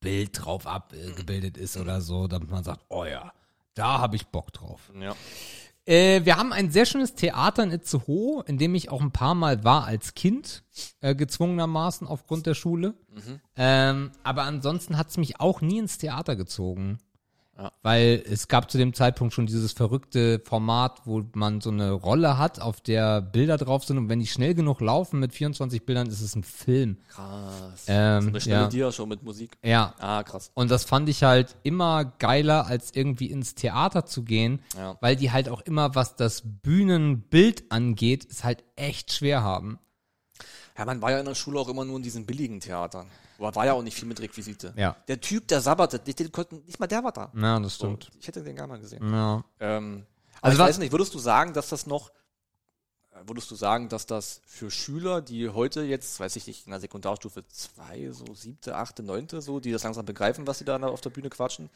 [0.00, 3.32] Bild drauf abgebildet ist oder so, damit man sagt, oh ja,
[3.76, 4.90] da habe ich Bock drauf.
[5.00, 5.14] Ja.
[5.84, 9.36] Äh, wir haben ein sehr schönes Theater in Itzehoe, in dem ich auch ein paar
[9.36, 10.64] Mal war als Kind,
[11.00, 12.94] äh, gezwungenermaßen aufgrund der Schule.
[13.54, 16.98] Ähm, aber ansonsten hat's mich auch nie ins Theater gezogen.
[17.58, 17.72] Ja.
[17.82, 22.36] Weil es gab zu dem Zeitpunkt schon dieses verrückte Format, wo man so eine Rolle
[22.38, 26.06] hat, auf der Bilder drauf sind und wenn die schnell genug laufen mit 24 Bildern,
[26.08, 26.98] ist es ein Film.
[27.08, 27.84] Krass.
[27.86, 28.68] Ähm, so eine schnelle ja.
[28.68, 29.56] Dia-Show mit Musik.
[29.64, 29.94] Ja.
[29.98, 30.50] Ah, krass.
[30.54, 34.96] Und das fand ich halt immer geiler, als irgendwie ins Theater zu gehen, Ja.
[35.00, 39.78] weil die halt auch immer, was das Bühnenbild angeht, es halt echt schwer haben.
[40.78, 43.06] Ja, man war ja in der Schule auch immer nur in diesen billigen Theatern.
[43.38, 44.72] Aber war ja auch nicht viel mit Requisite.
[44.76, 44.96] Ja.
[45.08, 47.30] Der Typ, der sabberte, den, den konnten, nicht mal der war da.
[47.34, 48.10] Ja, das So, stimmt.
[48.20, 49.02] ich hätte den gerne mal gesehen.
[49.12, 49.44] Ja.
[49.60, 50.06] Ähm,
[50.40, 52.10] Also also ich weiß nicht, würdest du sagen, dass das noch,
[53.12, 56.70] äh, würdest du sagen, dass das für Schüler, die heute jetzt, weiß ich nicht, in
[56.70, 60.76] der Sekundarstufe 2, so siebte, achte, neunte, so, die das langsam begreifen, was sie da
[60.78, 61.68] auf der Bühne quatschen,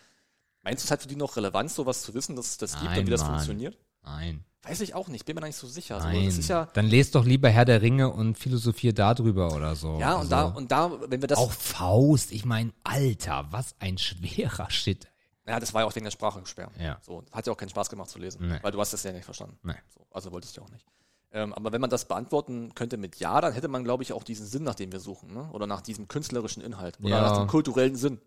[0.62, 2.84] meinst du, es hat für die noch Relevanz, sowas zu wissen, dass es das gibt
[2.84, 3.30] Nein, und wie das Mann.
[3.32, 3.76] funktioniert?
[4.04, 4.44] Nein.
[4.62, 5.96] Weiß ich auch nicht, bin mir da nicht so sicher.
[5.96, 6.28] Also, Nein.
[6.28, 9.98] ist ja, Dann lest doch lieber Herr der Ringe und philosophier darüber oder so.
[9.98, 13.74] ja, und da, Also, und da, wenn wir das, auch Faust, ich mein, Alter, was
[13.78, 15.08] ein schwerer Shit.
[15.46, 16.70] ja, das war ja auch wegen der Sprache schwer.
[16.78, 16.98] Ja.
[17.00, 18.58] So, hat ja auch keinen Spaß gemacht zu lesen, Nee.
[18.60, 19.56] weil du hast das ja nicht verstanden.
[19.62, 19.74] Nee.
[19.94, 20.84] So, also wolltest du auch nicht.
[21.32, 24.24] Ähm, aber wenn man das beantworten könnte mit Ja, dann hätte man, glaube ich, auch
[24.24, 25.48] diesen Sinn, nach dem wir suchen, ne?
[25.52, 26.98] Oder nach diesem künstlerischen Inhalt.
[27.00, 27.20] Oder Ja.
[27.22, 28.20] nach dem kulturellen Sinn.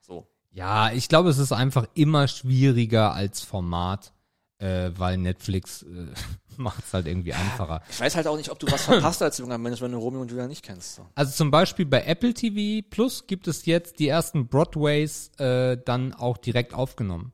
[0.00, 0.26] So.
[0.50, 4.12] Ja, ich glaube, es ist einfach immer schwieriger als Format,
[4.58, 6.06] äh, weil Netflix äh,
[6.56, 7.82] macht es halt irgendwie einfacher.
[7.90, 10.20] Ich weiß halt auch nicht, ob du was verpasst als junger Mensch, wenn du Romeo
[10.20, 10.96] und Julia nicht kennst.
[10.96, 11.06] So.
[11.14, 16.14] Also zum Beispiel bei Apple TV Plus gibt es jetzt die ersten Broadways äh, dann
[16.14, 17.32] auch direkt aufgenommen.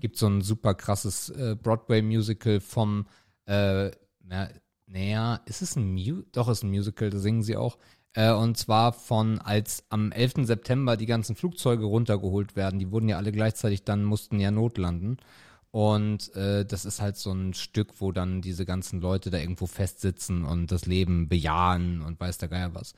[0.00, 3.06] Gibt so ein super krasses äh, Broadway-Musical vom,
[3.44, 3.90] äh,
[4.24, 4.48] na,
[4.86, 7.76] naja, ist es ein Mu Doch, ist ein Musical, da singen sie auch.
[8.14, 10.46] Äh, und zwar von, als am 11.
[10.46, 12.78] September die ganzen Flugzeuge runtergeholt werden.
[12.78, 15.18] Die wurden ja alle gleichzeitig dann, mussten ja notlanden.
[15.70, 19.66] Und äh, das ist halt so ein Stück, wo dann diese ganzen Leute da irgendwo
[19.66, 22.94] festsitzen und das Leben bejahen und weiß der Geier was.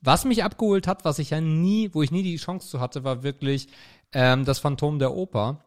[0.00, 3.02] Was mich abgeholt hat, was ich ja nie, wo ich nie die Chance zu hatte,
[3.02, 3.68] war wirklich
[4.12, 5.64] ähm, das Phantom der Oper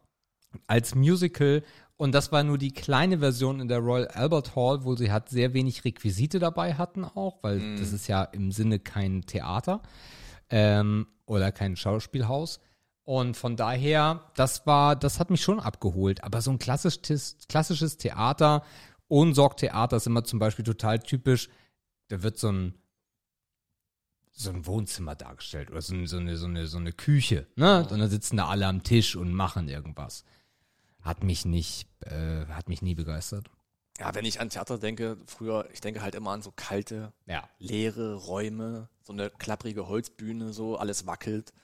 [0.66, 1.62] als Musical.
[1.98, 5.28] Und das war nur die kleine Version in der Royal Albert Hall, wo sie halt
[5.28, 9.82] sehr wenig Requisite dabei hatten auch, weil das ist ja im Sinne kein Theater
[10.48, 12.60] ähm, oder kein Schauspielhaus.
[13.08, 16.22] Und von daher, das war, das hat mich schon abgeholt.
[16.24, 18.62] Aber so ein klassisches, klassisches Theater,
[19.08, 21.48] Ohnsorg-Theater ist immer zum Beispiel total typisch.
[22.08, 22.74] Da wird so ein,
[24.30, 27.80] so ein Wohnzimmer dargestellt oder so, ein- so, eine, so, eine, so eine Küche, ne?
[27.90, 30.24] Und dann sitzen da alle am Tisch und machen irgendwas.
[31.00, 33.46] Hat mich nicht, äh, hat mich nie begeistert.
[33.98, 37.48] Ja, wenn ich an Theater denke, früher, ich denke halt immer an so kalte, Ja.
[37.58, 41.54] leere Räume, so eine klapprige Holzbühne, so alles wackelt.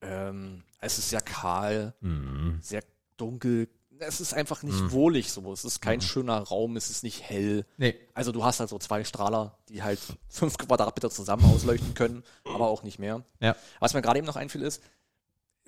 [0.00, 2.58] Ähm, es ist sehr kahl, Mhm.
[2.62, 2.82] sehr
[3.16, 3.68] dunkel.
[4.02, 5.52] Es ist einfach nicht wohlig so.
[5.52, 6.02] Es ist kein Mhm.
[6.04, 7.66] schöner Raum, es ist nicht hell.
[7.76, 7.94] Nee.
[8.14, 12.68] Also du hast halt so zwei Strahler, die halt fünf Quadratmeter zusammen ausleuchten können, aber
[12.68, 13.22] auch nicht mehr.
[13.40, 13.54] Ja.
[13.78, 14.82] Was mir gerade eben noch einfiel ist,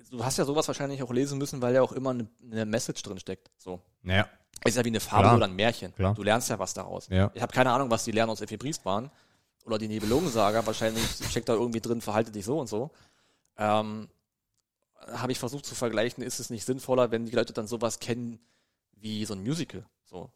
[0.09, 3.03] du hast ja sowas wahrscheinlich auch lesen müssen, weil ja auch immer eine, eine Message
[3.03, 3.51] drin steckt.
[3.57, 3.81] So.
[4.03, 4.27] Ja.
[4.65, 5.35] Ist ja wie eine Fabel Klar.
[5.37, 5.93] oder ein Märchen.
[5.93, 6.13] Klar.
[6.15, 7.07] Du lernst ja was daraus.
[7.09, 7.29] Ja.
[7.35, 9.11] Ich habe keine Ahnung, was die lernen aus Effi Briest waren.
[9.65, 10.65] Oder die Nibelungensaga.
[10.65, 12.91] Wahrscheinlich steckt da irgendwie drin, verhalte dich so und so.
[13.57, 14.09] Ähm,
[15.13, 18.39] habe ich versucht zu vergleichen, ist es nicht sinnvoller, wenn die Leute dann sowas kennen
[18.93, 19.85] wie so ein Musical.
[20.05, 20.31] So.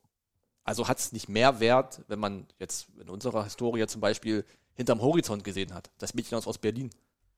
[0.63, 5.01] Also hat es nicht mehr Wert, wenn man jetzt in unserer Historie zum Beispiel hinterm
[5.01, 6.89] Horizont gesehen hat, das Mädchen aus Berlin.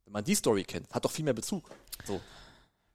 [0.05, 1.69] Wenn man die Story kennt, hat doch viel mehr Bezug.
[2.05, 2.19] So.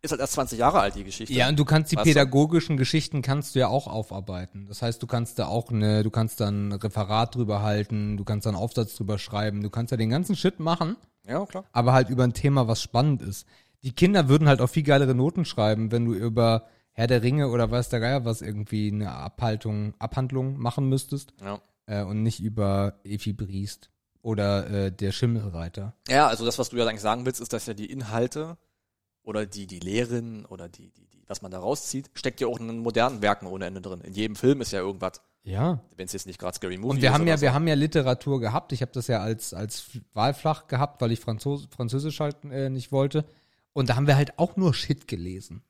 [0.02, 1.32] Ist halt erst 20 Jahre alt, die Geschichte.
[1.32, 2.10] Ja, und du kannst die Weißt du?
[2.10, 4.66] pädagogischen Geschichten kannst du ja auch aufarbeiten.
[4.66, 8.24] Das heißt, du kannst da auch eine, du kannst da ein Referat drüber halten, du
[8.24, 11.64] kannst da einen Aufsatz drüber schreiben, du kannst ja den ganzen Shit machen, ja, klar.
[11.72, 13.46] aber halt über ein Thema, was spannend ist.
[13.84, 17.48] Die Kinder würden halt auch viel geilere Noten schreiben, wenn du über Herr der Ringe
[17.48, 21.60] oder weiß der Geier was irgendwie eine Abhaltung, Abhandlung machen müsstest Ja.
[21.86, 23.90] äh, und nicht über Efi Briest
[24.22, 25.94] oder äh, der Schimmelreiter.
[26.08, 28.56] Ja, also das, was du ja eigentlich sagen willst, ist, dass ja die Inhalte
[29.22, 32.58] oder die, die Lehren oder die, die, die, was man da rauszieht, steckt ja auch
[32.60, 34.00] in modernen Werken ohne Ende drin.
[34.02, 35.80] In jedem Film ist ja irgendwas, Ja.
[35.96, 37.42] wenn es jetzt nicht gerade Scary Movie Und wir ist haben ja, so.
[37.42, 38.72] wir haben ja Literatur gehabt.
[38.72, 42.92] Ich habe das ja als, als Wahlfach gehabt, weil ich Franzos Französisch halt äh, nicht
[42.92, 43.24] wollte.
[43.74, 45.62] Und da haben wir halt auch nur Shit gelesen.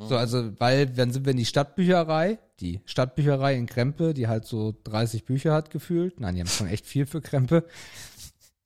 [0.00, 4.44] So, also, weil, dann sind wir in die Stadtbücherei, die Stadtbücherei in Krempe, die halt
[4.44, 6.20] so 30 Bücher hat gefühlt.
[6.20, 7.64] Nein, die haben schon echt viel für Krempe.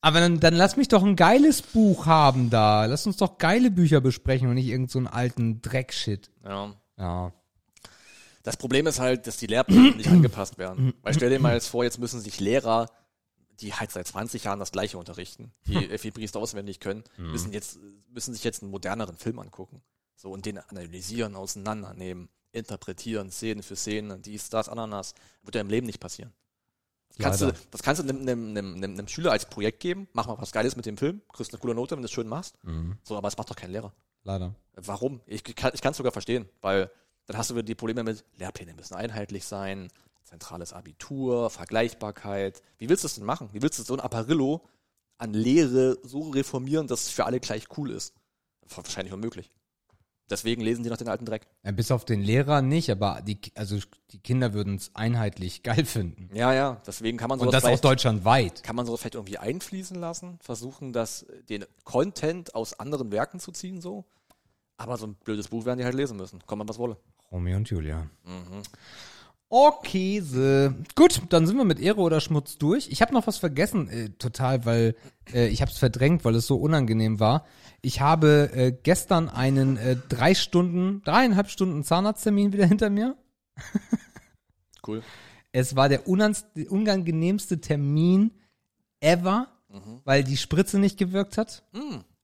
[0.03, 2.85] Aber dann, dann lass mich doch ein geiles Buch haben da.
[2.85, 6.31] Lass uns doch geile Bücher besprechen und nicht irgend so einen alten Dreckshit.
[6.45, 6.75] Ja.
[6.99, 7.33] Ja.
[8.43, 10.93] Das Problem ist halt, dass die Lehrpläne nicht angepasst werden.
[11.03, 12.91] Weil stell dir mal jetzt vor, jetzt müssen sich Lehrer,
[13.63, 17.79] die halt seit 20 Jahren das Gleiche unterrichten, die Effi Briest auswendig können, müssen jetzt,
[18.09, 19.83] müssen sich jetzt einen moderneren Film angucken.
[20.17, 25.15] So, und den analysieren, auseinandernehmen, interpretieren, Szene für Szene, dies, das, Ananas.
[25.43, 26.33] Wird ja im Leben nicht passieren.
[27.09, 30.27] Das kannst, du, das kannst du einem, einem, einem, einem Schüler als Projekt geben, mach
[30.27, 32.57] mal was Geiles mit dem Film, kriegst eine coole Note, wenn du es schön machst.
[33.03, 33.93] So, aber es macht doch kein Lehrer.
[34.25, 34.55] Leider.
[34.75, 35.21] Warum?
[35.27, 36.91] Ich kann es sogar verstehen, weil
[37.27, 39.89] dann hast du wieder die Probleme mit Lehrpläne müssen einheitlich sein,
[40.25, 42.63] zentrales Abitur, Vergleichbarkeit.
[42.79, 43.49] Wie willst du das denn machen?
[43.53, 44.63] Wie willst du so ein Apparillo
[45.19, 48.15] an Lehre so reformieren, dass es für alle gleich cool ist?
[48.75, 49.51] Wahrscheinlich unmöglich.
[50.31, 51.47] Deswegen lesen die noch den alten Dreck.
[51.63, 53.79] Ja, bis auf den Lehrer nicht, aber die, also
[54.13, 56.35] die Kinder würden es einheitlich geil finden.
[56.35, 58.63] Ja, ja, deswegen kann man sowas Und das auch vielleicht, deutschlandweit.
[58.63, 63.53] kann man sowas vielleicht irgendwie einfließen lassen, versuchen, das, den Content aus anderen Werken zu
[63.53, 64.05] ziehen, so.
[64.79, 66.41] Aber so ein blödes Buch werden die halt lesen müssen.
[66.47, 66.97] Kommt man was wolle.
[67.31, 68.09] Romeo und Julia.
[69.55, 70.73] Okay, so.
[70.95, 72.89] gut, dann sind wir mit Ehre oder Schmutz durch.
[72.91, 74.97] Ich habe noch was vergessen, äh, total, weil
[75.31, 77.45] äh, ich habe es verdrängt, weil es so unangenehm war.
[77.83, 83.15] Ich habe äh, gestern einen äh, drei Stunden, dreieinhalb Stunden Zahnarzttermin wieder hinter mir.
[84.85, 85.01] Cool.
[85.53, 88.33] Es war der unangenehmste Termin
[88.99, 89.47] ever,
[90.03, 91.63] weil die Spritze nicht gewirkt hat.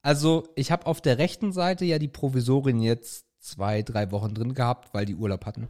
[0.02, 4.54] Also ich habe auf der rechten Seite ja die Provisorin jetzt zwei, drei Wochen drin
[4.54, 5.68] gehabt, weil die Urlaub hatten.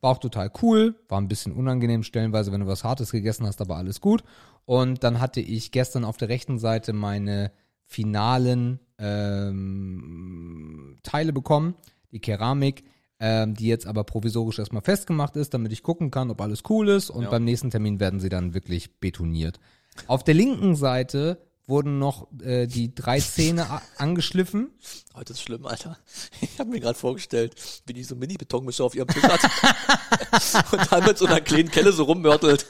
[0.00, 3.60] War auch total cool, war ein bisschen unangenehm stellenweise, wenn du was Hartes gegessen hast,
[3.60, 4.22] aber alles gut.
[4.64, 7.52] Und dann hatte ich gestern auf der rechten Seite meine
[7.84, 11.74] finalen ähm, Teile bekommen,
[12.12, 12.84] die Keramik,
[13.18, 16.88] ähm, die jetzt aber provisorisch erstmal festgemacht ist, damit ich gucken kann, ob alles cool
[16.88, 17.10] ist.
[17.10, 17.30] Und Ja.
[17.30, 19.60] beim nächsten Termin werden sie dann wirklich betoniert.
[20.06, 21.38] Auf der linken Seite
[21.70, 24.70] wurden noch äh, die drei Zähne angeschliffen.
[25.14, 25.98] Heute ist schlimm, Alter.
[26.42, 27.54] Ich habe mir gerade vorgestellt,
[27.86, 29.40] wie die so Mini-Betonmischer auf ihrem Tisch hat.
[30.72, 32.66] und dann mit so einer kleinen Kelle so rummörtelt.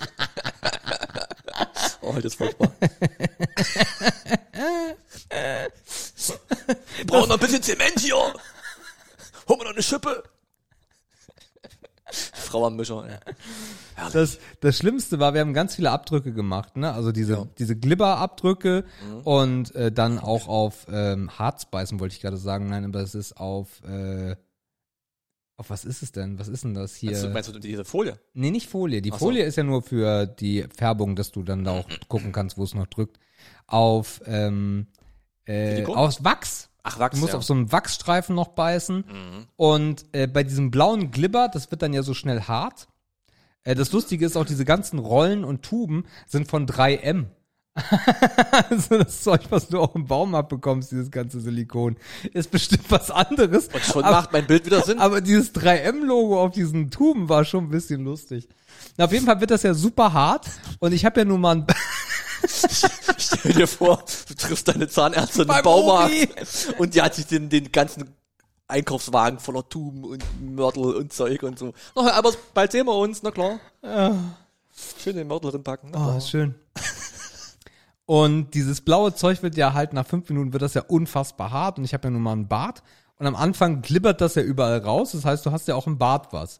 [2.02, 2.72] oh, heute ist furchtbar.
[7.06, 8.14] Brauchen noch ein bisschen Zement hier.
[8.14, 10.22] Hol mir noch eine Schippe.
[12.12, 13.06] Frau am Mischer.
[13.08, 14.10] Ja.
[14.12, 16.92] Das, das Schlimmste war, wir haben ganz viele Abdrücke gemacht, ne?
[16.92, 18.84] Also diese, diese Glibber-Abdrücke
[19.24, 22.68] und äh, dann auch auf ähm, Harz beißen, wollte ich gerade sagen.
[22.68, 24.36] Nein, aber es ist auf äh,
[25.60, 26.38] auf was ist es denn?
[26.38, 27.10] Was ist denn das hier?
[27.10, 28.18] Meinst, du, meinst du diese Folie?
[28.32, 29.02] Nee, nicht Folie.
[29.02, 29.18] Die so.
[29.18, 32.64] Folie ist ja nur für die Färbung, dass du dann da auch gucken kannst, wo
[32.64, 33.18] es noch drückt.
[33.66, 34.86] Auf, ähm,
[35.44, 36.69] äh, aus Wachs.
[36.82, 37.38] Ach, Wachs, Du musst ja.
[37.38, 38.96] auf so einen Wachsstreifen noch beißen.
[38.96, 39.46] Mhm.
[39.56, 42.88] Und äh, bei diesem blauen Glibber, das wird dann ja so schnell hart.
[43.64, 47.26] Äh, das Lustige ist auch, diese ganzen Rollen und Tuben sind von 3M.
[48.70, 51.96] also das Zeug, was du auch im Baumarkt bekommst, dieses ganze Silikon,
[52.32, 53.68] ist bestimmt was anderes.
[53.68, 54.98] Und schon aber, macht mein Bild wieder Sinn.
[54.98, 58.48] aber dieses 3M-Logo auf diesen Tuben war schon ein bisschen lustig.
[58.96, 60.46] Na, auf jeden Fall wird das ja super hart.
[60.80, 61.66] Und ich habe ja nun mal ein
[63.18, 66.28] Stell dir vor, du triffst deine Zahnärztin im Baumarkt Obi.
[66.78, 68.14] und die hat sich den, den ganzen
[68.68, 71.72] Einkaufswagen voller Tuben und Mörtel und Zeug und so.
[71.96, 73.58] Na, aber bald sehen wir uns, na klar.
[75.02, 75.90] Schön den Mörtel drin packen.
[75.92, 76.54] Na Oh, schön.
[78.06, 81.78] Und dieses blaue Zeug wird ja halt nach fünf Minuten wird das ja unfassbar hart
[81.78, 82.82] und ich habe ja nun mal einen Bart
[83.20, 85.12] und am Anfang glibbert das ja überall raus.
[85.12, 86.58] Das heißt, du hast ja auch im Bart was.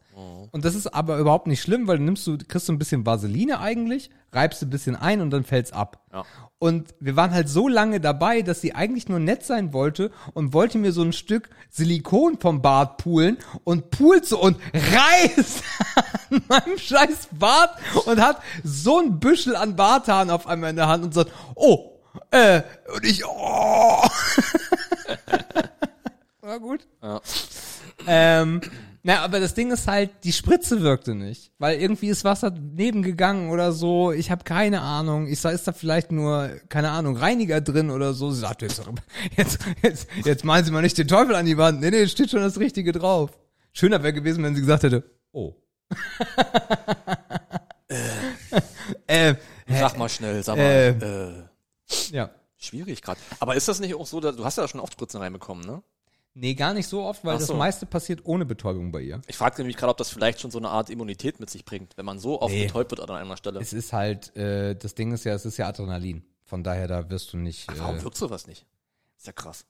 [0.50, 3.06] Und das ist aber überhaupt nicht schlimm, weil du nimmst du kriegst du ein bisschen
[3.06, 6.04] Vaseline eigentlich, reibst ein bisschen ein und dann fällt's ab.
[6.12, 6.26] Ja.
[6.58, 10.52] Und wir waren halt so lange dabei, dass sie eigentlich nur nett sein wollte und
[10.52, 15.62] wollte mir so ein Stück Silikon vom Bart poolen und poolt so und reißt
[16.30, 17.70] an meinem scheiß Bart
[18.04, 21.92] und hat so ein Büschel an Barthaaren auf einmal in der Hand und sagt, oh,
[22.30, 22.60] äh,
[22.94, 24.02] und ich, oh.
[26.50, 26.84] War gut.
[27.00, 27.20] Ja.
[28.08, 28.60] Ähm,
[29.04, 33.50] na, aber das Ding ist halt, die Spritze wirkte nicht, weil irgendwie ist Wasser nebengegangen
[33.50, 34.10] oder so.
[34.10, 35.28] Ich habe keine Ahnung.
[35.28, 38.32] Ich sag, ist da vielleicht nur, keine Ahnung, Reiniger drin oder so.
[38.32, 38.82] Sie sagt, jetzt,
[39.36, 41.82] jetzt, jetzt, jetzt malen Sie mal nicht den Teufel an die Wand.
[41.82, 43.30] Nee, nee, steht schon das Richtige drauf.
[43.72, 45.54] Schöner wäre gewesen, wenn sie gesagt hätte, oh.
[49.06, 49.36] äh,
[49.68, 50.64] Sag mal schnell, sag mal.
[50.64, 50.88] Äh.
[50.88, 51.44] Äh,
[52.10, 52.30] ja.
[52.56, 53.20] schwierig gerade.
[53.38, 55.80] Aber ist das nicht auch so, dass, du hast ja schon oft Spritzen reinbekommen, ne?
[56.34, 57.48] Nee, gar nicht so oft, weil Ach so.
[57.54, 59.20] das meiste passiert ohne Betäubung bei ihr.
[59.26, 61.96] Ich fragte mich gerade, ob das vielleicht schon so eine Art Immunität mit sich bringt,
[61.96, 62.66] wenn man so oft Nee.
[62.66, 63.58] betäubt wird an einer Stelle.
[63.60, 66.22] Es ist halt, äh, das Ding ist ja, es ist ja Adrenalin.
[66.44, 68.64] Von daher, da wirst du nicht Warum äh, wirkt sowas nicht?
[69.18, 69.66] Ist ja krass.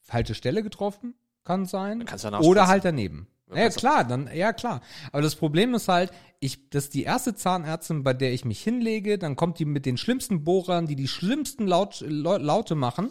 [0.00, 1.14] falsche Stelle getroffen,
[1.44, 2.04] kann sein.
[2.04, 3.26] Kannst du ja Oder halt daneben.
[3.48, 4.80] Ja, Ja, kannst du- klar, dann, ja klar.
[5.12, 6.10] Aber das Problem ist halt,
[6.40, 9.86] ich, das ist die erste Zahnärztin, bei der ich mich hinlege, dann kommt die mit
[9.86, 13.10] den schlimmsten Bohrern, die die schlimmsten Laut, Lau- Laute machen.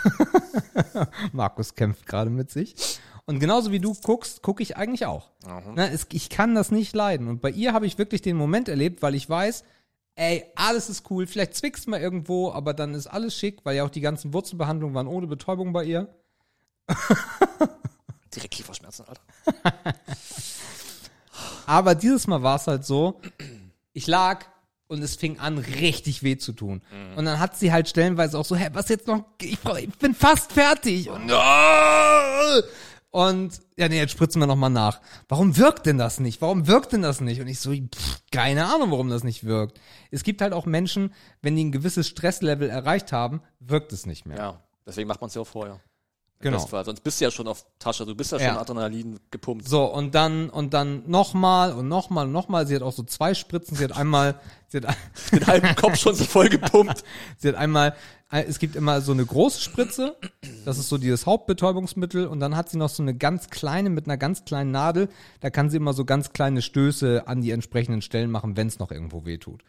[1.32, 2.98] Markus kämpft gerade mit sich.
[3.24, 5.30] Und genauso wie du guckst, gucke ich eigentlich auch.
[5.74, 7.28] Na, es, ich kann das nicht leiden.
[7.28, 9.64] Und bei ihr habe ich wirklich den Moment erlebt, weil ich weiß,
[10.16, 11.26] ey, alles ist cool.
[11.26, 14.94] Vielleicht zwickst mal irgendwo, aber dann ist alles schick, weil ja auch die ganzen Wurzelbehandlungen
[14.94, 16.08] waren ohne Betäubung bei ihr.
[18.34, 19.22] Direkt Kieferschmerzen, Alter.
[21.66, 23.20] Aber dieses Mal war es halt so,
[23.92, 24.44] ich lag
[24.92, 26.82] und es fing an, richtig weh zu tun.
[27.16, 29.88] Und dann hat sie halt stellenweise auch so, hä, was jetzt noch, ich, brauch, ich
[29.96, 31.08] bin fast fertig.
[31.08, 31.32] Und,
[33.10, 35.00] und ja, nee, jetzt spritzen wir nochmal nach.
[35.28, 36.42] Warum wirkt denn das nicht?
[36.42, 37.40] Warum wirkt denn das nicht?
[37.40, 39.80] Und ich so, pff, keine Ahnung, warum das nicht wirkt.
[40.10, 44.26] Es gibt halt auch Menschen, wenn die ein gewisses Stresslevel erreicht haben, wirkt es nicht
[44.26, 44.36] mehr.
[44.36, 45.80] Ja, deswegen macht man es ja auch vorher.
[46.42, 46.58] Genau.
[46.58, 46.84] Bestfall.
[46.84, 48.60] Sonst bist du ja schon auf Tasche, du bist ja schon Ja.
[48.60, 49.68] Adrenalin gepumpt.
[49.68, 52.66] So, und dann, und dann nochmal und nochmal und nochmal.
[52.66, 53.76] Sie hat auch so zwei Spritzen.
[53.76, 54.34] Sie hat einmal,
[54.68, 54.96] sie hat,
[55.32, 57.04] Den halben Kopf schon so voll gepumpt.
[57.38, 57.94] Sie hat einmal,
[58.30, 60.16] äh, es gibt immer so eine große Spritze,
[60.64, 64.06] das ist so dieses Hauptbetäubungsmittel und dann hat sie noch so eine ganz kleine mit
[64.06, 65.08] einer ganz kleinen Nadel,
[65.40, 68.78] da kann sie immer so ganz kleine Stöße an die entsprechenden Stellen machen, wenn es
[68.78, 69.62] noch irgendwo weh tut.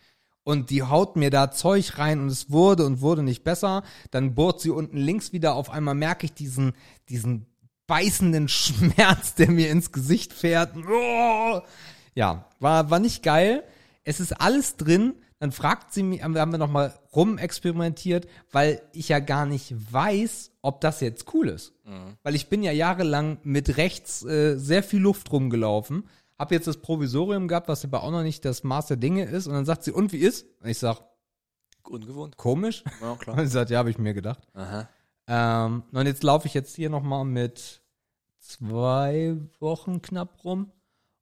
[0.43, 3.83] Und die haut mir da Zeug rein und es wurde und wurde nicht besser.
[4.11, 6.73] Dann bohrt sie unten links wieder, auf einmal merke ich diesen,
[7.09, 7.45] diesen
[7.87, 10.75] beißenden Schmerz, der mir ins Gesicht fährt.
[12.15, 13.63] Ja, war, war nicht geil.
[14.03, 15.15] Es ist alles drin.
[15.39, 20.79] Dann fragt sie mich, haben wir nochmal rumexperimentiert, weil ich ja gar nicht weiß, ob
[20.79, 21.73] das jetzt cool ist.
[22.23, 26.07] Weil ich bin ja jahrelang mit rechts äh, sehr viel Luft rumgelaufen,
[26.39, 29.47] hab jetzt das Provisorium gehabt, was aber auch noch nicht das Maß der Dinge ist.
[29.47, 30.45] Und dann sagt sie, und wie ist?
[30.61, 31.01] Und ich sag,
[31.83, 32.37] Ungewohnt.
[32.37, 32.83] komisch.
[33.01, 33.39] Ja, Und klar.
[33.39, 34.47] sie sagt, ja, habe ich mir gedacht.
[34.53, 34.87] Aha.
[35.27, 37.81] Ähm, und jetzt laufe ich jetzt hier nochmal mit
[38.39, 40.71] zwei Wochen knapp rum.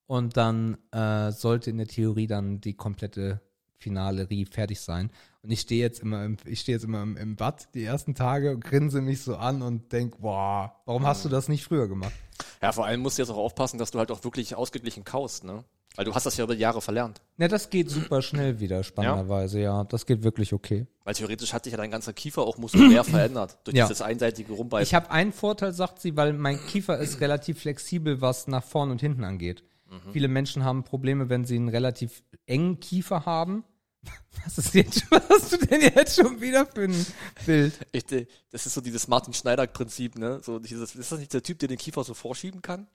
[0.08, 3.40] Und dann äh, sollte in der Theorie dann die komplette
[3.82, 5.12] Finalerie fertig sein.
[5.44, 8.14] Und ich stehe jetzt immer im, ich stehe jetzt immer im, im Bad die ersten
[8.16, 11.88] Tage und grinse mich so an und denk, boah, warum hast du das nicht früher
[11.88, 12.14] gemacht?
[12.62, 15.44] Ja, vor allem musst du jetzt auch aufpassen, dass du halt auch wirklich ausgeglichen kaust,
[15.44, 15.64] ne?
[15.95, 17.20] Weil du hast das ja über die Jahre verlernt.
[17.36, 19.84] Na, das geht super schnell wieder, spannenderweise, ja.
[19.84, 20.88] Das geht wirklich okay.
[21.03, 23.88] Weil theoretisch hat sich ja dein ganzer Kiefer auch muskulär verändert durch Ja.
[23.88, 24.84] dieses einseitige Rumbeißen.
[24.84, 28.90] Ich habe einen Vorteil, sagt sie, weil mein Kiefer ist relativ flexibel, was nach vorn
[28.90, 29.64] und hinten angeht.
[30.11, 33.63] Viele Menschen haben Probleme, wenn sie einen relativ engen Kiefer haben.
[34.45, 37.05] Was ist jetzt was hast du denn jetzt schon wieder für ein
[37.45, 37.77] Bild?
[37.91, 40.41] Ich, äh, das ist so dieses Martin Schneider-Prinzip, ne?
[40.41, 42.88] So dieses, ist das nicht der Typ, der den Kiefer so vorschieben kann?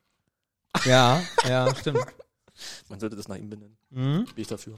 [0.85, 2.01] Ja, ja, stimmt.
[2.89, 3.77] Man sollte das nach ihm benennen.
[3.91, 4.25] Mhm.
[4.25, 4.75] Bin ich dafür.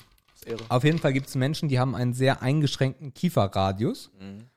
[0.69, 4.11] Auf jeden Fall gibt es Menschen, die haben einen sehr eingeschränkten Kieferradius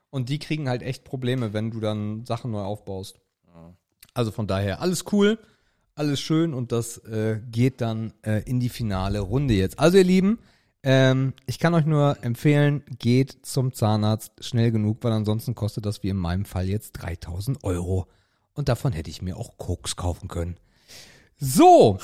[0.10, 3.20] und die kriegen halt echt Probleme, wenn du dann Sachen neu aufbaust.
[4.14, 5.40] Also von daher alles cool,
[5.96, 9.80] alles schön und das äh, geht dann äh, in die finale Runde jetzt.
[9.80, 10.40] Also ihr Lieben,
[10.84, 16.02] ähm, ich kann euch nur empfehlen, geht zum Zahnarzt schnell genug, weil ansonsten kostet das
[16.04, 18.08] wie in meinem Fall jetzt 3000 Euro.
[18.54, 20.58] Und davon hätte ich mir auch Koks kaufen können.
[21.38, 22.00] So.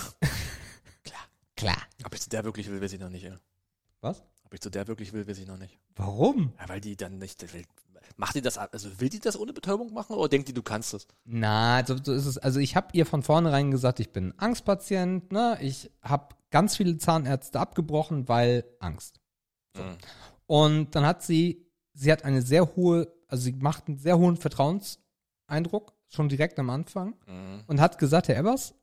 [1.04, 1.22] Klar.
[1.56, 1.82] Klar.
[2.06, 3.36] Ob ich zu der wirklich will, weiß ich noch nicht, ja.
[4.02, 4.24] Was?
[4.46, 5.78] Ob ich zu der wirklich will, weiß ich noch nicht.
[5.96, 6.54] Warum?
[6.60, 7.44] Ja, weil die dann nicht,
[8.16, 10.94] macht die das, also will die das ohne Betäubung machen oder denkt die, du kannst
[10.94, 11.08] es?
[11.26, 12.38] Na, so, so ist es.
[12.38, 15.32] Also ich habe ihr von vornherein gesagt, ich bin Angstpatient.
[15.32, 15.58] Ne?
[15.62, 19.20] Ich habe ganz viele Zahnärzte abgebrochen, weil Angst.
[19.76, 19.84] So.
[19.84, 19.98] Mhm.
[20.46, 24.38] Und dann hat sie, sie hat eine sehr hohe, also sie macht einen sehr hohen
[24.38, 27.16] Vertrauenseindruck, schon direkt am Anfang.
[27.28, 27.64] Mhm.
[27.68, 28.74] Und hat gesagt, Herr Evers,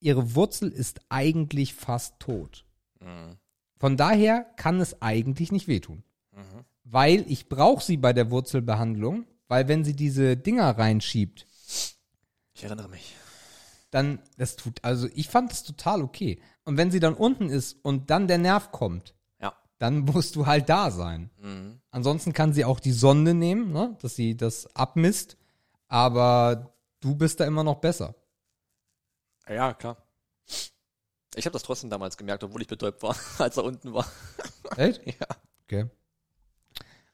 [0.00, 2.64] ihre Wurzel ist eigentlich fast tot.
[3.00, 3.36] Mhm.
[3.78, 6.02] Von daher kann es eigentlich nicht wehtun.
[6.90, 11.46] Weil ich brauche sie bei der Wurzelbehandlung, weil wenn sie diese Dinger reinschiebt,
[12.54, 13.14] Ich erinnere mich.
[13.90, 16.40] dann, das tut, also ich fand es total okay.
[16.64, 19.54] Und wenn sie dann unten ist und dann der Nerv kommt, Ja.
[19.78, 21.30] dann musst du halt da sein.
[21.38, 21.80] Mhm.
[21.90, 25.36] Ansonsten kann sie auch die Sonde nehmen, ne, dass sie das abmisst,
[25.88, 28.14] aber du bist da immer noch besser.
[29.48, 29.96] Ja, klar.
[31.34, 34.06] Ich habe das trotzdem damals gemerkt, obwohl ich betäubt war, als er unten war.
[34.76, 35.02] Echt?
[35.06, 35.26] Ja.
[35.64, 35.86] Okay.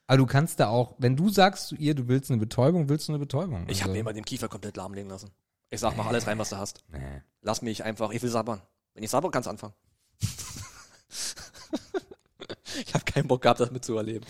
[0.07, 3.07] Aber du kannst da auch, wenn du sagst zu ihr, du willst eine Betäubung, willst
[3.07, 3.65] du eine Betäubung.
[3.67, 5.31] Ich habe Also- mir immer den Kiefer komplett lahmlegen lassen.
[5.71, 6.83] Ich sag, mach alles rein, was du hast.
[6.91, 6.99] Nee.
[7.41, 8.61] Lass mich einfach, ich will sabbern.
[8.93, 9.73] Wenn ich sabber, kannst anfangen.
[12.85, 14.27] ich habe keinen Bock gehabt, das mitzuerleben.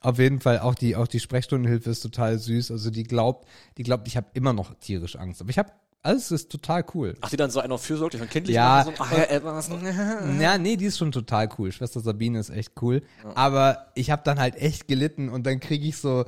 [0.00, 2.70] Auf jeden Fall auch die auch die Sprechstundenhilfe ist total süß.
[2.70, 5.40] Also die glaubt, die glaubt, ich habe immer noch tierisch Angst.
[5.40, 5.72] Aber ich habe
[6.02, 7.14] alles ist total cool.
[7.20, 9.68] Ach, die dann so einer fürsorglich und kindlich Ja, machen, so, ach, Herr Evers.
[10.40, 11.72] Ja, nee, die ist schon total cool.
[11.72, 13.02] Schwester Sabine ist echt cool.
[13.34, 16.24] Aber ich habe dann halt echt gelitten und dann kriege ich so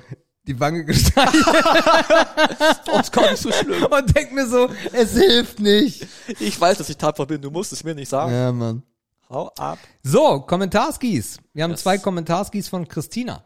[0.47, 1.45] die Wange gestreichelt
[2.93, 3.85] Oh, nicht so schlimm.
[3.85, 6.07] und denk mir so, es hilft nicht.
[6.41, 8.33] Ich weiß, dass ich tapfer bin, du musst es mir nicht sagen.
[8.33, 8.83] Ja, Mann.
[9.29, 9.79] Hau ab.
[10.03, 11.39] So, Kommentarskis.
[11.53, 11.83] Wir haben Yes.
[11.83, 13.45] zwei Kommentarskis von Christina.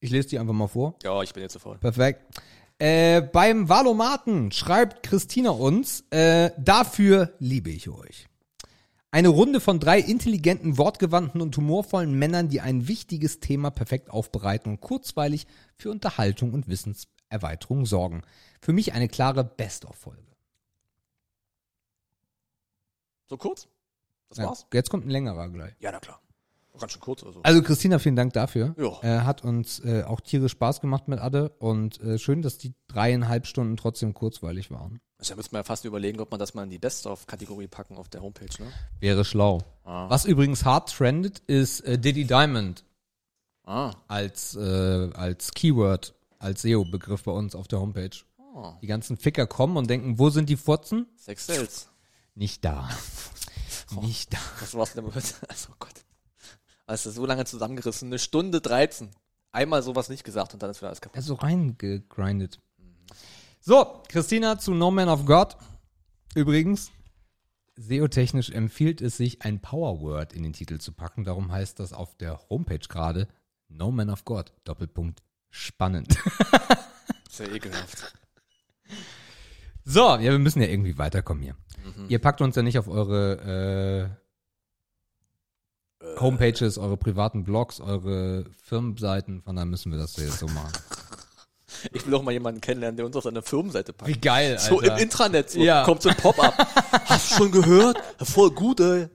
[0.00, 0.96] Ich lese die einfach mal vor.
[1.02, 1.80] Ja, ich bin jetzt sofort.
[1.80, 2.20] Perfekt.
[2.78, 8.26] Äh, beim Valomaten schreibt Christina uns, äh, dafür liebe ich euch.
[9.12, 14.72] Eine Runde von drei intelligenten, wortgewandten und humorvollen Männern, die ein wichtiges Thema perfekt aufbereiten
[14.72, 15.46] und kurzweilig
[15.78, 18.22] für Unterhaltung und Wissenserweiterung sorgen.
[18.60, 20.20] Für mich eine klare Best-of-Folge.
[23.28, 23.68] So kurz?
[24.30, 24.66] Das Ja, war's?
[24.72, 25.74] jetzt kommt ein längerer gleich.
[25.78, 26.20] Ja, na klar.
[26.78, 27.40] Ganz schön kurz, also.
[27.42, 28.74] Also Christina, vielen Dank dafür.
[28.76, 29.00] Ja.
[29.02, 32.74] Äh, hat uns äh, auch tierisch Spaß gemacht mit Adde und äh, schön, dass die
[32.88, 35.00] dreieinhalb Stunden trotzdem kurzweilig waren.
[35.18, 37.96] Also, da müsste man ja fast überlegen, ob man das mal in die Best-of-Kategorie packen
[37.96, 38.72] auf der Homepage, ne?
[38.98, 39.62] Wäre schlau.
[39.84, 40.08] Ah.
[40.10, 42.84] Was übrigens hart trendet, ist äh, Diddy Diamond
[43.64, 43.92] Ah.
[44.08, 48.10] als, äh, als Keyword, als SEO-Begriff bei uns auf der Homepage.
[48.54, 48.72] Oh.
[48.82, 51.06] Die ganzen Ficker kommen und denken, wo sind die Fotzen?
[51.16, 51.88] Sex Sales.
[52.34, 52.90] Nicht da.
[54.02, 54.38] Nicht da.
[54.60, 55.04] Was war's denn?
[55.48, 55.68] Also.
[56.86, 58.08] Also, so lange zusammengerissen.
[58.08, 59.10] Eine Stunde 13.
[59.52, 61.16] Einmal sowas nicht gesagt und dann ist wieder alles kaputt.
[61.16, 62.60] Er ist so reingegrindet.
[63.60, 65.56] So, Christina zu No Man of God.
[66.34, 66.90] Übrigens,
[67.76, 71.24] SEO-technisch empfiehlt es sich, ein Powerword in den Titel zu packen.
[71.24, 73.28] Darum heißt das auf der Homepage gerade
[73.68, 74.52] No Man of God.
[74.64, 76.18] Doppelpunkt spannend.
[77.30, 78.12] Sehr ekelhaft.
[79.84, 81.56] So, ja, wir müssen ja irgendwie weiterkommen hier.
[82.08, 84.23] Ihr packt uns ja nicht auf eure äh,
[86.20, 90.72] Homepages, eure privaten Blogs, eure Firmenseiten, von daher müssen wir das jetzt so machen.
[91.92, 94.08] Ich will auch mal jemanden kennenlernen, der uns auf seine Firmenseite packt.
[94.08, 95.84] Wie geil, So im Intranet, so Ja.
[95.84, 96.56] kommt so ein Pop-up.
[97.04, 97.98] Hast du schon gehört?
[98.22, 99.08] Voll gut, ey.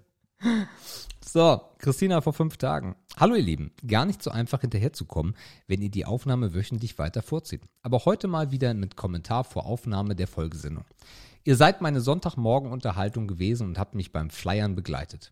[1.25, 2.95] So, Christina vor fünf Tagen.
[3.17, 5.35] Hallo ihr Lieben, gar nicht so einfach hinterherzukommen,
[5.67, 7.61] wenn ihr die Aufnahme wöchentlich weiter vorzieht.
[7.81, 10.85] Aber heute mal wieder mit Kommentar vor Aufnahme der Folgesendung.
[11.45, 15.31] Ihr seid meine Sonntagmorgen-Unterhaltung gewesen und habt mich beim Flyern begleitet.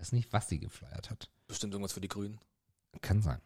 [0.00, 1.28] Ich weiß nicht, was sie geflyert hat.
[1.46, 2.40] Bestimmt irgendwas für die Grünen.
[3.02, 3.38] Kann sein.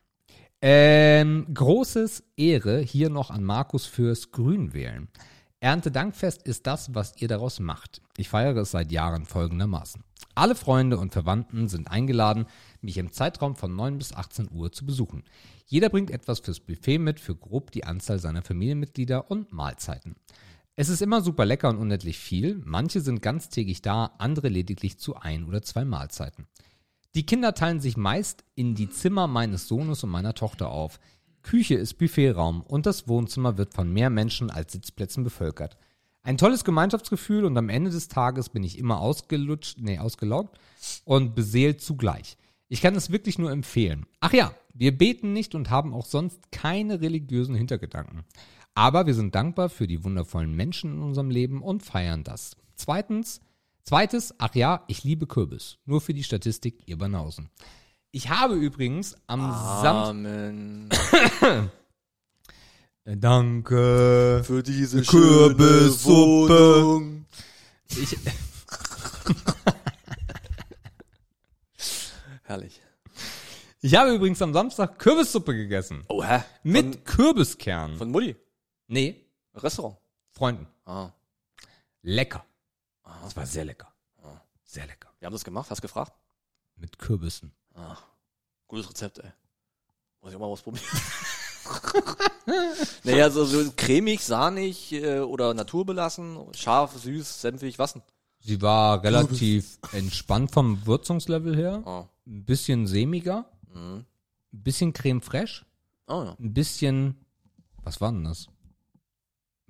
[0.63, 5.09] Ähm, großes Ehre hier noch an Markus fürs Grünwählen.
[5.59, 8.03] Erntedankfest ist das, was ihr daraus macht.
[8.17, 10.05] Ich feiere es seit Jahren folgendermaßen.
[10.37, 12.47] Alle Freunde und Verwandten sind eingeladen,
[12.81, 15.25] mich im Zeitraum von 9 bis 18 Uhr zu besuchen.
[15.67, 20.15] Jeder bringt etwas fürs Buffet mit für grob die Anzahl seiner Familienmitglieder und Mahlzeiten.
[20.77, 22.61] Es ist immer super lecker und unendlich viel.
[22.65, 26.47] Manche sind ganztägig da, andere lediglich zu ein oder zwei Mahlzeiten.
[27.15, 30.99] Die Kinder teilen sich meist in die Zimmer meines Sohnes und meiner Tochter auf.
[31.43, 35.77] Küche ist Buffetraum und das Wohnzimmer wird von mehr Menschen als Sitzplätzen bevölkert.
[36.23, 40.59] Ein tolles Gemeinschaftsgefühl und am Ende des Tages bin ich immer ausgelutscht, nee, ausgelaugt
[41.05, 42.37] und beseelt zugleich.
[42.69, 44.07] Ich kann es wirklich nur empfehlen.
[44.19, 48.25] Ach ja, wir beten nicht und haben auch sonst keine religiösen Hintergedanken.
[48.75, 52.57] Aber wir sind dankbar für die wundervollen Menschen in unserem Leben und feiern das.
[52.75, 53.41] Zweitens,
[53.83, 55.77] zweites, ach ja, ich liebe Kürbis.
[55.85, 57.51] Nur für die Statistik, ihr Banausen.
[58.11, 59.41] Ich habe übrigens am
[59.83, 61.71] Samstag.
[63.05, 64.43] Äh, Danke.
[64.45, 67.03] Für diese Kürbissuppe.
[67.91, 68.17] Ich,
[72.45, 72.81] Herrlich.
[73.83, 76.03] ich habe übrigens am Samstag Kürbissuppe gegessen.
[76.09, 76.41] Oh, hä?
[76.63, 77.91] Mit Kürbiskern.
[77.91, 78.37] Von, von Mutti.
[78.87, 79.25] Nee,
[79.55, 79.97] Restaurant.
[80.31, 80.67] Freunden.
[80.85, 81.11] Ah.
[82.03, 82.45] Lecker.
[83.23, 83.95] Das war sehr lecker.
[84.65, 85.09] Sehr lecker.
[85.21, 86.13] Wir haben das gemacht, hast gefragt?
[86.77, 87.53] Mit Kürbissen.
[87.75, 87.97] Ah.
[88.67, 89.31] Gutes Rezept, ey.
[90.21, 90.85] Muss ich auch mal ausprobieren.
[93.05, 98.03] naja, so, so cremig, sahnig äh, oder naturbelassen, scharf, süß, senfig, was denn?
[98.41, 101.83] Sie war relativ entspannt vom Würzungslevel her.
[101.87, 102.07] Oh.
[102.27, 103.47] Ein bisschen sämiger.
[103.73, 104.05] Mhm.
[104.53, 105.65] Ein bisschen Creme fraiche.
[106.09, 106.37] Oh ja.
[106.39, 107.25] Ein bisschen,
[107.83, 108.49] was war denn das?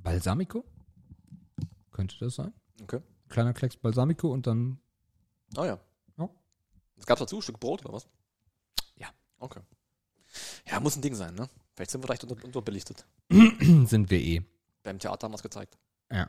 [0.05, 0.64] Balsamico?
[1.90, 2.52] Könnte das sein?
[2.82, 3.01] Okay.
[3.28, 4.78] Kleiner Klecks Balsamico und dann
[5.56, 5.78] Oh ja.
[6.18, 6.28] Ja.
[6.97, 7.36] Was gab's dazu?
[7.36, 8.06] Ein Stück Brot oder was?
[8.97, 9.09] Ja.
[9.39, 9.60] Okay.
[10.66, 11.48] Ja, muss ein Ding sein, ne?
[11.74, 13.06] Vielleicht sind wir leicht unter, unterbelichtet.
[13.31, 14.43] sind wir eh.
[14.82, 15.78] Beim Theater haben wir es gezeigt.
[16.10, 16.28] Ja.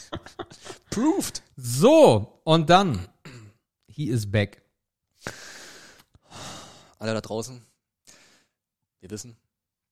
[0.90, 1.42] Proved!
[1.56, 3.08] So, und dann,
[3.86, 4.62] he is back.
[6.98, 7.64] Alle da draußen,
[9.00, 9.36] wir wissen,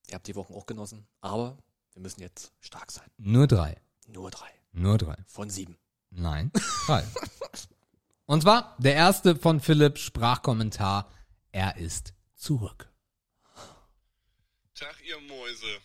[0.09, 1.59] ihr habt die Wochen auch genossen, aber
[1.97, 3.11] wir müssen jetzt stark sein.
[3.17, 3.81] Nur drei.
[4.07, 4.51] Nur drei.
[4.73, 5.17] Nur drei.
[5.27, 5.79] Von sieben.
[6.11, 6.53] Nein,
[6.87, 7.03] drei.
[8.27, 11.11] Und zwar der erste von Philipp Sprachkommentar.
[11.53, 12.93] Er ist zurück.
[14.75, 15.81] Tag, ihr Mäuse.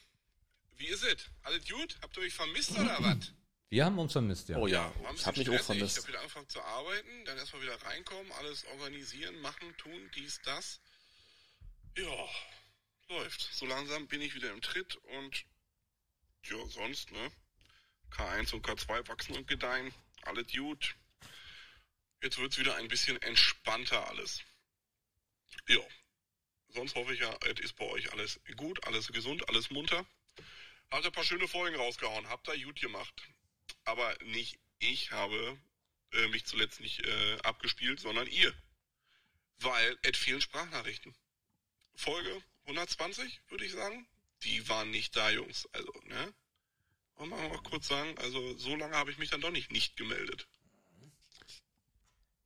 [0.76, 1.30] Wie ist es?
[1.44, 1.98] Alles gut?
[2.02, 3.32] Habt ihr euch vermisst oder was?
[3.70, 4.58] Wir haben uns vermisst, ja.
[4.58, 5.98] Oh ja, ich habe bisschen mich auch vermisst.
[5.98, 10.42] Ich habe wieder angefangen zu arbeiten, dann erstmal wieder reinkommen, alles organisieren, machen, tun, dies,
[10.44, 10.82] das.
[11.96, 12.28] Ja,
[13.08, 13.50] läuft.
[13.54, 15.46] So langsam bin ich wieder im Tritt und
[16.44, 17.32] ja, sonst, ne?
[18.12, 19.94] K1 und K2 wachsen und gedeihen.
[20.24, 20.96] Alles gut.
[22.22, 24.42] Jetzt wird's wieder ein bisschen entspannter alles.
[25.68, 25.82] Ja.
[26.68, 30.06] Sonst hoffe ich ja, es ist bei euch alles gut, alles gesund, alles munter.
[30.90, 33.14] Habt ein paar schöne Folgen rausgehauen, habt ihr gut gemacht.
[33.84, 35.58] Aber nicht ich habe
[36.12, 38.54] äh, mich zuletzt nicht äh, abgespielt, sondern ihr.
[39.58, 41.16] Weil es fehlen Sprachnachrichten.
[41.96, 44.08] Folge 120, würde ich sagen.
[44.44, 45.68] Die waren nicht da, Jungs.
[45.74, 46.34] Also, ne?
[47.16, 49.96] Und mal, mal kurz sagen, also so lange habe ich mich dann doch nicht nicht
[49.96, 50.48] gemeldet.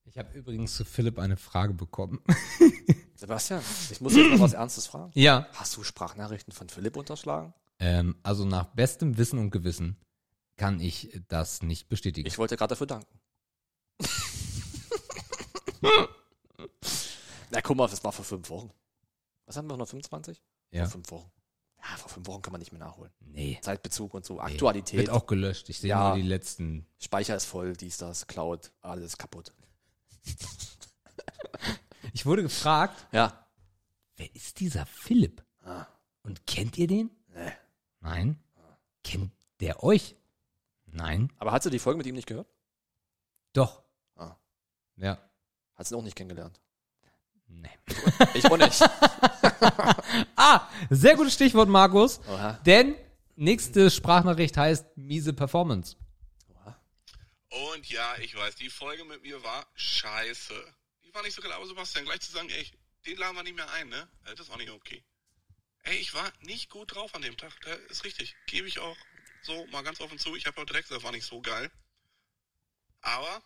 [0.04, 2.22] Ich habe übrigens zu Philipp eine Frage bekommen.
[3.16, 5.12] Sebastian, ich muss jetzt noch was Ernstes fragen.
[5.16, 5.48] ja.
[5.54, 7.54] Hast du Sprachnachrichten von Philipp unterschlagen?
[7.80, 9.98] Ähm, also nach bestem Wissen und Gewissen
[10.58, 12.28] kann ich das nicht bestätigen.
[12.28, 13.20] Ich wollte gerade dafür danken.
[17.50, 18.72] Na, guck mal, das war vor fünf Wochen.
[19.46, 20.42] Was haben wir, 125?
[20.72, 20.84] ja.
[20.84, 21.32] Vor fünf Wochen.
[21.88, 23.12] Ja, vor fünf Wochen kann man nicht mehr nachholen.
[23.20, 23.60] Nee.
[23.62, 24.40] Zeitbezug und so.
[24.40, 24.98] Aktualität.
[25.00, 25.70] Wird auch gelöscht.
[25.70, 26.08] Ich sehe Ja.
[26.10, 26.88] nur die letzten.
[27.00, 29.54] Speicher ist voll, dies, das, Cloud, alles kaputt.
[32.14, 33.46] Ich wurde gefragt, Ja.
[34.16, 35.44] wer ist dieser Philipp?
[35.64, 35.86] Ah,
[36.24, 37.12] Und kennt ihr den?
[37.34, 37.52] nee.
[38.00, 38.40] Nein.
[39.04, 40.16] Kennt der euch?
[40.86, 41.32] Nein.
[41.38, 42.48] Aber hast du die Folge mit ihm nicht gehört?
[43.54, 43.84] Doch.
[44.16, 44.36] Ah.
[44.96, 45.20] Ja.
[45.76, 46.60] Hast du ihn auch nicht kennengelernt?
[47.48, 47.70] Nee.
[48.34, 48.82] Ich auch nicht.
[50.36, 52.20] Ah, sehr gutes Stichwort, Markus.
[52.28, 52.54] Oha.
[52.66, 52.96] Denn
[53.36, 55.98] nächste Sprachnachricht heißt miese Performance.
[56.54, 56.80] Oha.
[57.74, 60.54] Und ja, ich weiß, die Folge mit mir war scheiße.
[61.04, 62.72] Die war nicht so geil, aber Sebastian, gleich zu sagen, ey,
[63.06, 64.08] den laden wir nicht mehr ein, ne?
[64.26, 65.04] Das ist auch nicht okay.
[65.84, 67.52] Ey, ich war nicht gut drauf an dem Tag.
[67.64, 68.36] Das ist richtig.
[68.48, 68.98] Gebe ich auch
[69.44, 70.36] so mal ganz offen zu.
[70.36, 71.72] Ich habe auch direkt gesagt, war nicht so geil.
[73.02, 73.44] Aber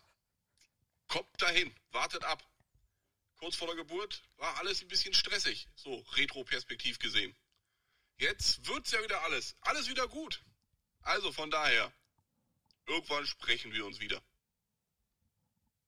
[1.08, 1.74] kommt dahin.
[1.92, 2.42] Wartet ab.
[3.40, 7.34] Kurz vor der Geburt war alles ein bisschen stressig, so retroperspektiv gesehen.
[8.18, 10.44] Jetzt wird's ja wieder alles, alles wieder gut.
[11.00, 11.90] Also von daher,
[12.86, 14.22] irgendwann sprechen wir uns wieder.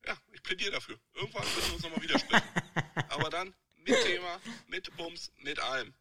[0.06, 0.98] Ja, ich plädiere dafür.
[1.12, 2.48] Irgendwann müssen wir uns nochmal widersprechen.
[3.10, 5.94] Aber dann mit Thema, mit Bums, mit allem.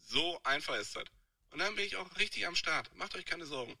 [0.00, 1.04] So einfach ist das.
[1.50, 2.92] Und dann bin ich auch richtig am Start.
[2.96, 3.78] Macht euch keine Sorgen.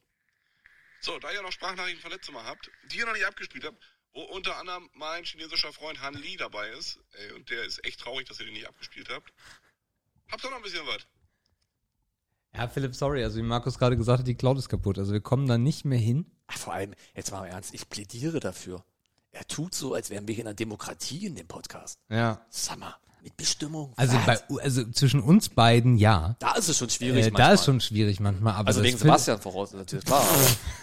[1.00, 3.82] So, da ihr noch Sprachnachrichten von letztem Mal habt, die ihr noch nicht abgespielt habt,
[4.14, 8.00] wo unter anderem mein chinesischer Freund Han Li dabei ist, ey, und der ist echt
[8.00, 9.32] traurig, dass ihr den nicht abgespielt habt.
[10.30, 11.06] Habt ihr noch ein bisschen was?
[12.56, 14.98] Ja, Philipp, sorry, also wie Markus gerade gesagt hat, die Cloud ist kaputt.
[14.98, 16.30] Also wir kommen da nicht mehr hin.
[16.46, 18.84] Ach, vor allem, jetzt mal im Ernst, ich plädiere dafür.
[19.32, 21.98] Er tut so, als wären wir hier in einer Demokratie in dem Podcast.
[22.08, 22.46] Ja.
[22.50, 23.92] Summer, mit Bestimmung.
[23.96, 26.36] Also, bei, also zwischen uns beiden ja.
[26.38, 27.48] da ist es schon schwierig Äh, manchmal.
[27.48, 28.54] da ist schon schwierig manchmal.
[28.54, 30.24] Aber Also wegen Sebastian voraus, natürlich, klar.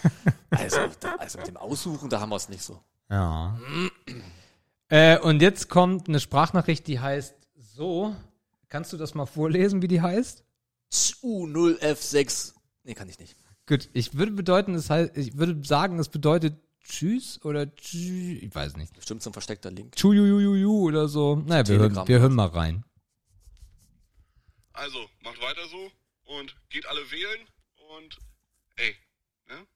[0.50, 2.78] also, da, also mit dem Aussuchen, da haben wir es nicht so.
[3.12, 3.60] Ja.
[4.88, 8.16] äh, und jetzt kommt eine Sprachnachricht, die heißt so.
[8.70, 10.42] Kannst du das mal vorlesen, wie die heißt?
[10.90, 12.54] U0F6.
[12.84, 13.36] Nee, kann ich nicht.
[13.66, 18.54] Gut, ich würde bedeuten, es heißt, ich würde sagen, es bedeutet Tschüss oder Tschüss, ich
[18.54, 18.94] weiß nicht.
[18.94, 19.94] Bestimmt zum versteckter Link.
[19.94, 21.36] Tschujujujuju oder so.
[21.36, 22.82] Naja, wir hören, wir hören mal rein.
[24.72, 25.90] Also, macht weiter so
[26.38, 27.46] und geht alle wählen
[27.98, 28.18] und
[28.76, 28.96] ey,
[29.48, 29.66] ne?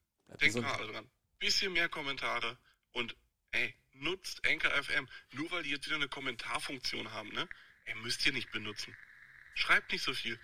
[0.41, 1.05] Denkt mal alle dran.
[1.39, 2.57] Bisschen mehr Kommentare
[2.93, 3.15] und
[3.57, 5.09] ey, nutzt Anchor FM.
[5.33, 7.49] Nur weil die jetzt wieder eine Kommentarfunktion haben, ne?
[7.87, 8.97] Ey, müsst ihr nicht benutzen.
[9.55, 10.39] Schreibt nicht so viel.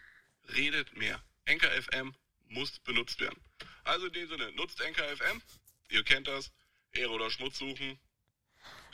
[0.55, 1.22] Redet mehr.
[1.47, 2.14] Anchor FM
[2.48, 3.43] muss benutzt werden.
[3.84, 5.43] Also in dem Sinne, nutzt Anchor FM.
[5.90, 6.52] Ihr kennt das.
[6.93, 7.98] Ehre oder Schmutz suchen.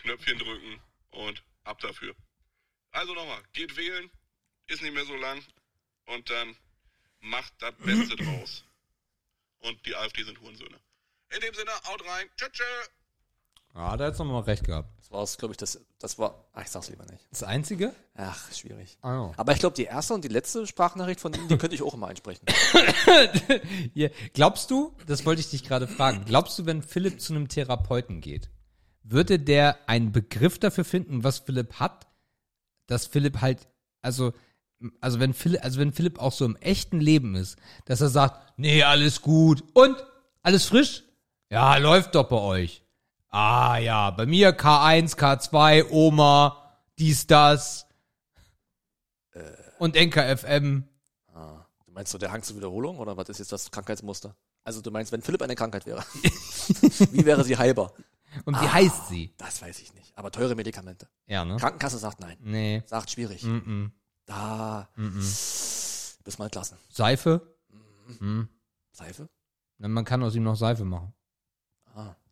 [0.03, 0.81] Knöpfchen drücken
[1.11, 2.15] und ab dafür.
[2.91, 4.11] Also nochmal, geht wählen.
[4.67, 5.45] Ist nicht mehr so lang.
[6.07, 6.57] Und dann
[7.21, 8.65] macht das Beste draus.
[9.61, 10.81] Und die AfD sind Hurensöhne.
[11.31, 12.31] In dem Sinne, haut rein.
[12.37, 12.65] Tschö.
[13.79, 14.89] Ah, da hättest du nochmal recht gehabt.
[14.99, 16.49] Das war es, glaube ich, das, das war.
[16.53, 17.25] Ach, ich sag's lieber nicht.
[17.31, 17.95] Das Einzige?
[18.17, 18.99] Ach, schwierig.
[19.03, 19.33] Ah, ja.
[19.37, 21.95] Aber ich glaube, die erste und die letzte Sprachnachricht von ihm, die könnte ich auch
[21.95, 22.45] immer einsprechen.
[23.95, 27.47] Hier, glaubst du, das wollte ich dich gerade fragen, glaubst du, wenn Philipp zu einem
[27.47, 28.51] Therapeuten geht,
[29.05, 32.09] würde der einen Begriff dafür finden, was Philipp hat,
[32.89, 33.69] dass Philipp halt,
[34.03, 34.33] also,
[35.01, 38.59] also wenn Philipp, also wenn Philipp auch so im echten Leben ist, dass er sagt,
[38.59, 39.97] nee, alles gut und
[40.43, 41.05] alles frisch?
[41.49, 42.83] Ja, läuft doch bei euch.
[43.31, 47.87] Ah ja, bei mir K1, K2, Oma, dies, das.
[49.79, 50.85] Und NKFM.
[51.35, 54.35] Ah, du meinst so der Hang zur Wiederholung oder was ist jetzt das Krankheitsmuster?
[54.65, 56.05] Also du meinst, wenn Philipp eine Krankheit wäre,
[57.13, 57.93] wie wäre sie heilbar?
[58.45, 59.33] Und wie heißt sie?
[59.39, 60.13] Das weiß ich nicht.
[60.17, 61.09] Aber teure Medikamente.
[61.27, 61.57] Ja, ne?
[61.57, 62.37] Krankenkasse sagt nein.
[62.41, 62.83] Nee.
[62.87, 63.43] Sagt schwierig.
[63.45, 63.91] Mm -mm.
[64.27, 66.25] Da Mm -mm.
[66.25, 66.77] bis mal entlassen.
[66.91, 67.57] Seife?
[68.93, 69.29] Seife?
[69.79, 71.15] Na, Man kann aus ihm noch Seife machen.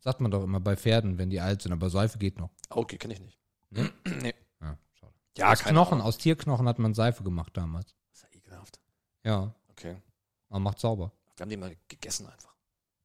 [0.07, 2.49] Sagt man doch immer bei Pferden, wenn die alt sind, aber Seife geht noch.
[2.69, 3.37] okay, kenne ich nicht.
[3.71, 3.89] Nee?
[4.21, 4.33] nee.
[4.61, 5.11] Ja, schade.
[5.37, 6.07] Ja, aus Knochen, Ahnung.
[6.07, 7.93] aus Tierknochen hat man Seife gemacht damals.
[8.13, 8.79] Das ist ja ekelhaft.
[9.25, 9.97] Ja, Okay.
[10.47, 11.11] man macht sauber.
[11.35, 12.53] Wir haben die mal gegessen einfach.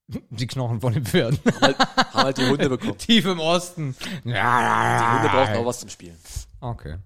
[0.31, 1.41] Die Knochen von den Pferden.
[1.45, 2.99] Haben halt, haben halt die Hunde bekommen.
[2.99, 3.97] Tief im Osten.
[4.25, 6.17] Die Hunde brauchen auch was zum Spielen.
[6.61, 6.99] Okay.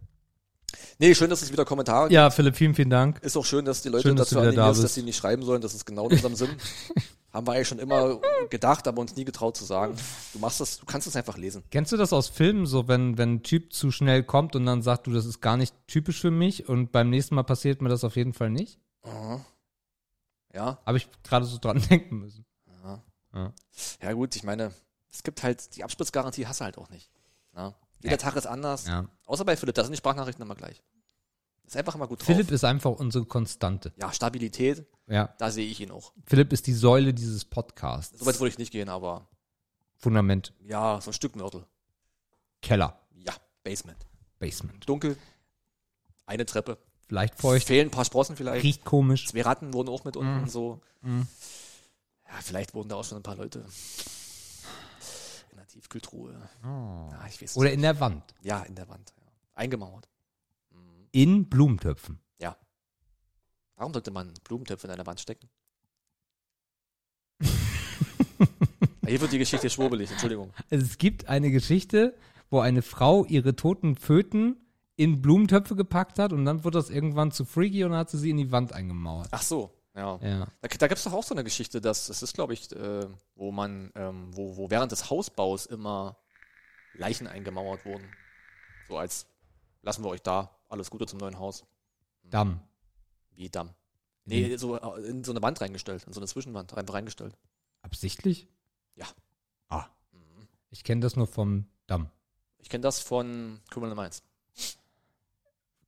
[0.98, 3.18] Nee, schön, dass es wieder Kommentare Ja, Philipp, vielen, vielen Dank.
[3.20, 5.16] Ist auch schön, dass die Leute Schön, dass dazu wieder da animieren, dass sie nicht
[5.16, 5.62] schreiben sollen.
[5.62, 6.50] Das ist genau in unserem Sinn.
[7.36, 8.18] Haben wir eigentlich schon immer
[8.48, 9.94] gedacht, aber uns nie getraut zu sagen.
[10.32, 11.62] Du machst das, du kannst es einfach lesen.
[11.70, 14.80] Kennst du das aus Filmen, so wenn, wenn ein Typ zu schnell kommt und dann
[14.82, 17.90] sagt, du, das ist gar nicht typisch für mich und beim nächsten Mal passiert mir
[17.90, 18.80] das auf jeden Fall nicht?
[20.54, 22.44] Ja, Habe ich gerade so dran denken müssen.
[22.82, 23.02] ja.
[23.34, 23.52] Ja.
[24.02, 24.72] Ja gut, ich meine,
[25.12, 27.10] es gibt halt, die Abspritzgarantie hast du halt auch nicht.
[27.52, 27.74] Na?
[28.00, 28.16] Jeder Ja.
[28.16, 28.86] Tag ist anders.
[28.86, 29.06] Ja.
[29.26, 30.82] Außer bei Philipp, da sind die Sprachnachrichten immer gleich.
[31.66, 32.26] Ist einfach immer gut drauf.
[32.26, 33.92] Philipp ist einfach unsere Konstante.
[33.96, 35.34] ja, Stabilität, Ja.
[35.38, 36.12] da sehe ich ihn auch.
[36.24, 38.18] Philipp ist die Säule dieses Podcasts.
[38.18, 39.26] So weit würde ich nicht gehen, aber
[39.96, 41.66] Fundament, ja, so ein Stück Mörtel.
[42.62, 43.32] Keller, Ja,
[43.64, 43.98] Basement.
[44.38, 44.88] Basement.
[44.88, 45.16] Dunkel,
[46.26, 46.78] eine Treppe.
[47.08, 48.62] Vielleicht feucht, Fehlen ein paar Sprossen vielleicht.
[48.64, 49.28] riecht komisch.
[49.28, 50.48] Zwei Ratten wurden auch mit unten Mm.
[50.48, 50.80] so.
[51.02, 51.22] Mm.
[52.28, 53.64] Ja, vielleicht wurden da auch schon ein paar Leute
[55.52, 56.34] in der Tiefkühltruhe.
[56.62, 57.74] Ja, ich weiß Oder nicht.
[57.76, 58.34] in der Wand.
[58.42, 59.12] Ja, in der Wand.
[59.16, 59.32] Ja.
[59.54, 60.08] Eingemauert.
[61.16, 62.20] In Blumentöpfen.
[63.76, 65.48] Warum sollte man Blumentöpfe in einer Wand stecken?
[67.40, 67.48] Ja,
[69.06, 70.52] Hier wird die Geschichte schwurbelig, Entschuldigung.
[70.70, 72.16] Es gibt eine Geschichte,
[72.50, 74.56] wo eine Frau ihre toten Föten
[74.96, 78.18] in Blumentöpfe gepackt hat und dann wurde das irgendwann zu freaky und dann hat sie
[78.18, 79.28] sie in die Wand eingemauert.
[79.30, 80.18] Ach so, ja.
[80.22, 80.46] Ja.
[80.62, 83.06] Da, da gibt es doch auch so eine Geschichte, dass das ist, glaube ich, äh,
[83.34, 86.16] wo man, ähm, wo, wo während des Hausbaus immer
[86.94, 88.10] Leichen eingemauert wurden.
[88.88, 89.26] So als
[89.82, 91.64] lassen wir euch da, alles Gute zum neuen Haus.
[92.22, 92.60] Damm.
[93.34, 93.70] Wie Damm.
[94.24, 97.36] Nee, so äh, in so eine Wand reingestellt, in so eine Zwischenwand einfach reingestellt.
[97.82, 98.48] Absichtlich?
[98.96, 99.06] Ja.
[99.68, 99.86] Ah.
[100.12, 100.48] Mhm.
[100.70, 102.10] Ich kenne das nur vom Damm.
[102.58, 104.22] Ich kenne das von Criminal Minds.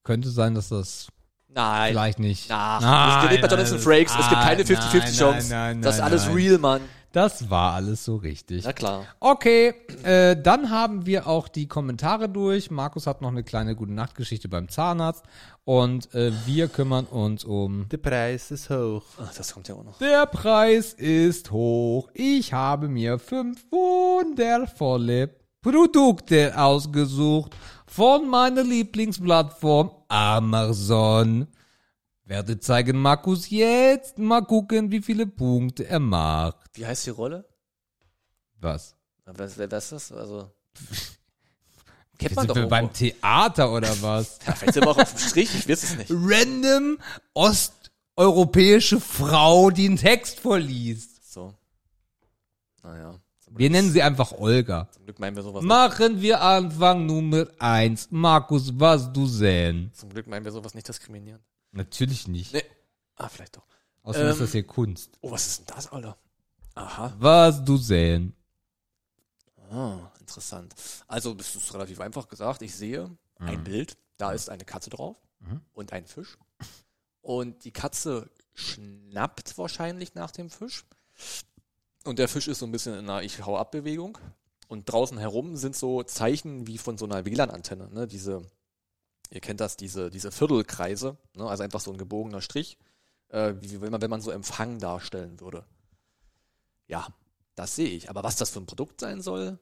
[0.05, 1.09] könnte sein, dass das
[1.49, 1.91] Nein.
[1.93, 2.47] vielleicht nicht.
[2.51, 4.13] Ach, es geht bei Jonathan Frakes.
[4.13, 5.19] Es gibt keine 50-50 Chance.
[5.19, 6.35] Nein, nein, das ist nein, alles nein.
[6.35, 6.83] real, Mann.
[7.13, 8.65] Das war alles so richtig.
[8.65, 9.05] Na klar.
[9.19, 12.71] Okay, äh, dann haben wir auch die Kommentare durch.
[12.71, 15.25] Markus hat noch eine kleine gute Nachtgeschichte beim Zahnarzt
[15.65, 19.03] und äh, wir kümmern uns um Der Preis ist hoch.
[19.19, 19.99] Ach, das kommt ja auch noch.
[19.99, 22.09] Der Preis ist hoch.
[22.13, 25.31] Ich habe mir fünf wundervolle
[25.63, 27.57] Produkte ausgesucht
[27.87, 31.49] von meiner Lieblingsplattform Amazon.
[32.29, 34.19] Werde zeigen Markus jetzt.
[34.19, 36.59] Mal gucken, wie viele Punkte er macht.
[36.75, 37.49] Wie heißt die Rolle?
[38.61, 38.95] Was?
[39.25, 40.13] Was, wer, wer ist das?
[40.13, 40.51] Also.
[42.19, 42.69] Kennt man sind doch wir irgendwo.
[42.69, 44.39] beim Theater oder was?
[44.47, 46.11] Ja, vielleicht sind wir auch auf dem Strich, ich weiß es nicht.
[46.11, 46.99] Random
[47.33, 51.33] osteuropäische Frau, die einen Text vorliest.
[51.33, 51.55] So.
[52.83, 53.15] Naja.
[53.51, 54.89] Wir nennen sie einfach Olga.
[54.93, 55.69] Zum Glück meinen wir sowas nicht.
[55.69, 58.09] Machen wir Anfang Nummer eins.
[58.11, 59.91] Markus, was du sehen?
[59.95, 61.43] Zum Glück meinen wir sowas nicht diskriminierend.
[61.73, 62.53] Natürlich nicht.
[62.53, 62.65] Nee.
[63.17, 63.67] Ah, vielleicht doch.
[64.03, 64.41] Außerdem ist Ähm.
[64.43, 65.19] das hier Kunst.
[65.21, 66.17] Oh, was ist denn das, Alter?
[66.75, 67.15] Aha.
[67.19, 68.35] Was du sehen?
[69.71, 70.75] Ah, interessant.
[71.07, 72.63] Also, das ist relativ einfach gesagt.
[72.63, 75.61] Ich sehe ein Bild, da ist eine Katze drauf Mhm.
[75.75, 76.39] und ein Fisch.
[77.21, 80.85] Und die Katze schnappt wahrscheinlich nach dem Fisch.
[82.05, 84.17] Und der Fisch ist so ein bisschen in einer Ich hau ab Bewegung.
[84.69, 87.89] Und draußen herum sind so Zeichen wie von so einer WLAN-Antenne.
[87.91, 88.07] Ne?
[88.07, 88.43] Diese,
[89.31, 91.17] ihr kennt das, diese, diese Viertelkreise.
[91.35, 91.49] Ne?
[91.49, 92.79] Also einfach so ein gebogener Strich.
[93.29, 95.65] Äh, wie wenn man, wenn man so Empfang darstellen würde.
[96.87, 97.07] Ja,
[97.55, 98.09] das sehe ich.
[98.09, 99.59] Aber was das für ein Produkt sein soll,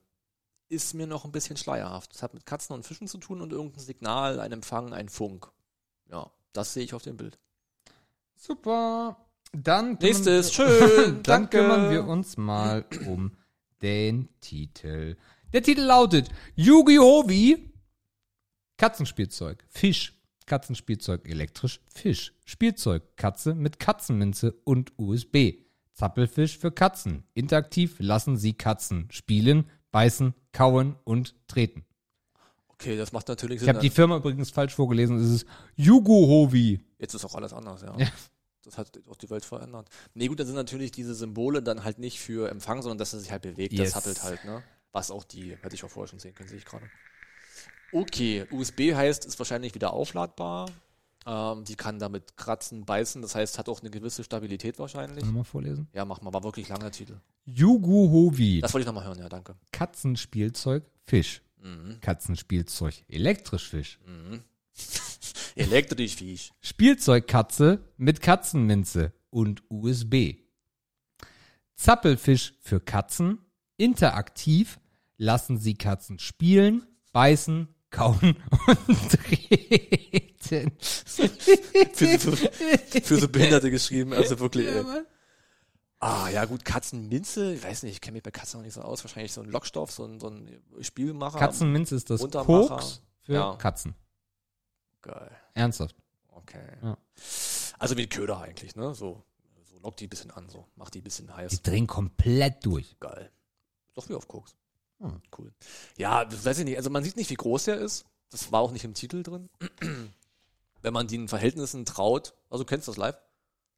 [0.68, 2.14] ist mir noch ein bisschen schleierhaft.
[2.14, 5.50] Es hat mit Katzen und Fischen zu tun und irgendein Signal, ein Empfang, ein Funk.
[6.10, 7.38] Ja, das sehe ich auf dem Bild.
[8.36, 9.16] Super.
[9.52, 10.68] Dann Nächstes, schön,
[11.22, 11.58] Dann danke.
[11.58, 13.36] kümmern wir uns mal um
[13.82, 15.16] den Titel.
[15.52, 17.24] Der Titel lautet Yu-Gi-Oh!
[18.76, 20.14] Katzenspielzeug, Fisch,
[20.46, 25.54] Katzenspielzeug elektrisch, Fisch, Spielzeug, Katze mit Katzenminze und USB.
[25.92, 27.24] Zappelfisch für Katzen.
[27.32, 31.86] Interaktiv lassen sie Katzen spielen, beißen, kauen und treten.
[32.68, 33.70] Okay, das macht natürlich Ich Sinn.
[33.70, 35.16] habe die Firma übrigens falsch vorgelesen.
[35.16, 35.46] Es ist
[35.76, 36.80] Yugohovi.
[36.98, 37.96] Jetzt ist auch alles anders, ja.
[37.98, 38.08] Ja.
[38.62, 39.88] Das hat auch die Welt verändert.
[40.12, 43.20] Nee, gut, dann sind natürlich diese Symbole dann halt nicht für Empfang, sondern dass er
[43.20, 43.72] sich halt bewegt.
[43.72, 43.92] Yes.
[43.92, 44.62] Das zappelt halt, ne?
[44.92, 46.84] Was auch die, hätte ich auch vorher schon sehen können, sehe ich gerade.
[47.92, 50.68] Okay, USB heißt, ist wahrscheinlich wieder aufladbar.
[51.26, 55.24] Ähm, die kann damit kratzen, beißen, das heißt, hat auch eine gewisse Stabilität wahrscheinlich.
[55.24, 55.88] Nochmal vorlesen.
[55.92, 57.18] Ja, mach mal, war wirklich langer Titel.
[57.46, 58.60] Yugohovi.
[58.60, 59.56] Das wollte ich nochmal hören, ja, danke.
[59.72, 61.42] Katzenspielzeug, Fisch.
[61.60, 62.00] Mhm.
[62.00, 63.98] Katzenspielzeug, elektrisch Fisch.
[64.06, 64.42] Mhm.
[65.56, 66.52] Elektrisch Fisch.
[66.60, 70.34] Spielzeugkatze mit Katzenminze und USB.
[71.74, 73.38] Zappelfisch für Katzen,
[73.76, 74.78] interaktiv,
[75.16, 78.36] lassen sie Katzen spielen, beißen, kauen
[78.88, 80.72] und treten.
[80.78, 82.36] für, für,
[83.02, 84.66] für so Behinderte geschrieben, also wirklich.
[84.68, 84.84] Ey.
[85.98, 88.82] Ah, ja gut, Katzenminze, ich weiß nicht, ich kenne mich bei Katzen noch nicht so
[88.82, 91.38] aus, wahrscheinlich so ein Lockstoff, so ein, so ein Spielmacher.
[91.38, 92.20] Katzenminze ist das.
[92.30, 93.56] Koks für Ja.
[93.56, 93.94] Katzen.
[95.02, 95.96] Geil, Ernsthaft.
[96.28, 96.66] okay.
[96.82, 96.98] Ja.
[97.78, 99.22] Also wie Köder eigentlich, ne, so,
[99.64, 101.50] so lockt die ein bisschen an, so, macht die ein bisschen heiß.
[101.50, 102.96] Die drehen komplett durch.
[103.00, 103.30] Geil.
[103.94, 104.54] Doch wie auf Koks.
[105.00, 105.20] Hm.
[105.36, 105.52] Cool.
[105.96, 108.60] Ja, das weiß ich nicht, also man sieht nicht, wie groß der ist, das war
[108.60, 109.48] auch nicht im Titel drin.
[110.82, 113.16] Wenn man den Verhältnissen traut, also du kennst das live?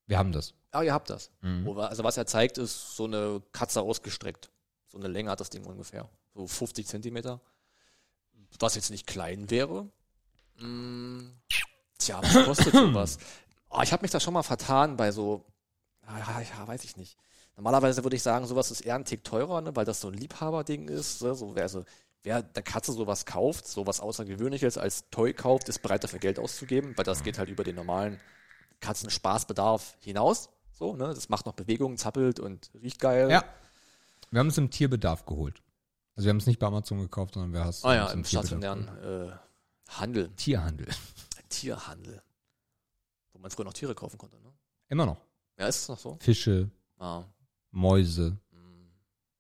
[0.07, 0.55] Wir haben das.
[0.71, 1.31] Ah, ihr habt das.
[1.43, 1.69] Mhm.
[1.79, 4.51] Also was er zeigt, ist so eine Katze ausgestreckt.
[4.89, 6.09] So eine Länge hat das Ding ungefähr.
[6.35, 7.41] So 50 Zentimeter.
[8.59, 9.89] Was jetzt nicht klein wäre.
[10.59, 11.31] Mm,
[11.99, 13.19] tja, was kostet sowas?
[13.69, 15.45] Oh, ich habe mich da schon mal vertan bei so,
[16.07, 17.19] ja, ja, ja, weiß ich nicht.
[17.59, 20.15] Normalerweise würde ich sagen, sowas ist eher ein Tick teurer, ne, weil das so ein
[20.15, 21.21] Liebhaberding ist.
[21.23, 21.85] Ne, so, wer, also,
[22.23, 26.97] wer der Katze sowas kauft, sowas Außergewöhnliches als Toy kauft, ist bereit dafür Geld auszugeben,
[26.97, 28.21] weil das geht halt über den normalen
[28.79, 30.51] Katzenspaßbedarf hinaus.
[30.73, 31.13] So, ne?
[31.13, 33.29] Das macht noch Bewegungen, zappelt und riecht geil.
[33.29, 33.43] Ja.
[34.31, 35.61] Wir haben es im Tierbedarf geholt.
[36.15, 38.25] Also wir haben es nicht bei Amazon gekauft, sondern wir haben es Ah ja, im
[38.25, 39.33] stationären äh,
[39.89, 40.87] Handel, Tierhandel.
[41.49, 42.23] Tierhandel.
[43.33, 44.53] Wo man früher noch Tiere kaufen konnte, ne?
[44.91, 45.21] Immer noch.
[45.59, 46.17] Ja, ist es noch so?
[46.21, 46.71] Fische,
[47.01, 47.25] Ah.
[47.71, 48.91] Mäuse, hm.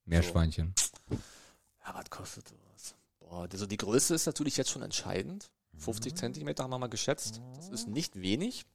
[0.05, 0.75] Meerschweinchen.
[1.11, 2.95] Ja, was kostet sowas?
[3.19, 5.51] Boah, also die Größe ist natürlich jetzt schon entscheidend.
[5.79, 7.41] 50 Zentimeter haben wir mal geschätzt.
[7.57, 8.67] Das ist nicht wenig.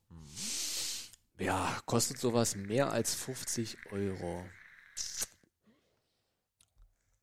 [1.38, 4.46] Ja, kostet sowas mehr als 50 Euro?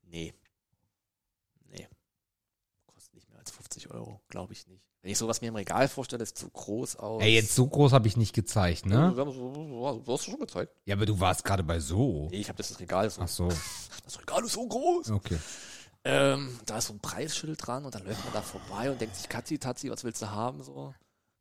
[0.03, 0.33] Nee.
[1.65, 1.87] Nee.
[2.85, 4.90] Kostet nicht mehr als 50 Euro, glaube ich nicht.
[5.01, 7.23] Wenn ich sowas mir im Regal vorstelle, ist zu groß aus.
[7.23, 9.11] Ey, jetzt so groß habe ich nicht gezeigt, ne?
[9.17, 10.71] Ja, so hast du schon gezeigt.
[10.85, 12.27] Ja, aber du warst gerade bei so.
[12.29, 13.21] Nee, ich habe das, das Regal so.
[13.21, 13.49] Ach so,
[14.03, 15.09] Das Regal ist so groß.
[15.11, 15.39] okay.
[16.03, 19.15] Ähm, da ist so ein Preisschild dran und dann läuft man da vorbei und denkt
[19.15, 20.63] sich, Katzi, Tatzi, was willst du haben?
[20.63, 20.93] So.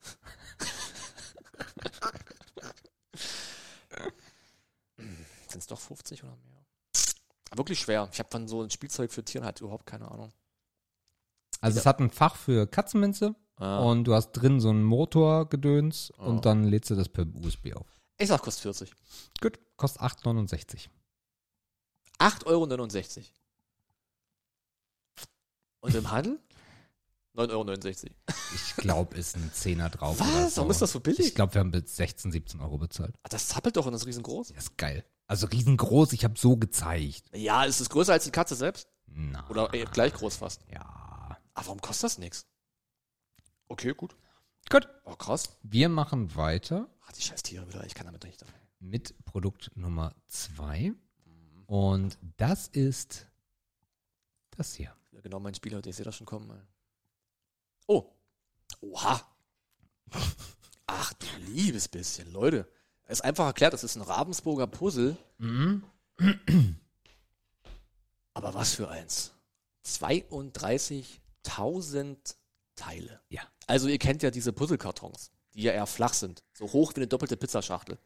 [4.97, 6.65] Sind es doch 50 oder mehr?
[7.57, 8.09] Wirklich schwer.
[8.13, 10.33] Ich habe von so ein Spielzeug für Tieren halt überhaupt keine Ahnung.
[11.61, 13.81] Also es hat ein Fach für Katzenminze Ah.
[13.81, 16.25] und du hast drin so einen Motorgedöns Oh.
[16.25, 17.87] und dann lädst du das per USB auf.
[18.19, 18.93] Ich sag, kostet 40.
[19.41, 20.89] Gut, kostet 8,69.
[22.19, 23.25] 8,69 Euro.
[25.81, 26.39] Und im Handel?
[27.37, 28.15] 9,69 Euro.
[28.55, 30.19] Ich glaube, ist ein Zehner drauf.
[30.21, 30.55] Was?
[30.55, 30.61] so.
[30.63, 31.21] Warum ist das so billig?
[31.21, 33.15] Ich glaube, wir haben bis 16, 17 Euro bezahlt.
[33.23, 34.49] Ah, Das zappelt doch und das ist riesengroß.
[34.49, 35.05] Das ist geil.
[35.27, 37.25] Also riesengroß, ich habe so gezeigt.
[37.35, 38.89] Ja, ist es größer als die Katze selbst?
[39.07, 40.63] Na, Oder eh, gleich groß fast.
[40.73, 41.39] ja.
[41.55, 42.47] Aber warum kostet das nichts?
[43.71, 44.15] Okay, gut.
[44.69, 44.89] Gut.
[45.05, 45.57] Oh, krass.
[45.63, 47.87] Wir machen weiter Ach, die scheiß Tiere wieder.
[47.87, 48.45] Ich kann damit nicht.
[48.81, 50.93] mit Produkt Nummer zwei
[51.67, 53.29] Und das ist
[54.57, 54.93] das hier.
[55.13, 56.51] Ja, genau mein Spieler, ich sehe das schon kommen.
[56.51, 56.59] ey.
[57.87, 58.13] Oh.
[58.81, 59.21] Oha.
[60.87, 62.69] Ach du liebes bisschen, Leute.
[63.05, 65.17] Es ist einfach erklärt, das ist ein Ravensburger Puzzle.
[65.39, 65.85] Mhm.
[68.35, 69.33] Aber was für eins.
[69.87, 72.35] 32.000
[72.75, 73.21] Teile.
[73.29, 73.43] Ja.
[73.71, 76.43] Also ihr kennt ja diese Puzzlekartons, die ja eher flach sind.
[76.55, 77.99] So hoch wie eine doppelte Pizzaschachtel.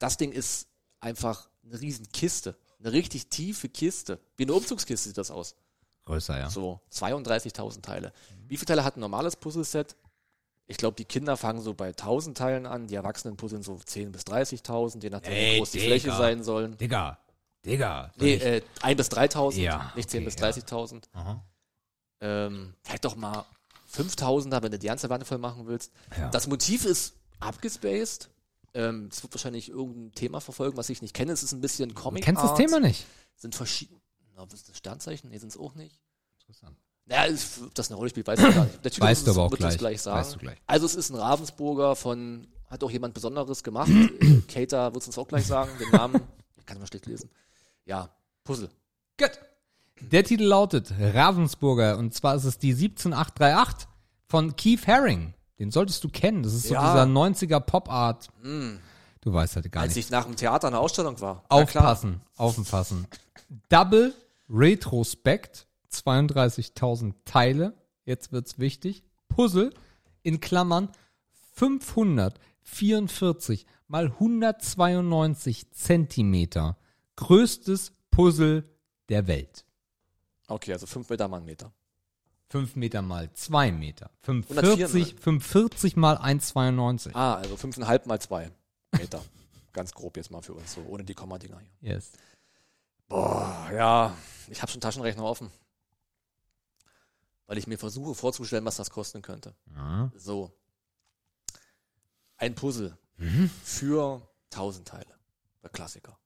[0.00, 0.66] Das Ding ist
[0.98, 2.56] einfach eine riesen Kiste.
[2.80, 4.18] Eine richtig tiefe Kiste.
[4.36, 5.54] Wie eine Umzugskiste sieht das aus.
[6.06, 6.50] Größer, ja.
[6.50, 8.12] So 32.000 Teile.
[8.48, 9.94] Wie viele Teile hat ein normales Puzzleset?
[10.66, 14.10] Ich glaube, die Kinder fangen so bei 1000 Teilen an, die Erwachsenen puzzeln so 10.000
[14.10, 15.88] bis 30.000, je nachdem, wie groß die Digga.
[15.90, 16.76] Fläche sein sollen.
[16.78, 17.16] Digga.
[17.64, 18.12] Digga.
[18.16, 20.48] Nee, äh, 1 bis 3.000, Ja, nicht 10 okay, bis ja.
[20.48, 21.04] 30.000.
[21.12, 21.44] Aha.
[22.22, 23.44] Ähm, vielleicht doch mal
[23.92, 25.92] 5000er, wenn du die ganze Wand voll machen willst.
[26.16, 26.28] Ja.
[26.30, 28.30] Das Motiv ist abgespaced.
[28.72, 31.32] Ähm, es wird wahrscheinlich irgendein Thema verfolgen, was ich nicht kenne.
[31.32, 32.58] Es ist ein bisschen Comic Du kennst das Art.
[32.58, 33.04] Thema nicht.
[33.36, 34.00] Sind verschiedene.
[34.36, 35.30] Na, was ist das Sternzeichen?
[35.30, 35.98] Nee, sind es auch nicht.
[36.38, 36.76] Interessant.
[37.06, 38.82] Naja, ist, ob das eine Rolle spielt, weiß ich gar nicht.
[38.82, 39.76] Typ Weißt du aber auch gleich.
[39.78, 40.20] gleich sagen.
[40.20, 40.58] Weißt du gleich.
[40.68, 43.90] Also es ist ein Ravensburger von, hat auch jemand Besonderes gemacht.
[44.48, 46.20] Kater wird es uns auch gleich sagen, den Namen.
[46.56, 47.28] Ich kann mal schlecht lesen.
[47.84, 48.14] Ja,
[48.44, 48.70] Puzzle.
[49.18, 49.32] Gut.
[50.00, 53.86] Der Titel lautet Ravensburger und zwar ist es die 17838
[54.28, 55.34] von Keith Haring.
[55.58, 56.42] Den solltest du kennen.
[56.42, 56.90] Das ist so Ja.
[56.92, 58.28] dieser 90er Pop-Art.
[58.42, 60.06] Du weißt halt gar Als nicht.
[60.06, 61.44] ich nach dem Theater eine Ausstellung war.
[61.48, 63.06] Aufpassen, aufpassen.
[63.68, 64.14] Double
[64.48, 67.74] Retrospect, 32.000 Teile.
[68.06, 69.02] Jetzt wird's wichtig.
[69.28, 69.72] Puzzle
[70.22, 70.88] in Klammern
[71.54, 76.78] 544 mal 192 Zentimeter.
[77.16, 78.64] Größtes Puzzle
[79.08, 79.64] der Welt.
[80.50, 81.72] Okay, also 5 Meter mal einen Meter.
[82.48, 84.10] 5 Meter mal 2 Meter.
[84.22, 87.14] 104, 45, 45 mal 1,92.
[87.14, 88.50] Ah, also 5,5 mal 2
[88.98, 89.24] Meter.
[89.72, 91.92] Ganz grob jetzt mal für uns, so ohne die Kommadinger hier.
[91.92, 92.10] Yes.
[93.06, 94.16] Boah, ja,
[94.48, 95.52] ich habe schon Taschenrechner offen.
[97.46, 99.54] Weil ich mir versuche vorzustellen, was das kosten könnte.
[99.76, 100.10] Ja.
[100.16, 100.52] So.
[102.36, 102.96] Ein Puzzle
[103.62, 105.14] für 1000 Teile.
[105.62, 106.18] Der Klassiker.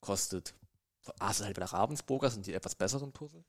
[0.00, 0.54] Kostet.
[1.18, 3.44] Ah, es ist halt wieder Ravensburger, sind die etwas besseren Puzzle.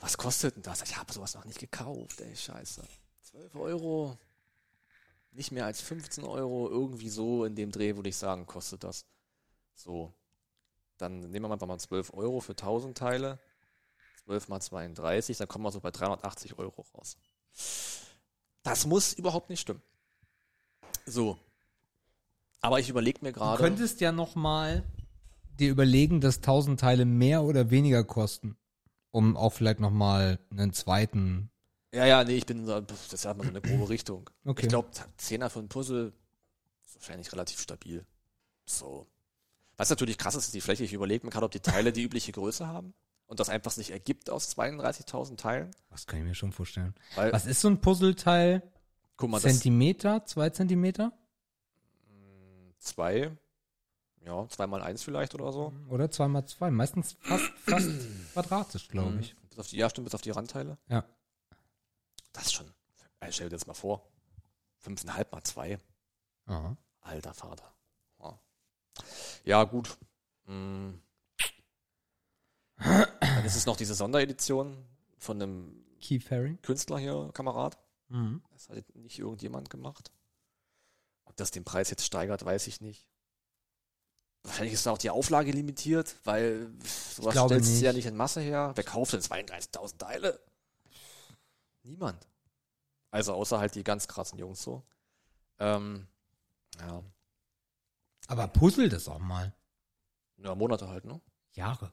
[0.00, 0.82] Was kostet denn das?
[0.82, 2.82] Ich habe sowas noch nicht gekauft, ey, scheiße.
[3.22, 4.18] 12 Euro.
[5.32, 6.68] Nicht mehr als 15 Euro.
[6.68, 9.06] Irgendwie so in dem Dreh würde ich sagen, kostet das.
[9.74, 10.12] So.
[10.98, 13.38] Dann nehmen wir einfach mal 12 Euro für 1000 Teile.
[14.24, 17.16] 12 mal 32, dann kommen wir so bei 380 Euro raus.
[18.62, 19.82] Das muss überhaupt nicht stimmen.
[21.06, 21.38] So.
[22.60, 23.60] Aber ich überlege mir Du gerade.
[23.62, 24.84] könntest ja noch mal
[25.58, 28.56] dir überlegen, dass 1000 Teile mehr oder weniger kosten,
[29.10, 31.50] um auch vielleicht noch mal einen zweiten.
[31.92, 34.30] Ja, ja, nee, ich bin so, das ist ja mal so eine grobe Richtung.
[34.44, 34.62] Okay.
[34.62, 34.88] Ich glaube,
[35.18, 36.12] 10er für ein Puzzle
[36.84, 38.04] ist wahrscheinlich relativ stabil.
[38.64, 39.06] So.
[39.76, 40.84] Was natürlich krass ist, ist die Fläche.
[40.84, 42.94] Ich überlege mir gerade, ob die Teile die übliche Größe haben
[43.26, 45.70] und das einfach sich ergibt aus 32.000 Teilen.
[45.90, 46.94] Was kann ich mir schon vorstellen?
[47.14, 48.62] Weil, Was ist so ein Puzzleteil?
[49.16, 51.12] guck mal, das Zentimeter, zwei Zentimeter
[52.82, 53.30] zwei,
[54.24, 55.72] ja, zwei mal eins vielleicht oder so.
[55.88, 56.70] oder zwei mal zwei?
[56.70, 57.88] Meistens fast, fast
[58.32, 59.34] quadratisch, glaube ich.
[59.48, 60.78] Bis auf die, ja, stimmt, bis auf die Randteile.
[60.88, 61.04] Ja.
[62.32, 62.72] Das ist schon.
[63.20, 64.08] Also stell dir das mal vor.
[64.78, 65.78] Fünfeinhalb mal zwei.
[66.46, 66.76] Aha.
[67.00, 67.74] Alter Vater.
[68.20, 68.40] Ja,
[69.44, 69.96] ja gut.
[70.46, 70.92] Mm.
[72.76, 74.84] Dann ist es noch diese Sonderedition
[75.18, 76.60] von einem Keith Haring.
[76.62, 77.78] Künstler hier, Kamerad.
[78.08, 78.42] Mhm.
[78.50, 80.10] Das hat nicht irgendjemand gemacht.
[81.24, 83.06] Ob das den Preis jetzt steigert, weiß ich nicht.
[84.44, 87.82] Wahrscheinlich ist da auch die Auflage limitiert, weil sowas stellst du nicht.
[87.82, 88.72] ja nicht in Masse her.
[88.74, 90.40] Wer kauft denn 32.000 Teile?
[91.84, 92.26] Niemand.
[93.10, 94.82] Also außer halt die ganz krassen Jungs so.
[95.58, 96.08] Ähm,
[96.80, 97.02] ja,
[98.26, 99.54] Aber puzzle das auch mal.
[100.38, 101.20] ja, Monate halt, ne?
[101.52, 101.92] Jahre.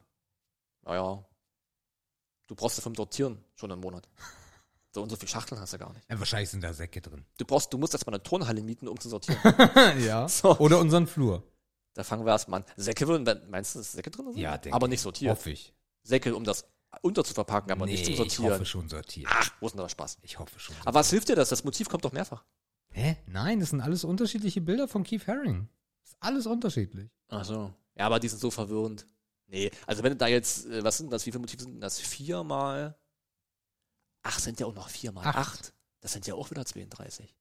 [0.82, 1.24] Naja.
[2.46, 4.08] Du brauchst ja vom Sortieren schon einen Monat.
[4.92, 6.10] So und so viel Schachteln hast du gar nicht.
[6.10, 7.24] Ja, wahrscheinlich sind da Säcke drin.
[7.38, 9.38] Du brauchst, du musst erstmal eine Turnhalle mieten, um zu sortieren.
[10.00, 10.26] ja.
[10.28, 10.58] So.
[10.58, 11.44] Oder unseren Flur.
[11.94, 12.66] Da fangen wir erstmal an.
[12.76, 14.38] Säcke würden, meinst du, dass Säcke drin sind?
[14.40, 14.90] Ja, denke Aber ich.
[14.90, 15.30] nicht sortiert.
[15.32, 15.74] Hoffe ich.
[16.02, 16.64] Säcke, um das
[17.02, 18.52] unter zu verpacken, aber nicht zum ich Sortieren.
[18.54, 19.28] hoffe schon sortiert.
[19.32, 20.18] Ach, wo ist denn da Spaß?
[20.22, 20.74] Ich hoffe schon.
[20.84, 21.48] Aber was hilft dir das?
[21.50, 22.44] Das Motiv kommt doch mehrfach.
[22.92, 23.16] Hä?
[23.26, 25.68] Nein, das sind alles unterschiedliche Bilder von Keith Haring.
[26.02, 27.08] Das ist alles unterschiedlich.
[27.28, 27.72] Ach so.
[27.96, 29.06] Ja, aber die sind so verwirrend.
[29.46, 31.98] Nee, also wenn du da jetzt, äh, was sind das, wie viele Motive sind das?
[32.00, 32.96] Viermal?
[34.22, 35.26] Ach, sind ja auch noch viermal.
[35.26, 35.36] Acht.
[35.36, 35.74] Acht.
[36.00, 37.36] Das sind ja auch wieder 32.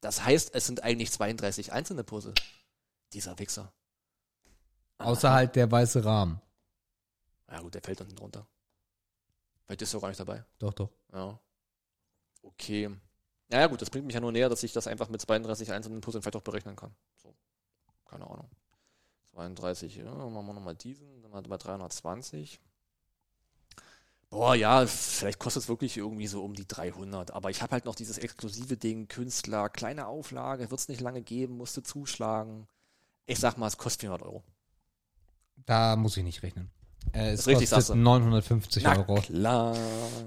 [0.00, 2.34] Das heißt, es sind eigentlich 32 einzelne Puzzle.
[3.12, 3.72] Dieser Wichser.
[4.98, 6.40] Außer halt der weiße Rahmen.
[7.50, 8.46] Ja gut, der fällt unten drunter.
[9.64, 10.44] Vielleicht ist er auch gar nicht dabei.
[10.58, 10.90] Doch, doch.
[11.12, 11.38] Ja.
[12.42, 12.90] Okay.
[13.48, 16.00] Naja gut, das bringt mich ja nur näher, dass ich das einfach mit 32 einzelnen
[16.00, 16.94] Puzzlen vielleicht auch berechnen kann.
[17.16, 17.34] So.
[18.04, 18.48] Keine Ahnung.
[19.32, 22.60] 32, ja, machen wir nochmal diesen, dann haben wir 320.
[24.30, 27.30] Boah, ja, vielleicht kostet es wirklich irgendwie so um die 300.
[27.32, 31.22] Aber ich habe halt noch dieses exklusive Ding, Künstler, kleine Auflage, wird es nicht lange
[31.22, 32.66] geben, musste zuschlagen.
[33.26, 34.42] Ich sag mal, es kostet 400 Euro.
[35.66, 36.70] Da muss ich nicht rechnen.
[37.12, 38.00] Äh, es Ist richtig, kostet du.
[38.00, 39.20] 950 Na Euro.
[39.20, 39.76] klar.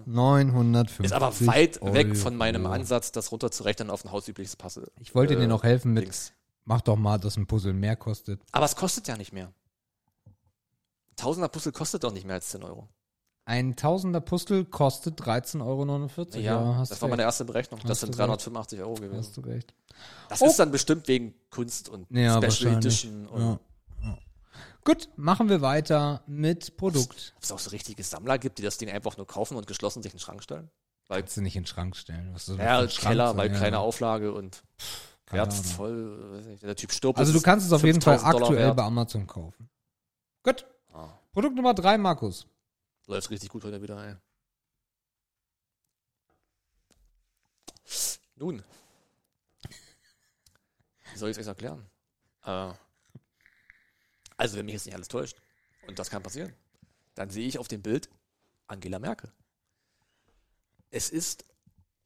[0.06, 2.38] 950 Ist aber weit weg von Euro.
[2.38, 4.92] meinem Ansatz, das runterzurechnen auf ein hausübliches Puzzle.
[5.00, 6.34] Ich wollte dir noch helfen mit, Dings.
[6.66, 8.42] mach doch mal, dass ein Puzzle mehr kostet.
[8.52, 9.52] Aber es kostet ja nicht mehr.
[11.16, 12.88] Tausender Puzzle kostet doch nicht mehr als 10 Euro.
[13.50, 16.40] Ein Tausender Puzzle kostet 13,49 Euro.
[16.40, 17.28] Ja, hast das war meine recht.
[17.30, 17.80] erste Berechnung.
[17.82, 19.18] Das Hast sind du 385 Euro gewesen.
[19.18, 19.74] Hast du recht.
[20.30, 20.46] Das Oh.
[20.46, 22.76] ist dann bestimmt wegen Kunst und Ja, Special.
[22.78, 23.26] Edition.
[23.26, 23.60] Und Ja.
[24.04, 24.18] Ja.
[24.86, 27.34] Gut, machen wir weiter mit Produkt.
[27.38, 30.04] Ob es auch so richtige Sammler gibt, die das Ding einfach nur kaufen und geschlossen
[30.04, 30.70] sich in den Schrank stellen?
[31.08, 32.30] Weil, Kannst du nicht in den Schrank stellen.
[32.36, 33.58] Was ist ja, Keller, weil Ja.
[33.58, 34.62] kleine Auflage und
[35.26, 36.44] Keine Wert voll.
[36.48, 37.18] nicht, Der Typ stirbt.
[37.18, 39.70] Also du kannst es auf jeden Fall 5000 Dollar aktuell bei Amazon kaufen.
[40.44, 40.68] Gut.
[40.94, 42.46] Ah, Produkt Nummer drei, Markus.
[43.10, 44.16] Läuft richtig gut heute wieder, ey.
[48.36, 48.64] Nun.
[51.12, 51.90] Wie soll ich es euch erklären?
[52.44, 52.72] Äh,
[54.38, 55.42] also, wenn mich jetzt nicht alles täuscht,
[55.88, 56.54] und das kann passieren,
[57.16, 58.10] dann sehe ich auf dem Bild
[58.68, 59.34] Angela Merkel.
[60.92, 61.46] Es ist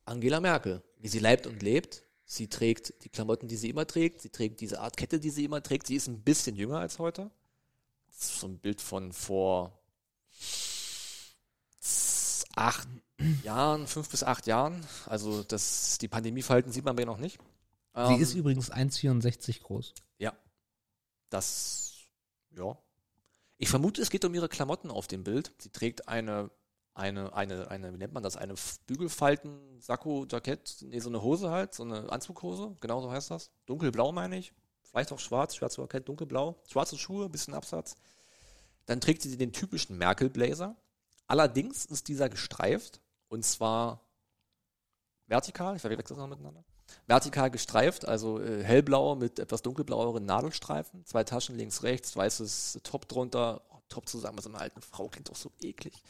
[0.05, 2.03] Angela Merkel, wie sie leibt und lebt.
[2.25, 4.21] Sie trägt die Klamotten, die sie immer trägt.
[4.21, 5.85] Sie trägt diese Art Kette, die sie immer trägt.
[5.88, 7.30] Sie ist ein bisschen jünger als heute.
[8.07, 9.82] Das ist so ein Bild von vor
[12.55, 12.88] acht
[13.43, 14.85] Jahren, fünf bis acht Jahren.
[15.05, 17.39] Also das, die Pandemiefalten sieht man bei ihr noch nicht.
[17.95, 19.93] Sie Ähm, ist übrigens 1,64 groß.
[20.17, 20.34] ja.
[21.30, 21.93] Das,
[22.55, 22.77] ja.
[23.57, 25.51] Ich vermute, es geht um ihre Klamotten auf dem Bild.
[25.57, 26.51] Sie trägt eine,
[26.93, 28.35] eine, eine, eine, wie nennt man das?
[28.38, 28.53] Eine
[28.88, 33.51] Bügelfalten, Sakko, Jackett, nee, so eine Hose halt, so eine Anzughose, genau so heißt das.
[33.65, 34.53] Dunkelblau meine ich.
[34.84, 36.61] Vielleicht auch schwarz, schwarze Jackett, dunkelblau.
[36.69, 37.95] Schwarze Schuhe, bisschen Absatz.
[38.85, 40.75] Dann trägt sie den typischen Merkel-Blazer.
[41.34, 44.01] Allerdings ist dieser gestreift und zwar
[45.26, 46.64] vertikal, ich verwechsel das noch miteinander.
[47.07, 53.07] Vertikal gestreift, also äh, hellblau mit etwas dunkelblaueren Nadelstreifen, zwei Taschen links, rechts, weißes Top
[53.07, 56.03] drunter, oh, Top zusammen mit so einer alten Frau, klingt doch so eklig.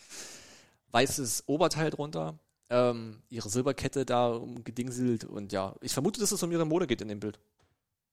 [0.91, 2.37] Weißes Oberteil drunter,
[2.69, 6.99] ähm, ihre Silberkette da umgedingselt und ja, ich vermute, dass es um ihre Mode geht
[7.01, 7.39] in dem Bild.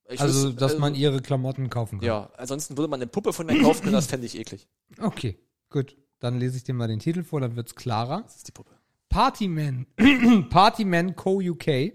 [0.09, 2.07] Ich Also, wüsste- dass also, man ihre Klamotten kaufen kann.
[2.07, 4.69] Ja, ansonsten würde man eine Puppe von mir kaufen können, das fände ich eklig.
[5.01, 5.37] Okay,
[5.71, 5.97] gut.
[6.21, 8.23] Dann lese ich dir mal den Titel vor, dann wird's klarer.
[8.23, 8.71] Das ist die Puppe.
[9.09, 9.87] Partyman.
[10.51, 11.41] Partyman Co.
[11.41, 11.95] UK.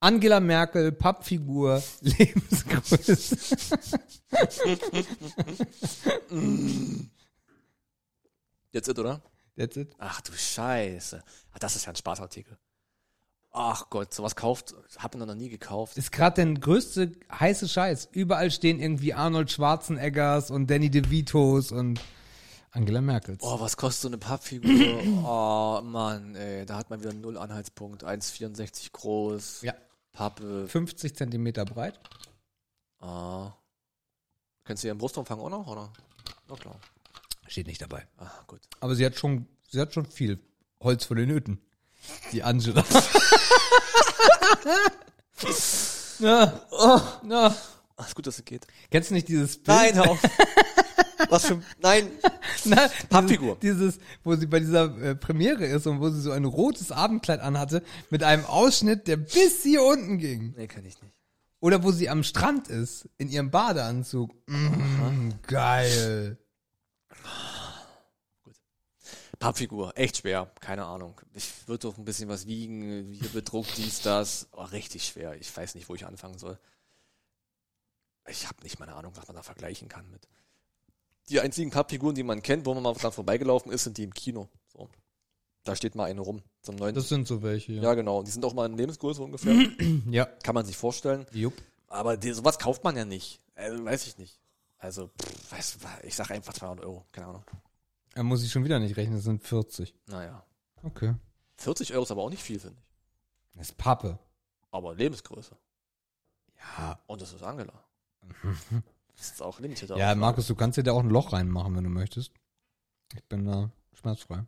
[0.00, 3.12] Angela Merkel, Pappfigur, Lebensgröße.
[8.72, 9.22] Jetzt it, oder?
[9.56, 9.94] That's it.
[9.98, 11.22] Ach du Scheiße.
[11.52, 12.58] Ah, das ist ja ein Spaßartikel.
[13.52, 15.98] Ach Gott, sowas kauft, hab ich noch nie gekauft.
[15.98, 18.08] Ist gerade der größte heiße Scheiß.
[18.12, 22.00] Überall stehen irgendwie Arnold Schwarzeneggers und Danny DeVitos und
[22.72, 23.42] Angela Merkels.
[23.42, 24.70] Oh, was kostet so eine Pappfigur?
[25.24, 28.02] oh, Mann, ey, da hat man wieder null Anhaltspunkt.
[28.02, 29.60] 1,64 groß.
[29.62, 29.74] Ja.
[30.12, 30.66] Pappe.
[30.68, 32.00] 50 Zentimeter breit.
[33.00, 33.52] Ah.
[34.64, 35.92] Kennst du ihren Brustumfang auch noch, oder?
[36.48, 36.80] Na klar.
[37.46, 38.06] Steht nicht dabei.
[38.16, 38.60] Ah, gut.
[38.80, 40.38] Aber sie hat schon, sie hat schon viel
[40.80, 41.60] Holz vor den Nöten.
[42.32, 42.84] Die Angela.
[46.20, 47.54] na, oh, na.
[47.96, 48.66] Ach, ist gut, dass es geht.
[48.90, 49.66] Kennst du nicht dieses Bild?
[49.66, 50.20] Nein, hör auf.
[51.28, 52.10] Was für, nein.
[52.64, 53.56] Na, Pappfigur.
[53.60, 56.92] Dieses, dieses, wo sie bei dieser äh, Premiere ist und wo sie so ein rotes
[56.92, 60.54] Abendkleid anhatte mit einem Ausschnitt, der bis hier unten ging.
[60.56, 61.14] Nee, kenn ich nicht.
[61.60, 64.34] Oder wo sie am Strand ist, in ihrem Badeanzug.
[64.46, 66.36] Mm, geil.
[69.38, 71.20] Pappfigur, echt schwer, keine Ahnung.
[71.34, 74.48] Ich würde doch ein bisschen was wiegen, hier bedruckt, dies, das.
[74.52, 75.34] Oh, richtig schwer.
[75.40, 76.58] Ich weiß nicht, wo ich anfangen soll.
[78.28, 80.28] Ich habe nicht mal eine Ahnung, was man da vergleichen kann mit.
[81.28, 84.12] Die einzigen Pappfiguren, die man kennt, wo man mal dran vorbeigelaufen ist, sind die im
[84.14, 84.48] Kino.
[84.72, 84.88] So.
[85.64, 86.94] Da steht mal eine rum zum neuen.
[86.94, 88.22] Das sind so welche, ja, genau.
[88.22, 89.54] Die sind auch mal in Lebensgröße ungefähr.
[90.10, 90.26] Ja.
[90.42, 91.26] Kann man sich vorstellen.
[91.32, 91.54] Jupp.
[91.88, 93.40] Aber die, sowas kauft man ja nicht.
[93.54, 94.40] Also, weiß ich nicht.
[94.78, 97.06] Also, pff, weiß, ich sag einfach 200 Euro.
[97.12, 97.44] Keine Ahnung.
[98.14, 99.94] Da muss ich schon wieder nicht rechnen, das sind 40.
[100.06, 100.44] Naja.
[100.82, 101.14] Okay.
[101.58, 103.58] 40 Euro ist aber auch nicht viel, finde ich.
[103.58, 104.18] Das ist Pappe.
[104.70, 105.56] Aber Lebensgröße.
[106.58, 106.98] Ja.
[107.06, 107.84] Und das ist Angela.
[109.22, 109.88] Das ist auch limited.
[109.90, 112.32] Ja, Markus, du kannst dir da auch ein Loch reinmachen, wenn du möchtest.
[113.14, 114.44] Ich bin da schmerzfrei.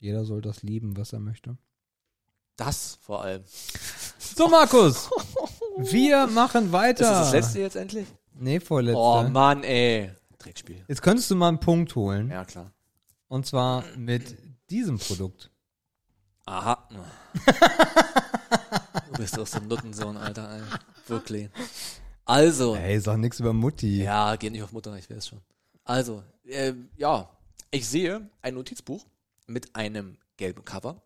[0.00, 1.56] Jeder soll das lieben, was er möchte.
[2.56, 3.42] Das vor allem.
[4.18, 5.08] So, Markus!
[5.78, 7.04] Wir machen weiter.
[7.04, 8.06] Ist das das letzte jetzt endlich?
[8.34, 9.00] Nee, vorletzte.
[9.00, 10.10] Oh Mann, ey.
[10.36, 10.84] Dreckspiel.
[10.86, 12.28] Jetzt könntest du mal einen Punkt holen.
[12.28, 12.70] Ja, klar.
[13.28, 14.36] Und zwar mit
[14.68, 15.50] diesem Produkt.
[16.44, 16.86] Aha.
[19.06, 20.62] du bist doch so ein Nuttensohn, Alter, ey.
[21.06, 21.48] Wirklich.
[22.24, 22.76] Also.
[22.76, 24.02] Ey, sag nix über Mutti.
[24.02, 25.40] Ja, geh nicht auf Mutter, ich weiß schon.
[25.84, 27.28] Also, äh, ja,
[27.70, 29.04] ich sehe ein Notizbuch
[29.46, 31.02] mit einem gelben Cover.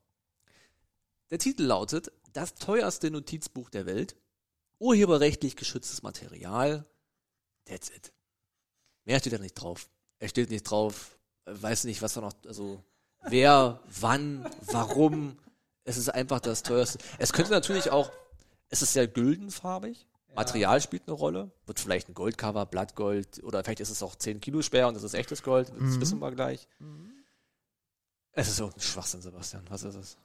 [1.31, 4.17] Der Titel lautet Das teuerste Notizbuch der Welt.
[4.79, 6.85] Urheberrechtlich geschütztes Material.
[7.65, 8.13] That's it.
[9.05, 9.89] Mehr steht da nicht drauf.
[10.19, 12.83] Er steht nicht drauf, weiß nicht, was da noch, also
[13.23, 15.39] wer, wann, warum.
[15.85, 16.99] Es ist einfach das teuerste.
[17.19, 18.11] Es könnte natürlich auch,
[18.69, 20.07] es ist sehr güldenfarbig.
[20.37, 21.51] Material spielt eine Rolle.
[21.67, 25.03] Wird vielleicht ein Goldcover, Blattgold oder vielleicht ist es auch 10 Kilo schwer und das
[25.03, 25.73] ist echtes Gold.
[25.79, 26.69] Das wissen wir gleich.
[28.33, 29.65] Es ist irgendein Schwachsinn, Sebastian.
[29.71, 30.17] Was ist es?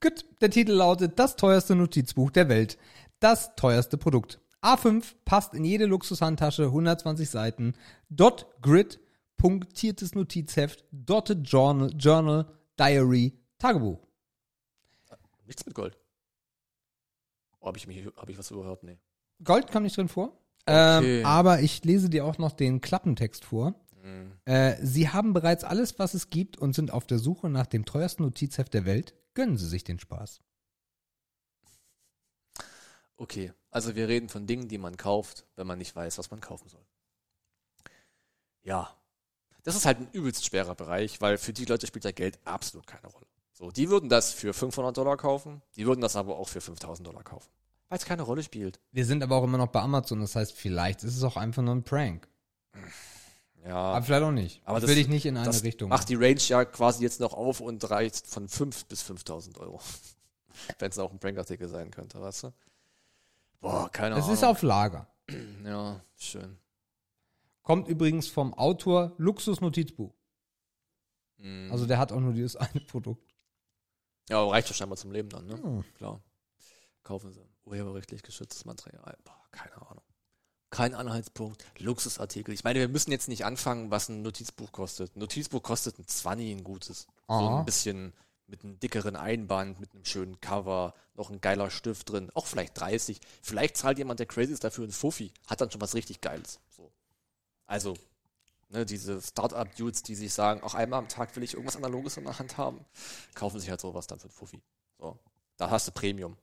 [0.00, 2.78] Gut, der Titel lautet Das teuerste Notizbuch der Welt.
[3.18, 4.40] Das teuerste Produkt.
[4.62, 7.74] A5 passt in jede Luxushandtasche, 120 Seiten.
[8.08, 9.00] Dot Grid,
[9.36, 12.46] punktiertes Notizheft, Dotted Journal, Journal,
[12.78, 13.98] Diary, Tagebuch.
[15.46, 15.98] Nichts mit Gold.
[17.58, 18.84] Oh, habe ich, mich- hab ich was überhört?
[18.84, 18.98] Nee.
[19.44, 20.36] Gold kam nicht drin vor.
[20.66, 21.20] Okay.
[21.20, 23.74] Ähm, aber ich lese dir auch noch den Klappentext vor.
[24.02, 24.32] Hm.
[24.44, 27.84] Äh, Sie haben bereits alles, was es gibt und sind auf der Suche nach dem
[27.84, 29.14] teuersten Notizheft der Welt.
[29.34, 30.40] Gönnen Sie sich den Spaß.
[33.16, 36.40] Okay, also wir reden von Dingen, die man kauft, wenn man nicht weiß, was man
[36.40, 36.84] kaufen soll.
[38.62, 38.94] Ja,
[39.62, 42.86] das ist halt ein übelst schwerer Bereich, weil für die Leute spielt ja Geld absolut
[42.86, 43.26] keine Rolle.
[43.52, 47.06] So, die würden das für 500 Dollar kaufen, die würden das aber auch für 5000
[47.06, 47.50] Dollar kaufen,
[47.90, 48.80] weil es keine Rolle spielt.
[48.92, 51.62] Wir sind aber auch immer noch bei Amazon, das heißt, vielleicht ist es auch einfach
[51.62, 52.26] nur ein Prank.
[53.66, 54.62] Ja, Aber vielleicht auch nicht.
[54.64, 55.90] Aber ich das- will dich nicht in eine das Richtung.
[55.90, 59.80] macht die Range ja quasi jetzt noch auf und reicht von 5 bis 5000 Euro.
[60.78, 62.52] Wenn es auch ein Prankartikel sein könnte, weißt du?
[63.60, 64.34] Boah, keine es Ahnung.
[64.34, 65.06] ist auf Lager.
[65.64, 66.56] ja, schön.
[67.62, 70.14] Kommt übrigens vom Autor Luxus Notizbuch.
[71.36, 71.70] Mhm.
[71.70, 73.34] Also der hat auch nur dieses eine Produkt.
[74.30, 75.54] Ja, aber reicht ja scheinbar zum Leben dann, ne?
[75.62, 75.84] Hm.
[75.96, 76.22] Klar.
[77.02, 77.42] Kaufen Sie.
[77.70, 79.16] Urheberrechtlich geschütztes Material.
[79.24, 80.02] Boah, keine Ahnung.
[80.70, 81.64] Kein Anhaltspunkt.
[81.78, 82.54] Luxusartikel.
[82.54, 85.16] Ich meine, wir müssen jetzt nicht anfangen, was ein Notizbuch kostet.
[85.16, 87.06] Ein Notizbuch kostet ein 20, ein gutes.
[87.26, 87.58] So Aha.
[87.60, 88.12] ein bisschen
[88.46, 92.30] mit einem dickeren Einband, mit einem schönen Cover, noch ein geiler Stift drin.
[92.34, 93.20] Auch vielleicht 30.
[93.42, 95.32] Vielleicht zahlt jemand, der crazy ist, dafür ein Fuffi.
[95.46, 96.60] Hat dann schon was richtig Geiles.
[96.70, 96.90] So.
[97.66, 97.96] Also,
[98.68, 102.24] ne, diese Startup-Dudes, die sich sagen, auch einmal am Tag will ich irgendwas Analoges in
[102.24, 102.84] der Hand haben,
[103.34, 104.60] kaufen sich halt sowas dann für ein Fuffi.
[104.98, 105.18] So.
[105.56, 106.36] Da hast du Premium.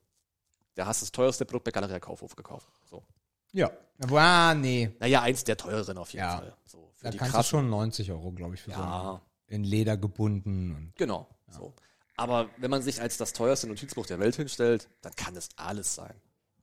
[0.78, 2.68] Da hast du das teuerste Produkt bei Galeria Kaufhof gekauft.
[2.86, 3.04] So.
[3.52, 3.72] Ja.
[4.12, 4.92] Ah, nee.
[5.00, 6.38] Naja, eins der teureren auf jeden Ja.
[6.38, 6.56] Fall.
[6.66, 7.58] So, für Da die kannst krassen.
[7.58, 10.76] du schon 90 Euro, glaube ich, für so Ja, einen in Leder gebunden.
[10.76, 11.28] Und genau.
[11.50, 11.74] So.
[12.16, 15.96] Aber wenn man sich als das teuerste Notizbuch der Welt hinstellt, dann kann das alles
[15.96, 16.14] sein.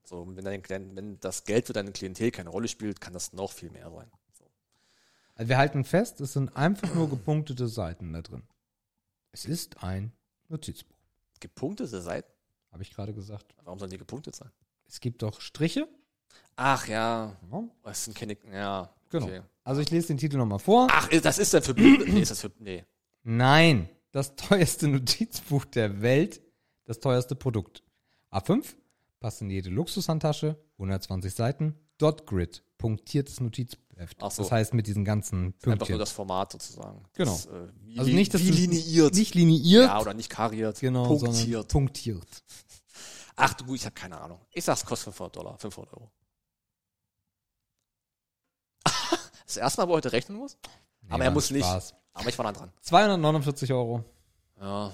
[0.05, 3.51] So, wenn, dein, wenn das Geld für deine Klientel keine Rolle spielt, kann das noch
[3.51, 4.09] viel mehr sein.
[4.33, 4.45] So.
[5.35, 8.45] also wir halten fest, es sind einfach nur gepunktete Seiten da drin.
[9.33, 10.13] Es ist ein
[10.49, 10.95] Notizbuch,
[11.41, 12.31] Gepunktete Seiten?
[12.75, 13.55] Habe ich gerade gesagt.
[13.63, 14.51] Warum sollen die gepunktet sein?
[14.87, 15.89] Es gibt doch Striche.
[16.57, 18.37] Ach ja, Ja, das sind keine.
[18.53, 19.27] Ja, genau.
[19.27, 19.43] okay.
[19.63, 20.89] Also ich lese den Titel nochmal vor.
[20.91, 21.73] Ach, das ist dann für.
[21.75, 22.53] Nee, ist das für.
[22.59, 22.85] Nee.
[23.23, 26.43] Nein, das teuerste Notizbuch der Welt,
[26.85, 27.83] das teuerste Produkt.
[28.31, 28.75] A5,
[29.21, 33.41] passt in jede Luxushandtasche, 120 Seiten, Dot Grid, punktiertes
[33.97, 34.17] Notizheft.
[34.23, 34.43] Ach so.
[34.43, 35.99] Das heißt mit diesen ganzen Einfach nur Pünktchen.
[35.99, 37.05] das Format sozusagen.
[37.15, 37.33] Genau.
[37.33, 39.15] Das, äh, wie, Also nicht, dass wie du- liniiert.
[39.15, 40.79] Nicht liniiert, ja, oder nicht kariert.
[40.81, 41.69] genau, sondern punktiert.
[41.69, 42.43] punktiert.
[43.37, 44.41] Ach du, ich habe keine Ahnung.
[44.53, 46.11] Ich sag's kostet 500 Dollar, 500 Euro.
[49.47, 50.57] das erste Mal, wo er heute rechnen muss?
[51.09, 51.65] Aber Nee, er war muss nicht.
[51.65, 51.95] Spaß.
[52.13, 52.73] Aber ich war nah dran.
[52.83, 54.05] 249 Euro.
[54.61, 54.93] Ja.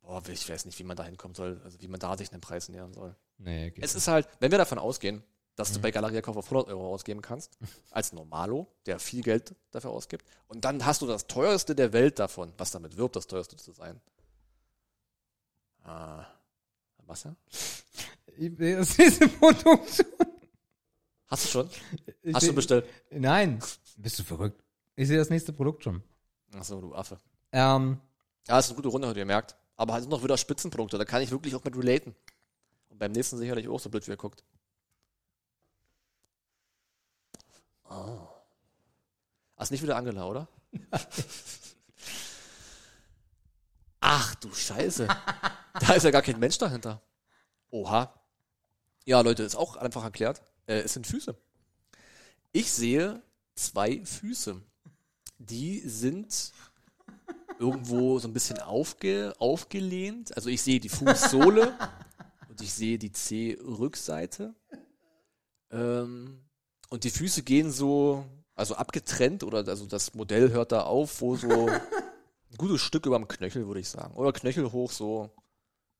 [0.00, 2.40] Boah, ich weiß nicht, wie man da hinkommen soll, also wie man da sich einen
[2.40, 3.14] Preis nähern soll.
[3.38, 3.98] Nee, geht Es nicht.
[4.02, 5.22] ist halt, wenn wir davon ausgehen,
[5.56, 5.74] dass Mhm.
[5.74, 7.58] du bei Galeria Kauf auf 100 Euro ausgeben kannst,
[7.90, 12.18] als Normalo, der viel Geld dafür ausgibt, und dann hast du das teuerste der Welt
[12.18, 14.00] davon, was damit wirbt, das teuerste zu sein.
[15.84, 16.26] Ah.
[17.06, 17.34] Was ja?
[18.38, 20.06] Ich- Das ist eine Produktion.
[21.26, 21.70] Hast du schon?
[22.22, 22.86] Ich Hast du bestellt?
[23.10, 23.60] Nein.
[23.96, 24.62] Bist du verrückt?
[24.96, 26.02] Ich sehe das nächste Produkt schon.
[26.54, 27.18] Achso, du Affe.
[27.52, 27.98] Ähm,
[28.46, 29.56] Ja, ist eine gute Runde, habt ihr gemerkt.
[29.76, 32.14] Aber halt noch wieder Spitzenprodukte, da kann ich wirklich auch mit relaten.
[32.90, 34.44] Und beim nächsten sicherlich auch so blöd, wie er guckt.
[37.92, 40.48] Ach, ist nicht wieder Angela, oder?
[44.00, 45.06] Ach du Scheiße.
[45.06, 47.00] da ist ja gar kein Mensch dahinter.
[47.70, 48.12] Oha.
[49.04, 50.42] Ja, Leute, ist auch einfach erklärt.
[50.66, 51.36] Äh, es sind Füße.
[52.52, 53.22] Ich sehe
[53.54, 54.60] zwei Füße.
[55.38, 56.52] Die sind
[57.58, 60.36] irgendwo so ein bisschen aufge, aufgelehnt.
[60.36, 61.76] Also ich sehe die Fußsohle
[62.48, 64.54] und ich sehe die C-Rückseite.
[65.70, 66.44] Ähm,
[66.92, 71.36] und die Füße gehen so, also abgetrennt oder also das Modell hört da auf, wo
[71.36, 74.14] so ein gutes Stück über dem Knöchel, würde ich sagen.
[74.14, 75.30] Oder Knöchel hoch so,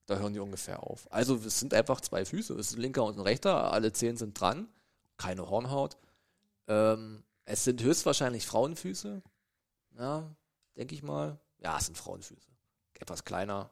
[0.05, 1.11] da hören die ungefähr auf.
[1.11, 2.53] Also es sind einfach zwei Füße.
[2.55, 4.69] Es ist ein linker und ein rechter, alle zehn sind dran.
[5.17, 5.97] Keine Hornhaut.
[6.69, 9.23] Ähm, es sind höchstwahrscheinlich Frauenfüße.
[9.99, 10.37] Ja,
[10.77, 11.41] denke ich mal.
[11.59, 12.51] Ja, es sind Frauenfüße.
[13.01, 13.71] Etwas kleiner,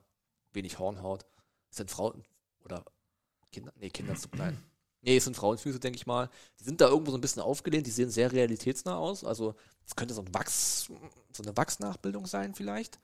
[0.54, 1.26] wenig Hornhaut.
[1.70, 2.24] Es sind Frauen
[2.64, 2.82] oder
[3.52, 3.74] Kinder.
[3.76, 4.56] Nee, Kinder zu klein.
[5.02, 6.28] Nee, es sind Frauenfüße, denke ich mal.
[6.58, 9.24] Die sind da irgendwo so ein bisschen aufgelehnt, die sehen sehr realitätsnah aus.
[9.24, 9.54] Also,
[9.86, 10.90] es könnte so ein Wachs,
[11.32, 13.00] so eine Wachsnachbildung sein, vielleicht.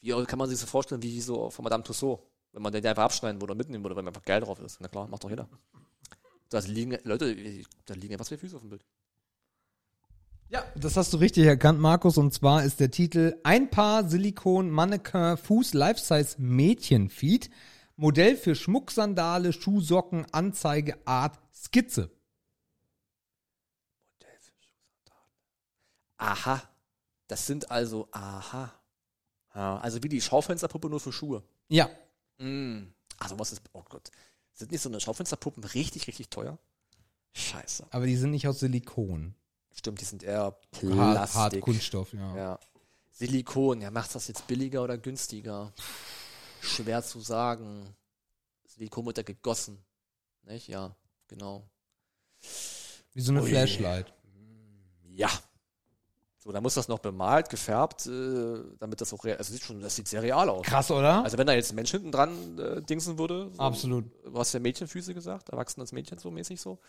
[0.00, 2.22] Wie kann man sich so vorstellen, wie so von Madame Tussauds,
[2.52, 4.80] wenn man den einfach abschneiden würde oder mitnehmen würde, weil man einfach geil drauf ist.
[4.80, 5.48] Na klar, macht doch jeder.
[6.48, 7.34] Da liegen, Leute,
[7.86, 8.84] da liegen einfach zwei Füße auf dem Bild.
[10.48, 12.18] Ja, das hast du richtig erkannt, Markus.
[12.18, 17.48] Und zwar ist der Titel Ein Paar Silikon Mannequin Fuß Life-Size Mädchen-Feed.
[17.96, 22.10] Modell für Schmucksandale, Schuhsocken, Anzeige, Art, Skizze.
[26.16, 26.62] Aha.
[27.26, 28.72] Das sind also, aha.
[29.54, 31.42] Ja, also wie die Schaufensterpuppe nur für Schuhe.
[31.68, 31.90] Ja.
[32.38, 32.84] Mm.
[33.18, 34.10] Also was ist, oh Gott.
[34.52, 36.58] Sind nicht so eine Schaufensterpuppen richtig, richtig teuer?
[37.32, 37.86] Scheiße.
[37.90, 39.34] Aber die sind nicht aus Silikon.
[39.74, 41.40] Stimmt, die sind eher Hart, Plastik.
[41.40, 42.36] hart Kunststoff, ja.
[42.36, 42.58] Ja.
[43.10, 45.72] Silikon, ja, macht das jetzt billiger oder günstiger?
[46.62, 47.94] Schwer zu sagen.
[48.66, 49.78] Silikon wird ja gegossen.
[50.44, 50.68] Nicht?
[50.68, 50.94] Ja,
[51.28, 51.68] genau.
[53.14, 53.48] Wie so eine Ui.
[53.48, 54.12] Flashlight.
[55.08, 55.28] Ja.
[56.38, 59.80] So, dann muss das noch bemalt, gefärbt, äh, damit das auch real, also sieht schon,
[59.80, 60.66] das sieht sehr real aus.
[60.66, 61.22] Krass, oder?
[61.22, 64.06] Also wenn da jetzt ein Mensch hinten dran äh, dingsen würde, so, Absolut.
[64.24, 66.80] du hast ja Mädchenfüße gesagt, erwachsenes Mädchen so mäßig so.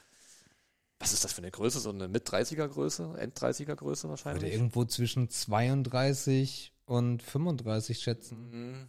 [0.97, 1.79] Was ist das für eine Größe?
[1.79, 4.53] So eine Mit-30er Größe, End-30er Größe Würde wahrscheinlich?
[4.53, 8.49] irgendwo zwischen 32 und 35 schätzen.
[8.49, 8.87] Mhm.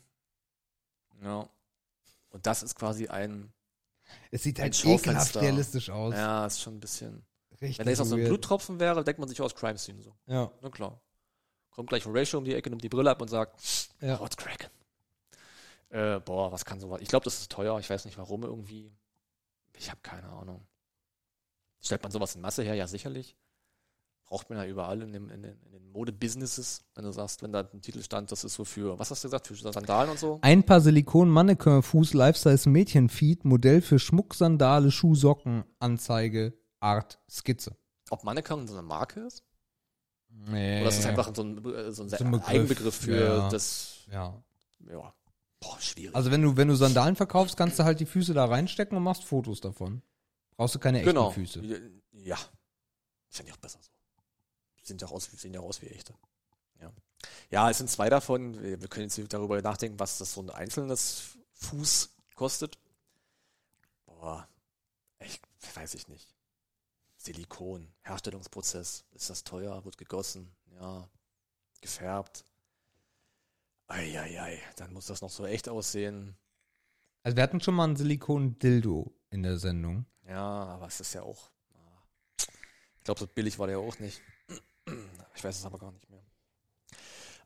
[1.25, 1.49] Ja.
[2.31, 3.53] Und das ist quasi ein,
[4.31, 6.15] Es sieht Ein halt ekelhaft realistisch aus.
[6.15, 7.25] ja, ist schon ein bisschen.
[7.61, 8.25] Richtig Wenn da jetzt noch so ein.
[8.25, 10.15] Bluttropfen wäre, denkt man sich aus Crime Scene so.
[10.27, 11.01] Ja, Na klar.
[11.71, 13.61] Kommt gleich Horatio um die Ecke, nimmt die Brille ab und sagt,
[14.01, 14.21] ja.
[14.21, 14.71] What's crack?
[15.89, 17.01] Äh, boah, was kann sowas?
[17.01, 17.79] Ich glaube, das ist teuer.
[17.79, 18.93] Ich weiß nicht warum irgendwie.
[19.77, 20.67] Ich habe keine Ahnung.
[21.81, 22.75] Stellt man sowas in Masse her?
[22.75, 23.37] Ja, sicherlich.
[24.27, 26.83] Braucht man ja überall in, dem, in den, in den Mode-Businesses.
[26.95, 29.29] Wenn du sagst, wenn da ein Titel stand, das ist so für, was hast du
[29.29, 30.39] gesagt, für Sandalen und so?
[30.43, 37.21] Ein Paar Silikon Mannequin Fuß Life-Size Mädchen Feed Modell für Schmuck, Sandale, Schuhsocken, Anzeige, Art,
[37.31, 37.77] Skizze.
[38.11, 39.45] Ob Mannequin so eine Marke ist?
[40.29, 40.81] Nee.
[40.81, 42.49] Oder ist das einfach so ein, äh, so ein, So ein Begriff.
[42.49, 43.49] Eigenbegriff für Ja.
[43.51, 44.43] das, Ja.
[44.91, 45.15] ja.
[45.61, 46.15] Boah, schwierig.
[46.15, 49.03] Also wenn du, wenn du Sandalen verkaufst, kannst du halt die Füße da reinstecken und
[49.05, 50.03] machst Fotos davon.
[50.57, 51.31] Brauchst du keine echten genau.
[51.31, 51.63] Füße.
[52.13, 52.37] Ja.
[53.29, 53.91] Finde ich auch besser so.
[54.85, 56.15] Sehen ja aus, sehen ja aus wie echte.
[56.81, 56.93] Ja.
[57.51, 58.63] Ja, es sind zwei davon.
[58.63, 62.79] Wir, wir können jetzt darüber nachdenken, was das so ein einzelnes Fuß kostet.
[64.05, 64.47] Boah.
[65.21, 65.41] Ich,
[65.75, 66.35] weiß ich nicht.
[67.17, 69.05] Silikon, Herstellungsprozess.
[69.13, 69.83] Ist das teuer?
[69.87, 70.55] Wird gegossen?
[70.79, 71.09] Ja.
[71.81, 72.45] Gefärbt.
[73.87, 74.61] Eieiei.
[74.77, 76.37] Dann muss das noch so echt aussehen.
[77.23, 80.05] Also wir hatten schon mal ein Silikon-Dildo in der Sendung.
[80.27, 81.51] Ja, aber es ist ja auch.
[81.73, 82.03] ah.
[82.99, 84.21] Ich glaube, so billig war der auch nicht.
[85.35, 86.23] Ich weiß es aber gar nicht mehr.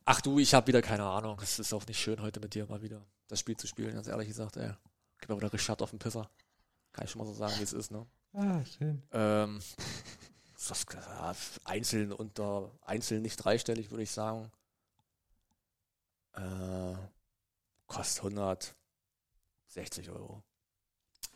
[0.04, 1.38] Ach du, ich habe wieder keine Ahnung.
[1.42, 4.06] Es ist auch nicht schön, heute mit dir mal wieder das Spiel zu spielen, ganz
[4.08, 4.56] ehrlich gesagt.
[4.56, 4.72] Ey.
[5.20, 6.30] Gib mir wieder Richard auf den Pisser.
[6.92, 8.06] Kann ich schon mal so sagen, wie es ist, ne?
[8.32, 9.02] Ah, schön.
[9.12, 9.60] Ähm,
[10.68, 11.34] das, ja,
[11.64, 14.50] einzeln unter, einzeln nicht dreistellig, würde ich sagen.
[16.34, 16.94] Äh,
[17.86, 20.42] kostet 160 Euro.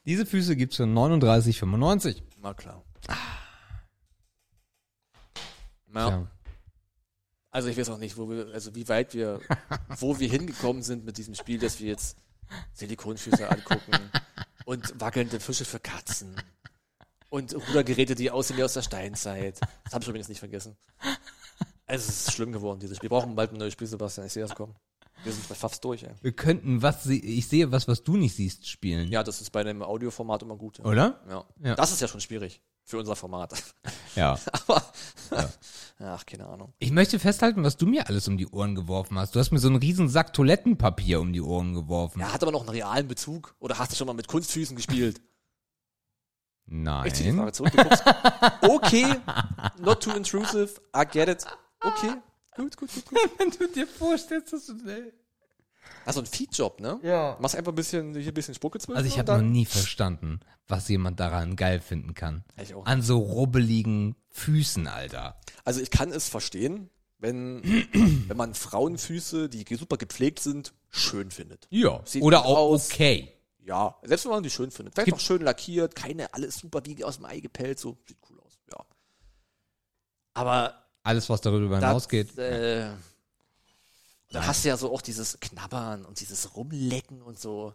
[0.04, 2.22] Diese Füße gibt's für 39,95.
[2.38, 2.82] Na klar.
[5.94, 6.10] Ja.
[6.10, 6.26] Ja.
[7.50, 9.40] Also ich weiß auch nicht, wo wir, also wie weit wir,
[9.98, 12.16] wo wir hingekommen sind mit diesem Spiel, dass wir jetzt
[12.72, 13.92] Silikonfüße angucken
[14.64, 16.34] und wackelnde Fische für Katzen
[17.28, 19.60] und Rudergeräte, die aussehen wie aus der Steinzeit.
[19.84, 20.76] Das habe ich übrigens nicht vergessen.
[21.86, 23.10] Also es ist schlimm geworden, dieses Spiel.
[23.10, 24.26] Wir brauchen bald ein neues Spiel, Sebastian.
[24.26, 24.74] Ich sehe das kommen.
[25.24, 26.14] Wir sind fast durch, ey.
[26.20, 29.10] Wir könnten was, ich sehe was, was du nicht siehst, spielen.
[29.10, 30.78] Ja, das ist bei einem Audioformat immer gut.
[30.78, 30.84] Ja.
[30.84, 31.20] Oder?
[31.28, 31.44] ja.
[31.62, 31.74] Ja.
[31.74, 32.60] Das ist ja schon schwierig.
[32.84, 33.54] Für unser Format.
[34.16, 34.38] Ja.
[34.66, 34.82] Aber,
[36.00, 36.74] ach, keine Ahnung.
[36.78, 39.34] Ich möchte festhalten, was du mir alles um die Ohren geworfen hast.
[39.34, 42.20] Du hast mir so einen riesen Sack Toilettenpapier um die Ohren geworfen.
[42.20, 43.54] Ja, hat aber noch einen realen Bezug.
[43.60, 45.20] Oder hast du schon mal mit Kunstfüßen gespielt?
[47.04, 47.38] Ich zieh die Nein.
[47.38, 47.72] Frage zurück.
[48.62, 49.16] Okay,
[49.78, 51.44] not too intrusive, I get it.
[51.80, 52.14] Okay,
[52.56, 53.18] gut, gut, gut, gut.
[53.38, 54.74] Wenn du dir vorstellst, dass du.
[56.04, 56.98] Also ein Feedjob, ne?
[57.02, 57.36] Ja.
[57.40, 60.40] Machst einfach ein bisschen, hier ein bisschen Spucke zwischen Also ich habe noch nie verstanden,
[60.68, 62.44] was jemand daran geil finden kann.
[62.60, 62.86] Ich auch.
[62.86, 65.38] An so rubbeligen Füßen, Alter.
[65.64, 67.62] Also ich kann es verstehen, wenn,
[68.28, 71.66] wenn man Frauenfüße, die super gepflegt sind, schön findet.
[71.70, 72.00] Ja.
[72.04, 72.90] Sieht Oder auch aus.
[72.90, 73.32] okay.
[73.64, 74.94] Ja, selbst wenn man die schön findet.
[74.94, 78.18] Vielleicht Gibt- noch schön lackiert, keine, alles super wie aus dem Ei gepellt, so, sieht
[78.28, 78.84] cool aus, ja.
[80.34, 82.36] Aber Alles, was darüber hinausgeht.
[82.38, 82.90] äh,
[84.32, 87.74] dann hast du ja so auch dieses Knabbern und dieses Rumlecken und so,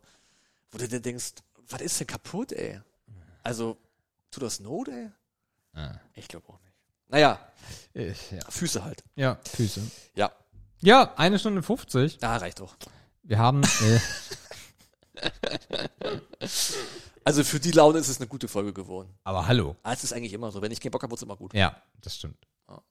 [0.72, 1.34] wo du dir denkst,
[1.70, 2.80] was ist denn kaputt, ey?
[3.44, 3.78] Also,
[4.32, 5.10] tut das Not, ey?
[5.74, 5.96] Ah.
[6.14, 6.74] Ich glaube auch nicht.
[7.10, 7.40] Naja,
[7.94, 8.40] Ich, ja.
[8.50, 9.04] Füße halt.
[9.16, 9.82] ja, Füße.
[10.16, 10.32] Ja,
[10.82, 12.18] Ja, eine Stunde 50.
[12.18, 12.76] da reicht doch.
[13.24, 14.00] Wir haben, äh,
[17.24, 19.14] Also für die Laune ist es eine gute Folge geworden.
[19.24, 19.76] aber hallo.
[19.84, 20.62] Ah, es ist eigentlich immer so.
[20.62, 21.54] Wenn ich keinen Bock habe, wird es immer gut.
[21.54, 22.38] Ja, das stimmt.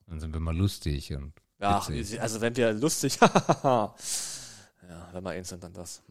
[0.07, 2.21] Dann sind wir mal lustig und Ja, witzig.
[2.21, 3.17] also wenn wir lustig.
[3.21, 3.93] ja,
[5.11, 6.03] wenn wir eins sind, dann das.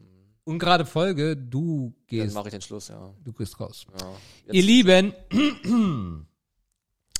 [0.43, 3.13] Und gerade Folge, du Dann gehst, mache ich den Schluss, ja.
[3.23, 3.85] du gehst raus.
[3.99, 4.53] ja.
[4.53, 5.13] Ihr Lieben,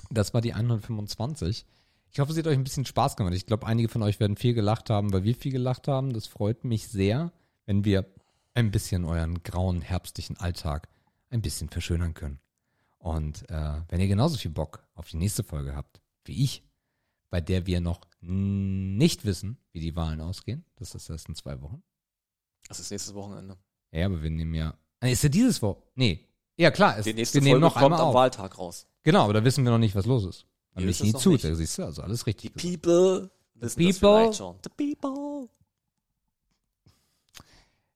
[0.09, 1.65] das war die 125.
[2.11, 3.33] Ich hoffe, es hat euch ein bisschen Spaß gemacht.
[3.33, 6.13] Ich glaube, einige von euch werden viel gelacht haben, weil wir viel gelacht haben.
[6.13, 7.31] Das freut mich sehr,
[7.65, 8.05] wenn wir
[8.53, 10.87] ein bisschen euren grauen, herbstlichen Alltag
[11.29, 12.39] ein bisschen verschönern können.
[12.97, 16.63] Und äh, wenn ihr genauso viel Bock auf die nächste Folge habt, wie ich,
[17.29, 21.61] bei der wir noch nicht wissen, wie die Wahlen ausgehen, das ist erst in zwei
[21.61, 21.83] Wochen.
[22.67, 23.57] Das ist nächstes Wochenende.
[23.91, 24.77] Ja, aber wir nehmen ja.
[24.99, 25.81] Ah, Ist ja dieses Woche?
[25.95, 26.25] Nee.
[26.57, 26.97] Ja, klar.
[26.97, 28.15] Es, Die nächste wir nehmen Folge noch kommt am auf.
[28.15, 28.87] Wahltag raus.
[29.03, 30.45] Genau, aber da wissen wir noch nicht, was los ist.
[30.73, 31.31] Wir bin ich nie zu.
[31.31, 31.43] nicht.
[31.43, 32.53] Da siehst du, also alles Die richtig.
[32.53, 32.81] gesagt.
[32.83, 34.31] People das People.
[34.33, 35.49] The People.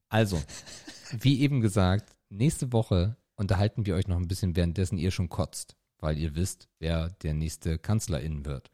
[0.09, 0.41] Also,
[1.11, 5.75] wie eben gesagt, nächste Woche unterhalten wir euch noch ein bisschen, währenddessen ihr schon kotzt,
[5.99, 8.71] weil ihr wisst, wer der nächste Kanzlerin wird.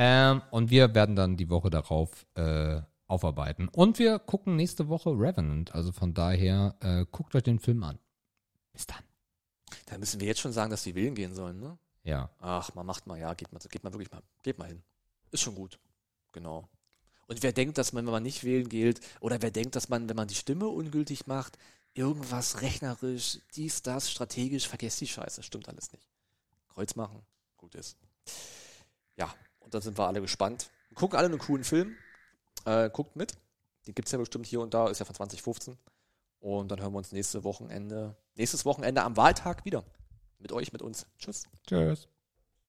[0.00, 3.68] Ähm, und wir werden dann die Woche darauf äh, aufarbeiten.
[3.68, 5.74] Und wir gucken nächste Woche Revenant.
[5.74, 7.98] Also von daher, äh, guckt euch den Film an.
[8.72, 9.02] Bis dann.
[9.86, 11.76] Da müssen wir jetzt schon sagen, dass die wählen gehen sollen, ne?
[12.04, 12.30] Ja.
[12.38, 14.84] Ach, man macht mal, ja, geht mal, geht mal wirklich mal, geht mal hin.
[15.32, 15.80] Ist schon gut.
[16.30, 16.68] Genau.
[17.26, 20.08] Und wer denkt, dass man, wenn man nicht wählen geht, oder wer denkt, dass man,
[20.08, 21.58] wenn man die Stimme ungültig macht,
[21.94, 25.42] irgendwas rechnerisch, dies, das, strategisch, vergesst die Scheiße.
[25.42, 26.08] Stimmt alles nicht.
[26.68, 27.20] Kreuz machen,
[27.56, 27.98] gut ist.
[29.16, 29.34] Ja,
[29.68, 30.70] und dann sind wir alle gespannt.
[30.94, 31.94] Gucken alle einen coolen Film.
[32.64, 33.34] Äh, guckt mit.
[33.86, 35.76] Den gibt's ja bestimmt hier und da, ist ja von 2015.
[36.40, 39.84] Und dann hören wir uns nächste Wochenende, nächstes Wochenende am Wahltag wieder.
[40.38, 41.06] Mit euch, mit uns.
[41.18, 41.44] Tschüss.
[41.66, 42.08] Tschüss.